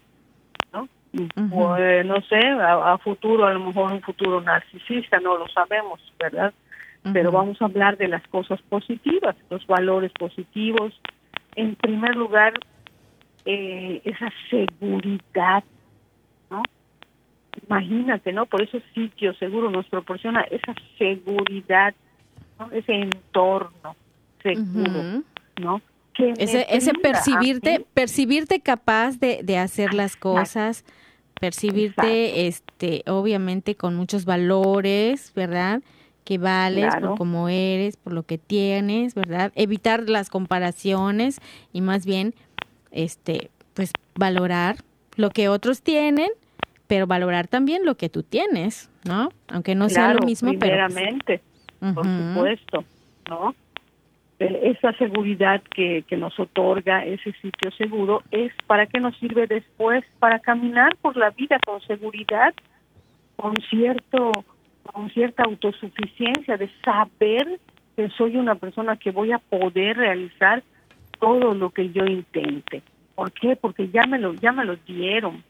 ¿no? 0.74 0.90
Pues, 1.12 2.04
no 2.04 2.20
sé, 2.22 2.40
a, 2.40 2.98
futuro, 2.98 3.46
a 3.46 3.54
lo 3.54 3.60
mejor 3.60 3.92
un 3.92 4.02
futuro 4.02 4.42
narcisista, 4.42 5.20
no 5.20 5.38
lo 5.38 5.48
sabemos, 5.50 6.02
¿verdad? 6.18 6.52
Pero 7.14 7.32
vamos 7.32 7.62
a 7.62 7.66
hablar 7.66 7.96
de 7.96 8.08
las 8.08 8.28
cosas 8.30 8.60
positivas, 8.64 9.36
los 9.52 9.68
valores 9.68 10.12
positivos. 10.14 11.00
En 11.56 11.76
primer 11.76 12.16
lugar, 12.16 12.54
eh, 13.46 14.02
esa 14.04 14.34
seguridad, 14.50 15.64
¿no? 16.50 16.64
Imagínate, 17.68 18.34
¿no? 18.34 18.48
Por 18.48 18.64
esos 18.64 18.82
sitios 18.96 19.38
seguro 19.38 19.70
nos 19.70 19.86
proporciona 19.90 20.42
esa 20.42 20.74
seguridad, 20.98 21.94
¿no? 22.58 22.72
Ese 22.72 22.94
entorno 22.94 23.96
seguro, 24.42 25.24
¿no? 25.60 25.82
ese, 26.38 26.66
ese 26.70 26.94
percibirte, 26.94 27.86
percibirte 27.94 28.60
capaz 28.60 29.20
de, 29.20 29.42
de 29.44 29.58
hacer 29.58 29.94
las 29.94 30.16
cosas, 30.16 30.84
percibirte, 31.40 32.48
este, 32.48 33.04
obviamente 33.08 33.76
con 33.76 33.96
muchos 33.96 34.26
valores, 34.26 35.32
¿verdad? 35.36 35.82
Que 36.24 36.38
vales 36.38 36.94
por 37.00 37.18
como 37.18 37.50
eres, 37.50 37.98
por 37.98 38.14
lo 38.14 38.24
que 38.24 38.38
tienes, 38.38 39.16
¿verdad? 39.16 39.52
Evitar 39.56 40.10
las 40.10 40.30
comparaciones 40.30 41.40
y 41.72 41.82
más 41.82 42.06
bien, 42.06 42.34
este, 42.92 43.50
pues 43.74 43.92
valorar 44.16 44.78
lo 45.16 45.30
que 45.30 45.50
otros 45.50 45.82
tienen, 45.82 46.30
pero 46.88 47.08
valorar 47.08 47.48
también 47.48 47.86
lo 47.86 47.96
que 47.96 48.10
tú 48.10 48.24
tienes, 48.24 48.90
¿no? 49.04 49.30
Aunque 49.48 49.76
no 49.76 49.90
sea 49.90 50.14
lo 50.14 50.26
mismo, 50.26 50.52
pero... 50.60 50.88
Pues, 51.80 51.94
por 51.94 52.06
supuesto, 52.06 52.84
¿no? 53.30 53.56
Esa 54.40 54.94
seguridad 54.94 55.62
que, 55.74 56.04
que 56.08 56.16
nos 56.16 56.40
otorga 56.40 57.04
ese 57.04 57.32
sitio 57.42 57.72
seguro 57.72 58.22
es 58.30 58.54
para 58.68 58.86
qué 58.86 59.00
nos 59.00 59.18
sirve 59.18 59.48
después 59.48 60.04
para 60.20 60.40
caminar 60.40 60.96
por 60.98 61.18
la 61.18 61.32
vida 61.32 61.58
con 61.66 61.82
seguridad 61.82 62.54
con 63.36 63.56
cierto 63.70 64.46
con 64.84 65.10
cierta 65.10 65.44
autosuficiencia 65.44 66.56
de 66.56 66.70
saber 66.86 67.60
que 67.96 68.10
soy 68.10 68.38
una 68.38 68.56
persona 68.56 68.96
que 68.96 69.12
voy 69.12 69.32
a 69.32 69.40
poder 69.40 69.98
realizar 69.98 70.64
todo 71.20 71.56
lo 71.56 71.72
que 71.72 71.90
yo 71.90 72.06
intente 72.06 72.84
¿por 73.16 73.32
qué? 73.32 73.56
porque 73.56 73.90
ya 73.90 74.06
me 74.06 74.20
lo 74.20 74.36
ya 74.36 74.52
me 74.52 74.66
lo 74.66 74.76
dieron 74.76 75.44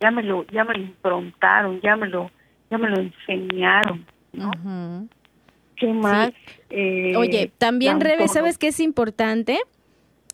ya 0.00 0.10
me 0.10 0.24
lo 0.24 0.44
ya 0.48 0.64
me 0.64 0.74
lo 0.74 0.80
improntaron 0.80 1.80
ya 1.82 1.94
me 1.94 2.08
lo 2.08 2.32
ya 2.68 2.78
me 2.78 2.90
lo 2.90 2.98
enseñaron 2.98 4.04
¿no? 4.32 4.50
¿Qué 5.78 5.86
más? 5.92 6.32
Eh, 6.70 7.14
Oye, 7.16 7.52
también, 7.58 8.00
Rebe, 8.00 8.28
¿sabes 8.28 8.58
qué 8.58 8.68
es 8.68 8.80
importante? 8.80 9.58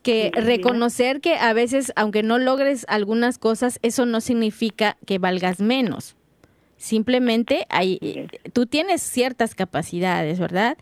Que 0.03 0.30
reconocer 0.34 1.20
que 1.20 1.36
a 1.36 1.53
veces, 1.53 1.92
aunque 1.97 2.22
no 2.22 2.38
logres 2.38 2.84
algunas 2.88 3.38
cosas, 3.38 3.78
eso 3.82 4.05
no 4.05 4.20
significa 4.20 4.97
que 5.07 5.18
valgas 5.18 5.61
menos. 5.61 6.16
Simplemente 6.76 7.66
hay, 7.70 8.28
tú 8.53 8.66
tienes 8.66 9.01
ciertas 9.01 9.55
capacidades, 9.55 10.38
¿verdad? 10.38 10.76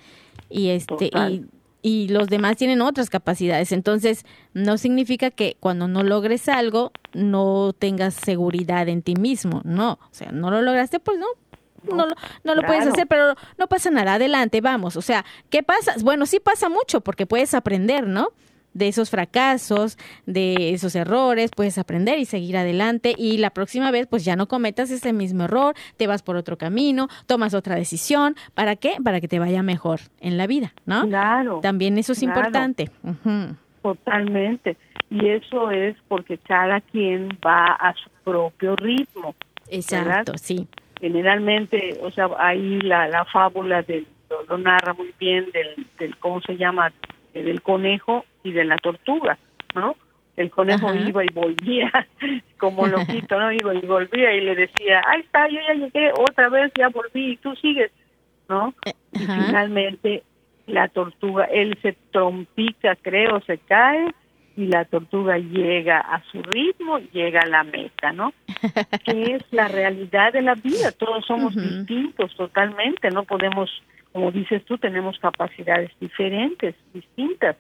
Y 0.49 0.71
este 0.71 1.11
y, 1.31 1.45
y 1.83 2.09
los 2.09 2.29
demás 2.29 2.57
tienen 2.57 2.81
otras 2.81 3.11
capacidades. 3.11 3.73
Entonces, 3.73 4.25
no 4.55 4.79
significa 4.79 5.31
que 5.31 5.57
cuando 5.61 5.87
no 5.89 6.03
logres 6.03 6.49
algo 6.49 6.93
no 7.13 7.73
tengas 7.79 8.15
seguridad 8.15 8.89
en 8.89 9.03
ti 9.03 9.15
mismo. 9.15 9.61
No, 9.65 9.93
o 9.93 10.15
sea, 10.15 10.33
no 10.33 10.51
lo 10.51 10.63
lograste, 10.63 10.99
pues 10.99 11.19
no, 11.19 11.27
no, 11.85 12.07
no 12.45 12.55
lo 12.55 12.63
puedes 12.63 12.87
hacer, 12.87 13.07
pero 13.07 13.35
no 13.59 13.67
pasa 13.67 13.91
nada, 13.91 14.15
adelante, 14.15 14.61
vamos. 14.61 14.97
O 14.97 15.03
sea, 15.03 15.25
¿qué 15.51 15.63
pasa? 15.63 15.95
Bueno, 16.03 16.27
sí 16.27 16.41
pasa 16.41 16.69
mucho 16.69 17.01
porque 17.01 17.27
puedes 17.27 17.55
aprender, 17.55 18.07
¿no? 18.07 18.29
De 18.75 18.89
esos 18.89 19.11
fracasos, 19.11 19.99
de 20.25 20.73
esos 20.73 20.95
errores, 20.95 21.51
puedes 21.55 21.77
aprender 21.77 22.19
y 22.19 22.25
seguir 22.25 22.57
adelante 22.57 23.15
y 23.19 23.37
la 23.37 23.51
próxima 23.51 23.91
vez 23.91 24.07
pues 24.07 24.25
ya 24.25 24.35
no 24.35 24.49
cometas 24.49 24.91
ese 24.91 25.13
mismo 25.13 25.45
error, 25.45 25.75
te 25.99 26.07
vas 26.07 26.23
por 26.23 26.37
otro 26.37 26.57
camino, 26.57 27.09
tomas 27.27 27.53
otra 27.53 27.75
decisión, 27.75 28.35
¿para 28.55 28.77
qué? 28.77 28.97
Para 29.05 29.21
que 29.21 29.29
te 29.29 29.39
vaya 29.39 29.63
mejor 29.63 30.01
en 30.21 30.39
la 30.39 30.47
vida, 30.47 30.73
¿no? 30.87 31.07
Claro. 31.07 31.61
También 31.61 31.99
eso 31.99 32.13
es 32.13 32.23
importante. 32.23 32.91
Totalmente. 33.83 34.79
Y 35.11 35.29
eso 35.29 35.71
es 35.71 35.95
porque 36.09 36.39
cada 36.39 36.81
quien 36.81 37.29
va 37.47 37.75
a 37.75 37.93
su 37.93 38.09
propio 38.25 38.75
ritmo. 38.77 39.35
Exacto, 39.69 40.33
sí 40.39 40.67
generalmente, 41.03 41.99
o 42.01 42.13
sea, 42.13 42.29
ahí 42.39 42.81
la, 42.81 43.09
la 43.09 43.25
fábula 43.25 43.83
del, 43.83 44.07
lo, 44.49 44.57
narra 44.57 44.95
muy 44.95 45.13
bien 45.19 45.51
del, 45.53 45.85
del, 45.99 46.17
¿cómo 46.19 46.41
se 46.41 46.57
llama?, 46.57 46.93
del 47.35 47.61
conejo 47.61 48.25
y 48.45 48.53
de 48.53 48.65
la 48.65 48.77
tortuga, 48.77 49.37
¿no? 49.75 49.97
El 50.37 50.51
conejo 50.51 50.95
iba 50.95 51.25
y 51.25 51.29
volvía 51.35 51.91
como 52.59 52.87
loquito, 52.87 53.39
¿no? 53.39 53.51
Iba 53.51 53.75
y 53.75 53.81
volvía 53.81 54.33
y 54.33 54.43
le 54.43 54.55
decía, 54.55 55.03
ahí 55.09 55.23
está, 55.23 55.49
yo 55.49 55.59
ya 55.67 55.75
llegué, 55.75 56.13
otra 56.13 56.49
vez 56.49 56.71
ya 56.79 56.89
volví 56.89 57.33
y 57.33 57.37
tú 57.39 57.57
sigues, 57.57 57.91
¿no? 58.49 58.73
Eh, 58.87 58.93
y 59.13 59.19
finalmente 59.19 60.23
la 60.69 60.87
tortuga, 60.87 61.47
él 61.47 61.77
se 61.83 61.97
trompica, 62.13 62.95
creo, 62.95 63.41
se 63.41 63.59
cae 63.59 64.07
y 64.57 64.67
la 64.67 64.85
tortuga 64.85 65.39
llega 65.39 65.99
a 65.99 66.23
su 66.31 66.43
ritmo, 66.43 66.99
llega 67.13 67.41
a 67.41 67.47
la 67.47 67.65
meta, 67.65 68.13
¿no? 68.13 68.33
que 69.05 69.37
es 69.37 69.43
la 69.51 69.69
realidad 69.69 70.33
de 70.33 70.43
la 70.43 70.55
vida, 70.55 70.93
todos 70.93 71.25
somos 71.27 71.55
distintos 71.55 72.35
totalmente, 72.37 73.11
no 73.11 73.25
podemos, 73.25 73.71
como 74.13 74.31
dices 74.31 74.65
tú, 74.65 74.79
tenemos 74.79 75.19
capacidades 75.19 75.91
diferentes, 76.01 76.75
distintas, 76.93 77.57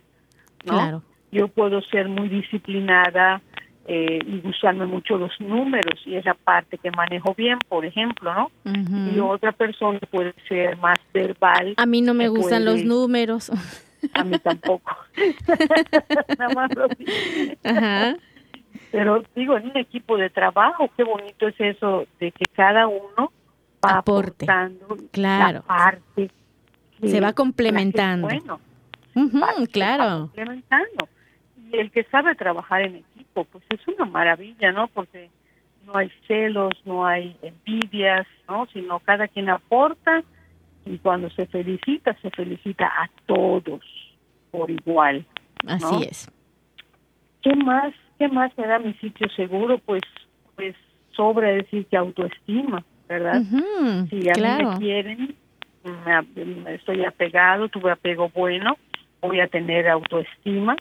¿no? 0.64 0.74
Claro. 0.74 1.03
Yo 1.30 1.49
puedo 1.49 1.80
ser 1.80 2.09
muy 2.09 2.28
disciplinada 2.28 3.40
eh, 3.86 4.18
y 4.26 4.40
gustarme 4.40 4.86
mucho 4.86 5.16
los 5.16 5.32
números 5.40 6.01
y 6.05 6.14
esa 6.16 6.34
parte 6.34 6.78
que 6.78 6.90
manejo 6.90 7.34
bien, 7.34 7.59
por 7.68 7.86
ejemplo, 7.86 8.32
¿no? 8.34 8.51
Y 9.12 9.18
otra 9.18 9.53
persona 9.53 9.99
puede 10.11 10.34
ser 10.47 10.76
más 10.76 10.99
verbal. 11.12 11.74
A 11.78 11.86
mí 11.86 12.03
no 12.03 12.12
me 12.14 12.28
gustan 12.28 12.64
los 12.64 12.84
números. 12.84 13.51
A 14.14 14.24
mí 14.24 14.38
tampoco. 14.38 14.90
Nada 16.38 16.55
más 16.55 16.74
lo 16.74 16.88
Pero 18.90 19.22
digo, 19.34 19.57
en 19.57 19.70
un 19.70 19.76
equipo 19.76 20.16
de 20.16 20.30
trabajo, 20.30 20.90
qué 20.96 21.05
bonito 21.05 21.48
es 21.48 21.55
eso 21.61 22.07
de 22.20 22.32
que 22.32 22.44
cada 22.55 22.86
uno 22.88 23.32
va 23.84 23.98
Aporte. 23.98 24.44
aportando 24.44 24.96
claro. 25.11 25.59
la 25.59 25.62
parte. 25.62 26.30
Se 27.03 27.20
va 27.20 27.32
complementando. 27.32 28.28
Bueno, 28.28 28.61
claro. 29.72 30.20
complementando. 30.26 31.09
Y 31.70 31.78
el 31.78 31.90
que 31.90 32.05
sabe 32.05 32.34
trabajar 32.34 32.82
en 32.82 32.96
equipo, 32.96 33.44
pues 33.44 33.64
es 33.70 33.80
una 33.88 34.05
maravilla, 34.05 34.72
¿no? 34.72 34.88
Porque 34.88 35.30
no 35.86 35.96
hay 35.96 36.11
celos, 36.28 36.72
no 36.84 37.07
hay 37.07 37.36
envidias, 37.42 38.26
¿no? 38.48 38.66
Sino 38.72 39.00
cada 39.00 39.26
quien 39.26 39.48
aporta 39.48 40.22
y 40.84 40.98
cuando 40.98 41.30
se 41.30 41.46
felicita, 41.46 42.16
se 42.20 42.30
felicita 42.30 42.86
a 42.86 43.08
todos 43.26 43.82
por 44.50 44.70
igual. 44.70 45.24
Así 45.66 46.04
es. 46.04 46.30
¿Qué 47.42 47.54
más, 47.56 47.94
qué 48.18 48.28
más 48.28 48.56
me 48.56 48.66
da 48.66 48.78
mi 48.78 48.94
sitio 48.94 49.28
seguro? 49.30 49.78
Pues, 49.78 50.02
pues 50.56 50.74
sobra 51.16 51.48
decir 51.48 51.86
que 51.86 51.96
autoestima, 51.96 52.84
¿verdad? 53.08 53.42
si 54.08 54.28
a 54.28 54.32
mí 54.34 54.64
me 54.64 54.78
quieren, 54.78 55.36
me, 55.84 56.74
estoy 56.74 57.04
apegado, 57.04 57.68
tuve 57.68 57.90
apego 57.90 58.30
bueno, 58.34 58.76
voy 59.20 59.40
a 59.40 59.48
tener 59.48 59.88
autoestima. 59.88 60.76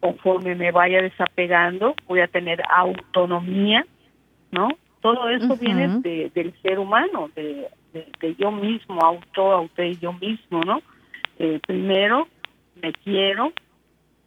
Conforme 0.00 0.54
me 0.54 0.70
vaya 0.70 1.02
desapegando, 1.02 1.96
voy 2.06 2.20
a 2.20 2.28
tener 2.28 2.62
autonomía, 2.70 3.84
¿no? 4.52 4.68
Todo 5.00 5.28
eso 5.28 5.56
viene 5.56 6.00
de, 6.00 6.30
del 6.32 6.54
ser 6.62 6.78
humano, 6.78 7.30
de, 7.34 7.68
de, 7.92 8.34
yo 8.36 8.50
mismo, 8.50 9.00
auto, 9.00 9.52
auto 9.52 9.82
y 9.82 9.96
yo 9.96 10.12
mismo, 10.12 10.60
¿no? 10.62 10.82
Eh, 11.38 11.60
primero 11.66 12.28
me 12.80 12.92
quiero, 12.92 13.52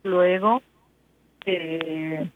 luego 0.04 0.62
eh, 1.46 2.30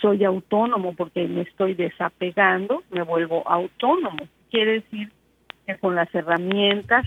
soy 0.00 0.24
autónomo 0.24 0.94
porque 0.94 1.26
me 1.26 1.42
estoy 1.42 1.74
desapegando, 1.74 2.82
me 2.90 3.02
vuelvo 3.02 3.42
autónomo. 3.48 4.28
Quiere 4.50 4.82
decir 4.82 5.10
que 5.66 5.76
con 5.78 5.94
las 5.94 6.14
herramientas 6.14 7.06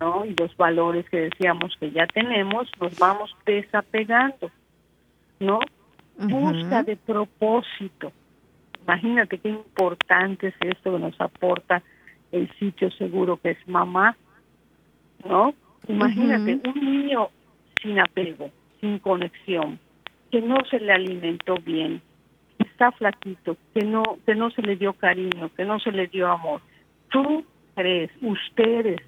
¿no? 0.00 0.24
y 0.24 0.34
los 0.34 0.56
valores 0.56 1.08
que 1.10 1.20
decíamos 1.20 1.76
que 1.78 1.90
ya 1.90 2.06
tenemos, 2.06 2.70
nos 2.80 2.98
vamos 2.98 3.34
desapegando, 3.44 4.50
¿no? 5.40 5.60
Busca 6.18 6.82
de 6.82 6.96
propósito. 6.96 8.12
Imagínate 8.84 9.38
qué 9.38 9.50
importante 9.50 10.48
es 10.48 10.54
esto 10.60 10.92
que 10.92 10.98
nos 10.98 11.20
aporta 11.20 11.82
el 12.32 12.50
sitio 12.58 12.90
seguro 12.92 13.36
que 13.36 13.50
es 13.50 13.68
mamá, 13.68 14.16
¿no? 15.24 15.54
Imagínate 15.88 16.60
un 16.68 16.80
niño 16.80 17.28
sin 17.82 17.98
apego, 18.00 18.50
sin 18.80 18.98
conexión, 18.98 19.78
que 20.30 20.40
no 20.40 20.56
se 20.68 20.80
le 20.80 20.92
alimentó 20.92 21.54
bien, 21.64 22.02
que 22.58 22.66
está 22.68 22.90
flaquito, 22.92 23.56
que 23.74 23.84
no 23.84 24.02
que 24.24 24.34
no 24.34 24.50
se 24.50 24.62
le 24.62 24.76
dio 24.76 24.92
cariño, 24.94 25.50
que 25.56 25.64
no 25.64 25.78
se 25.78 25.92
le 25.92 26.08
dio 26.08 26.28
amor. 26.28 26.60
Tú 27.10 27.44
crees, 27.74 28.10
ustedes, 28.20 29.00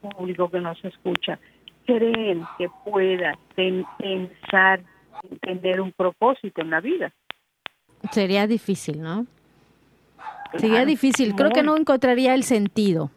público 0.00 0.50
que 0.50 0.60
nos 0.60 0.82
escucha, 0.84 1.38
creen 1.86 2.44
que 2.58 2.68
pueda 2.84 3.38
pensar, 3.54 4.80
entender 5.30 5.80
un 5.80 5.92
propósito 5.92 6.60
en 6.60 6.70
la 6.70 6.80
vida. 6.80 7.12
Sería 8.10 8.46
difícil, 8.46 9.00
¿no? 9.00 9.26
Sería 10.58 10.84
difícil, 10.84 11.34
creo 11.34 11.50
que 11.50 11.62
no 11.62 11.76
encontraría 11.76 12.34
el 12.34 12.42
sentido. 12.42 13.10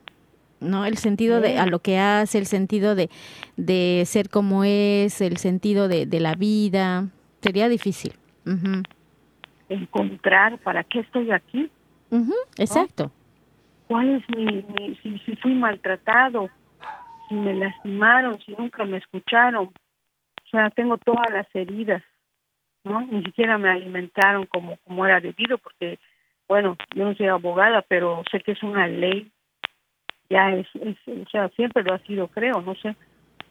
¿no? 0.59 0.85
El 0.85 0.97
sentido 0.97 1.41
de 1.41 1.57
a 1.57 1.65
lo 1.65 1.79
que 1.79 1.97
hace, 1.97 2.37
el 2.37 2.45
sentido 2.45 2.95
de, 2.95 3.09
de 3.57 4.03
ser 4.05 4.29
como 4.29 4.63
es, 4.63 5.21
el 5.21 5.37
sentido 5.37 5.87
de, 5.87 6.05
de 6.05 6.19
la 6.19 6.35
vida. 6.35 7.07
Sería 7.41 7.69
difícil. 7.69 8.13
Encontrar 9.69 10.57
para 10.59 10.83
qué 10.83 10.99
estoy 10.99 11.31
aquí. 11.31 11.69
Exacto. 12.57 13.11
¿Cuál 13.87 14.09
es 14.09 14.29
mi, 14.35 14.95
si, 15.01 15.17
si, 15.19 15.35
fui 15.37 15.53
maltratado, 15.53 16.49
si 17.27 17.35
me 17.35 17.53
lastimaron, 17.55 18.39
si 18.41 18.53
nunca 18.53 18.85
me 18.85 18.97
escucharon? 18.97 19.65
O 19.67 20.49
sea, 20.51 20.69
tengo 20.71 20.97
todas 20.97 21.31
las 21.31 21.47
heridas, 21.55 22.03
¿no? 22.83 23.01
Ni 23.01 23.23
siquiera 23.23 23.57
me 23.57 23.69
alimentaron 23.69 24.45
como, 24.47 24.77
como 24.85 25.05
era 25.05 25.19
debido, 25.19 25.57
porque 25.57 25.97
bueno, 26.49 26.75
yo 26.95 27.05
no 27.05 27.15
soy 27.15 27.27
abogada, 27.27 27.83
pero 27.87 28.23
sé 28.31 28.41
que 28.41 28.53
es 28.53 28.63
una 28.63 28.87
ley, 28.87 29.31
ya 30.31 30.51
es, 30.55 30.67
o 30.75 31.29
sea, 31.31 31.47
siempre 31.49 31.83
lo 31.83 31.93
ha 31.93 31.99
sido, 31.99 32.27
creo, 32.27 32.61
no 32.61 32.73
sé, 32.75 32.95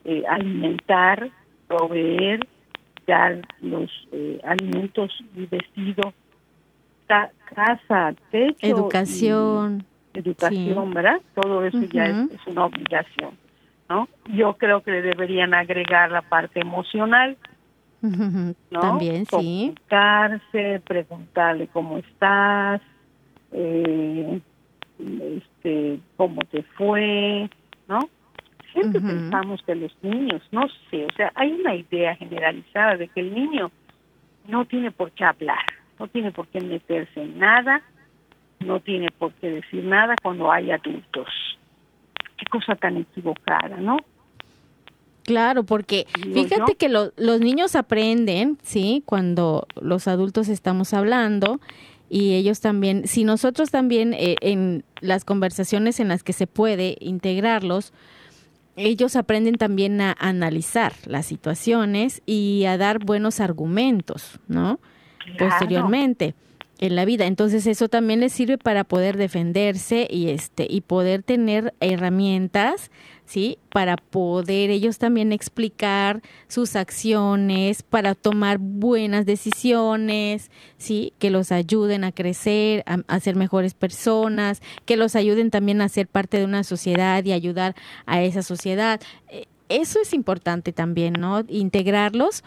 eh, 0.05 0.25
alimentar, 0.29 1.31
proveer, 1.69 2.41
dar 3.07 3.41
los 3.61 3.89
eh, 4.11 4.41
alimentos 4.45 5.13
y 5.37 5.47
vestido, 5.47 6.13
casa, 7.07 8.15
techo. 8.33 8.67
Educación. 8.67 9.85
educación, 10.13 10.93
¿verdad? 10.93 11.21
Todo 11.35 11.65
eso 11.65 11.81
ya 11.93 12.07
es, 12.07 12.47
una 12.47 12.67
obligación, 12.67 13.39
¿no? 13.89 14.09
Yo 14.27 14.55
creo 14.59 14.83
que 14.83 14.91
le 14.91 15.03
deberían 15.03 15.55
agregar 15.55 16.11
la 16.11 16.23
parte 16.23 16.61
emocional, 16.61 17.37
¿no? 18.01 18.81
También, 18.81 19.27
sí. 19.27 19.75
preguntarle 20.85 21.69
cómo 21.69 21.99
estás, 21.99 22.81
eh, 23.53 24.41
este, 24.99 26.01
cómo 26.17 26.43
te 26.51 26.63
fue, 26.63 27.49
¿no? 27.89 28.09
Siempre 28.73 29.01
pensamos 29.01 29.63
que 29.63 29.75
los 29.75 29.93
niños, 30.03 30.43
no 30.53 30.69
sé, 30.91 31.07
o 31.07 31.13
sea, 31.17 31.33
hay 31.35 31.53
una 31.53 31.75
idea 31.75 32.15
generalizada 32.17 32.97
de 32.97 33.09
que 33.09 33.21
el 33.21 33.35
niño 33.35 33.71
no 34.47 34.67
tiene 34.67 34.91
por 34.91 35.11
qué 35.13 35.25
hablar, 35.25 35.65
no 35.99 36.07
tiene 36.09 36.31
por 36.33 36.47
qué 36.49 36.61
meterse 36.61 37.23
en 37.23 37.39
nada, 37.39 37.83
no 38.61 38.81
tiene 38.81 39.09
por 39.11 39.33
qué 39.35 39.51
decir 39.51 39.85
nada 39.85 40.15
cuando 40.23 40.53
hay 40.53 40.71
adultos. 40.71 41.29
Qué 42.37 42.47
cosa 42.47 42.77
tan 42.77 42.99
equivocada, 42.99 43.77
¿no? 43.79 43.97
Claro, 45.29 45.63
porque 45.65 46.07
fíjate 46.33 46.77
que 46.77 46.89
los 46.89 47.41
niños 47.41 47.77
aprenden, 47.77 48.57
¿sí? 48.63 49.03
Cuando 49.05 49.67
los 49.79 50.09
adultos 50.09 50.49
estamos 50.49 50.95
hablando 50.95 51.61
y 52.09 52.33
ellos 52.33 52.61
también, 52.61 53.07
si 53.07 53.25
nosotros 53.25 53.71
también 53.71 54.15
eh, 54.15 54.37
en 54.41 54.85
las 55.03 55.27
conversaciones 55.27 56.01
en 56.01 56.09
las 56.09 56.23
que 56.23 56.33
se 56.33 56.47
puede 56.47 56.97
integrarlos, 57.01 57.93
ellos 58.75 59.17
aprenden 59.17 59.57
también 59.57 60.01
a 60.01 60.17
analizar 60.19 60.95
las 61.05 61.27
situaciones 61.27 62.23
y 62.25 62.65
a 62.65 62.79
dar 62.79 62.99
buenos 62.99 63.41
argumentos, 63.41 64.41
¿no? 64.49 64.81
Posteriormente 65.39 66.35
en 66.79 66.95
la 66.95 67.05
vida. 67.05 67.27
Entonces 67.27 67.67
eso 67.67 67.89
también 67.89 68.21
les 68.21 68.33
sirve 68.33 68.57
para 68.57 68.85
poder 68.85 69.17
defenderse 69.17 70.07
y 70.11 70.29
este 70.29 70.67
y 70.69 70.81
poder 70.81 71.23
tener 71.23 71.75
herramientas, 71.81 72.91
¿sí? 73.27 73.59
Para 73.71 73.97
poder 73.97 74.71
ellos 74.71 74.99
también 74.99 75.33
explicar 75.33 76.23
sus 76.47 76.77
acciones, 76.77 77.83
para 77.83 78.15
tomar 78.15 78.59
buenas 78.59 79.27
decisiones, 79.27 80.51
¿sí? 80.77 81.13
Que 81.19 81.31
los 81.31 81.51
ayuden 81.51 82.05
a 82.05 82.13
crecer, 82.13 82.85
a, 82.87 83.21
ser 83.21 83.35
mejores 83.35 83.75
personas, 83.75 84.63
que 84.85 84.97
los 84.97 85.17
ayuden 85.17 85.51
también 85.51 85.81
a 85.81 85.89
ser 85.89 86.07
parte 86.07 86.39
de 86.39 86.45
una 86.45 86.63
sociedad 86.63 87.25
y 87.25 87.33
ayudar 87.33 87.75
a 88.07 88.23
esa 88.23 88.43
sociedad. 88.43 89.01
Eh, 89.29 89.47
eso 89.69 90.01
es 90.01 90.15
importante 90.15 90.73
también, 90.73 91.15
¿no? 91.15 91.45
Integrarlos, 91.49 92.45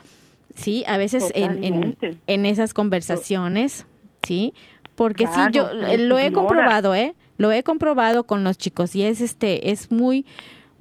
¿sí? 0.55 0.84
A 0.88 0.97
veces 0.97 1.32
en, 1.36 1.63
en, 1.63 1.97
en 2.25 2.45
esas 2.45 2.73
conversaciones 2.73 3.86
¿sí? 4.24 4.53
Porque 4.95 5.28
sí, 5.28 5.39
yo 5.51 5.69
lo 5.74 6.19
he 6.19 6.32
comprobado, 6.32 6.93
¿eh? 6.95 7.15
Lo 7.38 7.51
he 7.51 7.63
comprobado 7.63 8.26
con 8.26 8.43
los 8.43 8.57
chicos 8.57 8.95
y 8.95 9.03
es 9.03 9.22
este 9.22 9.72
es 9.72 9.91
muy 9.91 10.26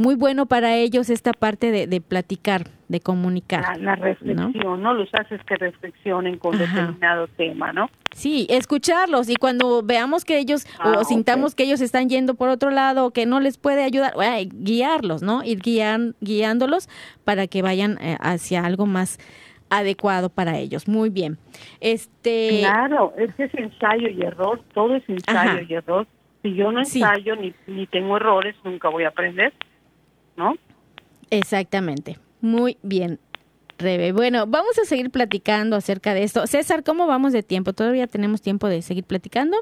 muy 0.00 0.14
bueno 0.14 0.46
para 0.46 0.76
ellos 0.76 1.10
esta 1.10 1.34
parte 1.34 1.70
de, 1.86 2.00
platicar, 2.00 2.68
de 2.88 3.00
comunicar. 3.00 3.78
La, 3.78 3.96
reflexión, 3.96 4.54
¿no? 4.82 4.94
Los 4.94 5.10
haces 5.12 5.42
que 5.44 5.56
reflexionen 5.56 6.38
con 6.38 6.56
determinado 6.56 7.28
tema, 7.36 7.74
¿no? 7.74 7.90
Sí, 8.14 8.46
escucharlos 8.48 9.28
y 9.28 9.36
cuando 9.36 9.82
veamos 9.82 10.24
que 10.24 10.38
ellos 10.38 10.64
o 10.82 11.00
ah, 11.00 11.04
sintamos 11.04 11.54
que 11.54 11.64
ellos 11.64 11.82
están 11.82 12.08
yendo 12.08 12.32
por 12.32 12.48
otro 12.48 12.70
lado 12.70 13.04
o 13.04 13.10
que 13.10 13.26
no 13.26 13.40
les 13.40 13.58
puede 13.58 13.84
ayudar, 13.84 14.14
guiarlos, 14.46 15.20
¿no? 15.22 15.44
Ir 15.44 15.58
guian, 15.58 16.16
guiándolos 16.22 16.88
para 17.24 17.46
que 17.46 17.60
vayan 17.60 17.98
eh, 18.00 18.16
hacia 18.20 18.64
algo 18.64 18.86
más 18.86 19.18
adecuado 19.70 20.28
para 20.28 20.58
ellos. 20.58 20.88
Muy 20.88 21.08
bien. 21.08 21.38
Este 21.80 22.58
Claro, 22.60 23.14
es 23.16 23.34
que 23.34 23.44
es 23.44 23.54
ensayo 23.54 24.08
y 24.08 24.20
error, 24.22 24.62
todo 24.74 24.96
es 24.96 25.08
ensayo 25.08 25.64
y 25.66 25.74
error. 25.74 26.06
Si 26.42 26.54
yo 26.54 26.72
no 26.72 26.80
ensayo 26.80 27.36
ni, 27.36 27.54
ni 27.66 27.86
tengo 27.86 28.16
errores, 28.16 28.56
nunca 28.64 28.88
voy 28.88 29.04
a 29.04 29.08
aprender, 29.08 29.52
¿no? 30.36 30.54
Exactamente. 31.30 32.18
Muy 32.40 32.76
bien. 32.82 33.18
Rebe. 33.78 34.12
Bueno, 34.12 34.46
vamos 34.46 34.78
a 34.78 34.84
seguir 34.84 35.10
platicando 35.10 35.74
acerca 35.76 36.12
de 36.12 36.22
esto. 36.22 36.46
César, 36.46 36.84
¿cómo 36.84 37.06
vamos 37.06 37.32
de 37.32 37.42
tiempo? 37.42 37.72
¿Todavía 37.72 38.06
tenemos 38.06 38.42
tiempo 38.42 38.68
de 38.68 38.82
seguir 38.82 39.04
platicando? 39.04 39.56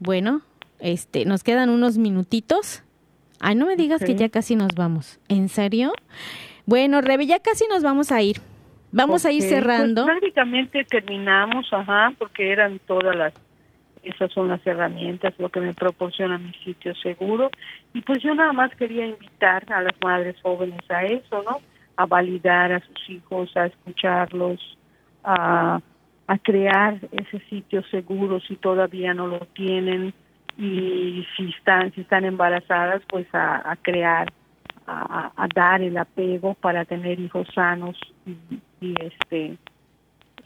Bueno, 0.00 0.42
este, 0.80 1.24
nos 1.24 1.44
quedan 1.44 1.70
unos 1.70 1.96
minutitos. 1.96 2.82
Ay, 3.40 3.54
no 3.54 3.66
me 3.66 3.76
digas 3.76 4.02
que 4.02 4.16
ya 4.16 4.28
casi 4.28 4.56
nos 4.56 4.70
vamos. 4.74 5.20
¿En 5.28 5.48
serio? 5.48 5.92
Bueno, 6.66 7.00
Rebe, 7.00 7.26
ya 7.26 7.40
casi 7.40 7.66
nos 7.68 7.82
vamos 7.82 8.10
a 8.10 8.20
ir. 8.22 8.40
Vamos 8.94 9.26
a 9.26 9.32
ir 9.32 9.40
pues, 9.40 9.50
cerrando. 9.50 10.04
prácticamente 10.04 10.84
terminamos, 10.84 11.66
ajá, 11.72 12.12
porque 12.18 12.52
eran 12.52 12.78
todas 12.86 13.16
las, 13.16 13.34
esas 14.02 14.32
son 14.32 14.48
las 14.48 14.64
herramientas, 14.66 15.34
lo 15.38 15.48
que 15.48 15.60
me 15.60 15.74
proporciona 15.74 16.38
mi 16.38 16.52
sitio 16.64 16.94
seguro. 16.96 17.50
Y 17.92 18.00
pues 18.02 18.22
yo 18.22 18.34
nada 18.34 18.52
más 18.52 18.74
quería 18.76 19.06
invitar 19.06 19.70
a 19.72 19.82
las 19.82 19.94
madres 20.02 20.36
jóvenes 20.42 20.88
a 20.90 21.04
eso, 21.04 21.42
¿no? 21.42 21.60
A 21.96 22.06
validar 22.06 22.72
a 22.72 22.80
sus 22.80 23.10
hijos, 23.10 23.56
a 23.56 23.66
escucharlos, 23.66 24.78
a, 25.22 25.80
a 26.26 26.38
crear 26.38 26.98
ese 27.12 27.40
sitio 27.50 27.82
seguro 27.90 28.40
si 28.40 28.56
todavía 28.56 29.12
no 29.12 29.26
lo 29.26 29.40
tienen 29.54 30.14
y 30.56 31.26
si 31.36 31.50
están 31.50 31.92
si 31.92 32.02
están 32.02 32.24
embarazadas 32.24 33.02
pues 33.08 33.26
a, 33.32 33.76
crear 33.82 34.32
a, 34.86 35.48
dar 35.54 35.82
el 35.82 35.96
apego 35.96 36.54
para 36.54 36.84
tener 36.84 37.18
hijos 37.18 37.48
sanos 37.54 37.98
y, 38.26 38.36
este 39.00 39.56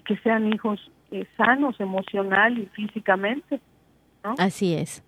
que 0.04 0.16
sean 0.18 0.52
hijos 0.52 0.90
eh, 1.10 1.26
sanos 1.36 1.80
emocional 1.80 2.58
y 2.58 2.66
físicamente 2.66 3.60
así 4.38 4.74
es 4.74 5.02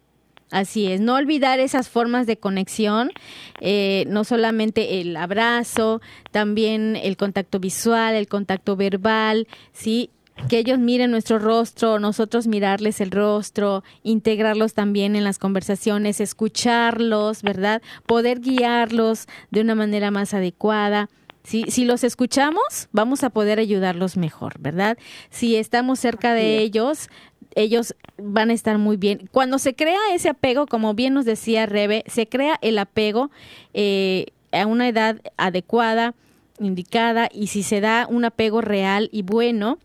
Así 0.51 0.91
es, 0.91 1.01
no 1.01 1.15
olvidar 1.15 1.61
esas 1.61 1.89
formas 1.89 2.27
de 2.27 2.37
conexión, 2.37 3.13
eh, 3.61 4.05
no 4.09 4.25
solamente 4.25 5.01
el 5.01 5.17
abrazo, 5.17 6.01
también 6.33 6.97
el 6.97 7.17
contacto 7.17 7.61
visual, 7.61 8.17
el 8.17 8.27
contacto 8.27 8.75
verbal, 8.75 9.47
sí, 9.73 10.11
que 10.49 10.59
ellos 10.59 10.81
miren 10.81 11.13
nuestro 11.13 11.39
rostro, 11.39 12.01
nosotros 12.01 12.49
mirarles 12.49 13.01
el 13.01 13.13
rostro, 13.13 13.85
integrarlos 14.03 14.75
también 14.75 15.15
en 15.15 15.23
las 15.23 15.39
conversaciones, 15.39 16.21
escucharlos, 16.21 17.43
¿verdad? 17.43 17.81
Poder 18.07 18.41
guiarlos 18.41 19.29
de 19.51 19.61
una 19.61 19.77
manera 19.77 20.11
más 20.11 20.35
adecuada. 20.35 21.09
Si, 21.43 21.65
si 21.69 21.85
los 21.85 22.05
escuchamos, 22.05 22.89
vamos 22.93 23.25
a 23.25 23.31
poder 23.31 23.59
ayudarlos 23.59 24.17
mejor, 24.17 24.59
¿verdad? 24.59 24.99
Si 25.31 25.57
estamos 25.57 25.99
cerca 25.99 26.35
de 26.35 26.59
ellos, 26.59 27.09
ellos 27.55 27.95
van 28.19 28.51
a 28.51 28.53
estar 28.53 28.79
muy 28.79 28.97
bien. 28.97 29.29
Cuando 29.33 29.59
se 29.59 29.75
crea 29.75 29.99
ese 30.13 30.29
apego, 30.29 30.67
como 30.67 30.95
bien 30.95 31.15
nos 31.15 31.25
decía 31.25 31.67
Rebe, 31.67 32.05
se 32.07 32.29
crea 32.29 32.59
el 32.61 32.79
apego 32.79 33.31
eh, 33.75 34.27
a 34.53 34.67
una 34.67 34.89
edad 34.89 35.21
adecuada, 35.37 36.15
indicada, 36.59 37.29
y 37.33 37.49
si 37.49 37.63
se 37.63 37.81
da 37.81 38.07
un 38.09 38.25
apego 38.25 38.61
real 38.61 39.09
y 39.13 39.23
bueno, 39.23 39.79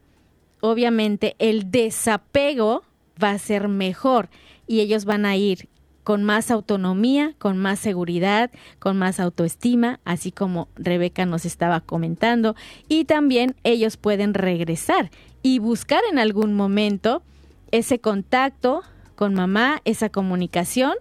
obviamente 0.62 1.36
el 1.40 1.72
desapego 1.72 2.84
va 3.22 3.32
a 3.32 3.40
ser 3.40 3.68
mejor 3.68 4.30
y 4.68 4.82
ellos 4.82 5.06
van 5.06 5.26
a 5.26 5.38
ir 5.38 5.70
con 6.06 6.24
más 6.24 6.52
autonomía, 6.52 7.34
con 7.40 7.58
más 7.58 7.80
seguridad, 7.80 8.52
con 8.78 8.96
más 8.96 9.20
autoestima, 9.20 10.00
así 10.06 10.32
como 10.32 10.70
Rebeca 10.76 11.26
nos 11.26 11.46
estaba 11.46 11.82
comentando, 11.82 12.56
y 12.88 13.06
también 13.06 13.56
ellos 13.64 13.98
pueden 13.98 14.36
regresar 14.36 15.10
y 15.42 15.58
buscar 15.58 16.02
en 16.10 16.20
algún 16.20 16.54
momento 16.54 17.24
ese 17.72 17.98
contacto 17.98 18.84
con 19.16 19.34
mamá, 19.34 19.82
esa 19.84 20.10
comunicación, 20.10 20.94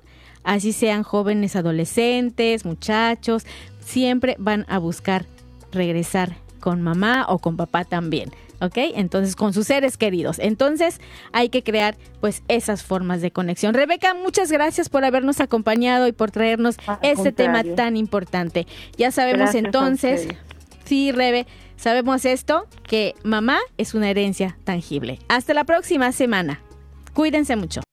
así 0.42 0.72
sean 0.72 1.02
jóvenes, 1.02 1.54
adolescentes, 1.54 2.64
muchachos, 2.64 3.44
siempre 3.80 4.36
van 4.38 4.64
a 4.68 4.78
buscar 4.78 5.26
regresar 5.70 6.34
con 6.60 6.80
mamá 6.80 7.26
o 7.28 7.40
con 7.40 7.58
papá 7.58 7.84
también. 7.84 8.30
¿Ok? 8.64 8.76
Entonces, 8.94 9.36
con 9.36 9.52
sus 9.52 9.66
seres 9.66 9.96
queridos. 9.96 10.38
Entonces, 10.38 11.00
hay 11.32 11.48
que 11.48 11.62
crear, 11.62 11.96
pues, 12.20 12.42
esas 12.48 12.82
formas 12.82 13.20
de 13.20 13.30
conexión. 13.30 13.74
Rebeca, 13.74 14.14
muchas 14.14 14.50
gracias 14.50 14.88
por 14.88 15.04
habernos 15.04 15.40
acompañado 15.40 16.06
y 16.08 16.12
por 16.12 16.30
traernos 16.30 16.76
este 17.02 17.32
tema 17.32 17.62
tan 17.76 17.96
importante. 17.96 18.66
Ya 18.96 19.10
sabemos 19.10 19.54
entonces, 19.54 20.28
sí, 20.84 21.12
Rebe, 21.12 21.46
sabemos 21.76 22.24
esto, 22.24 22.66
que 22.82 23.14
mamá 23.22 23.58
es 23.76 23.94
una 23.94 24.10
herencia 24.10 24.56
tangible. 24.64 25.18
Hasta 25.28 25.54
la 25.54 25.64
próxima 25.64 26.12
semana. 26.12 26.60
Cuídense 27.12 27.54
mucho. 27.56 27.83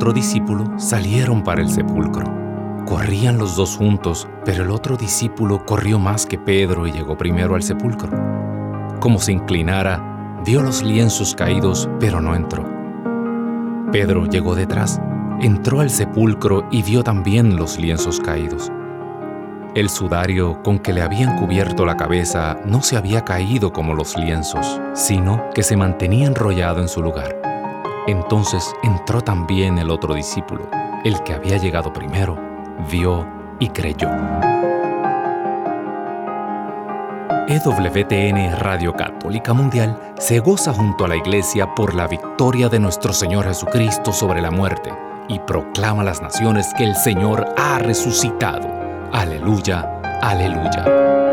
Otro 0.00 0.14
discípulo 0.14 0.64
salieron 0.78 1.44
para 1.44 1.60
el 1.60 1.68
sepulcro. 1.68 2.24
Corrían 2.86 3.36
los 3.36 3.54
dos 3.54 3.76
juntos, 3.76 4.26
pero 4.46 4.62
el 4.62 4.70
otro 4.70 4.96
discípulo 4.96 5.66
corrió 5.66 5.98
más 5.98 6.24
que 6.24 6.38
Pedro 6.38 6.86
y 6.86 6.92
llegó 6.92 7.18
primero 7.18 7.54
al 7.54 7.62
sepulcro. 7.62 8.10
Como 8.98 9.18
se 9.18 9.32
inclinara, 9.32 10.10
Vio 10.42 10.62
los 10.62 10.82
lienzos 10.82 11.34
caídos, 11.34 11.86
pero 12.00 12.22
no 12.22 12.34
entró. 12.34 12.64
Pedro 13.92 14.24
llegó 14.24 14.54
detrás, 14.54 14.98
entró 15.42 15.80
al 15.80 15.90
sepulcro 15.90 16.66
y 16.70 16.82
vio 16.82 17.04
también 17.04 17.56
los 17.56 17.78
lienzos 17.78 18.20
caídos. 18.20 18.72
El 19.74 19.90
sudario 19.90 20.62
con 20.62 20.78
que 20.78 20.94
le 20.94 21.02
habían 21.02 21.36
cubierto 21.36 21.84
la 21.84 21.98
cabeza 21.98 22.56
no 22.64 22.80
se 22.80 22.96
había 22.96 23.22
caído 23.22 23.70
como 23.74 23.94
los 23.94 24.16
lienzos, 24.16 24.80
sino 24.94 25.50
que 25.54 25.62
se 25.62 25.76
mantenía 25.76 26.26
enrollado 26.26 26.80
en 26.80 26.88
su 26.88 27.02
lugar. 27.02 27.39
Entonces 28.10 28.74
entró 28.82 29.20
también 29.20 29.78
el 29.78 29.88
otro 29.88 30.14
discípulo, 30.14 30.68
el 31.04 31.22
que 31.22 31.32
había 31.32 31.58
llegado 31.58 31.92
primero, 31.92 32.36
vio 32.90 33.24
y 33.60 33.68
creyó. 33.68 34.08
EWTN 37.46 38.58
Radio 38.58 38.92
Católica 38.94 39.52
Mundial 39.52 39.96
se 40.18 40.40
goza 40.40 40.72
junto 40.72 41.04
a 41.04 41.08
la 41.08 41.16
Iglesia 41.16 41.72
por 41.76 41.94
la 41.94 42.08
victoria 42.08 42.68
de 42.68 42.80
nuestro 42.80 43.12
Señor 43.12 43.46
Jesucristo 43.46 44.12
sobre 44.12 44.40
la 44.40 44.50
muerte 44.50 44.92
y 45.28 45.38
proclama 45.38 46.02
a 46.02 46.06
las 46.06 46.20
naciones 46.20 46.66
que 46.76 46.82
el 46.82 46.96
Señor 46.96 47.46
ha 47.56 47.78
resucitado. 47.78 48.68
Aleluya, 49.12 50.00
aleluya. 50.20 51.29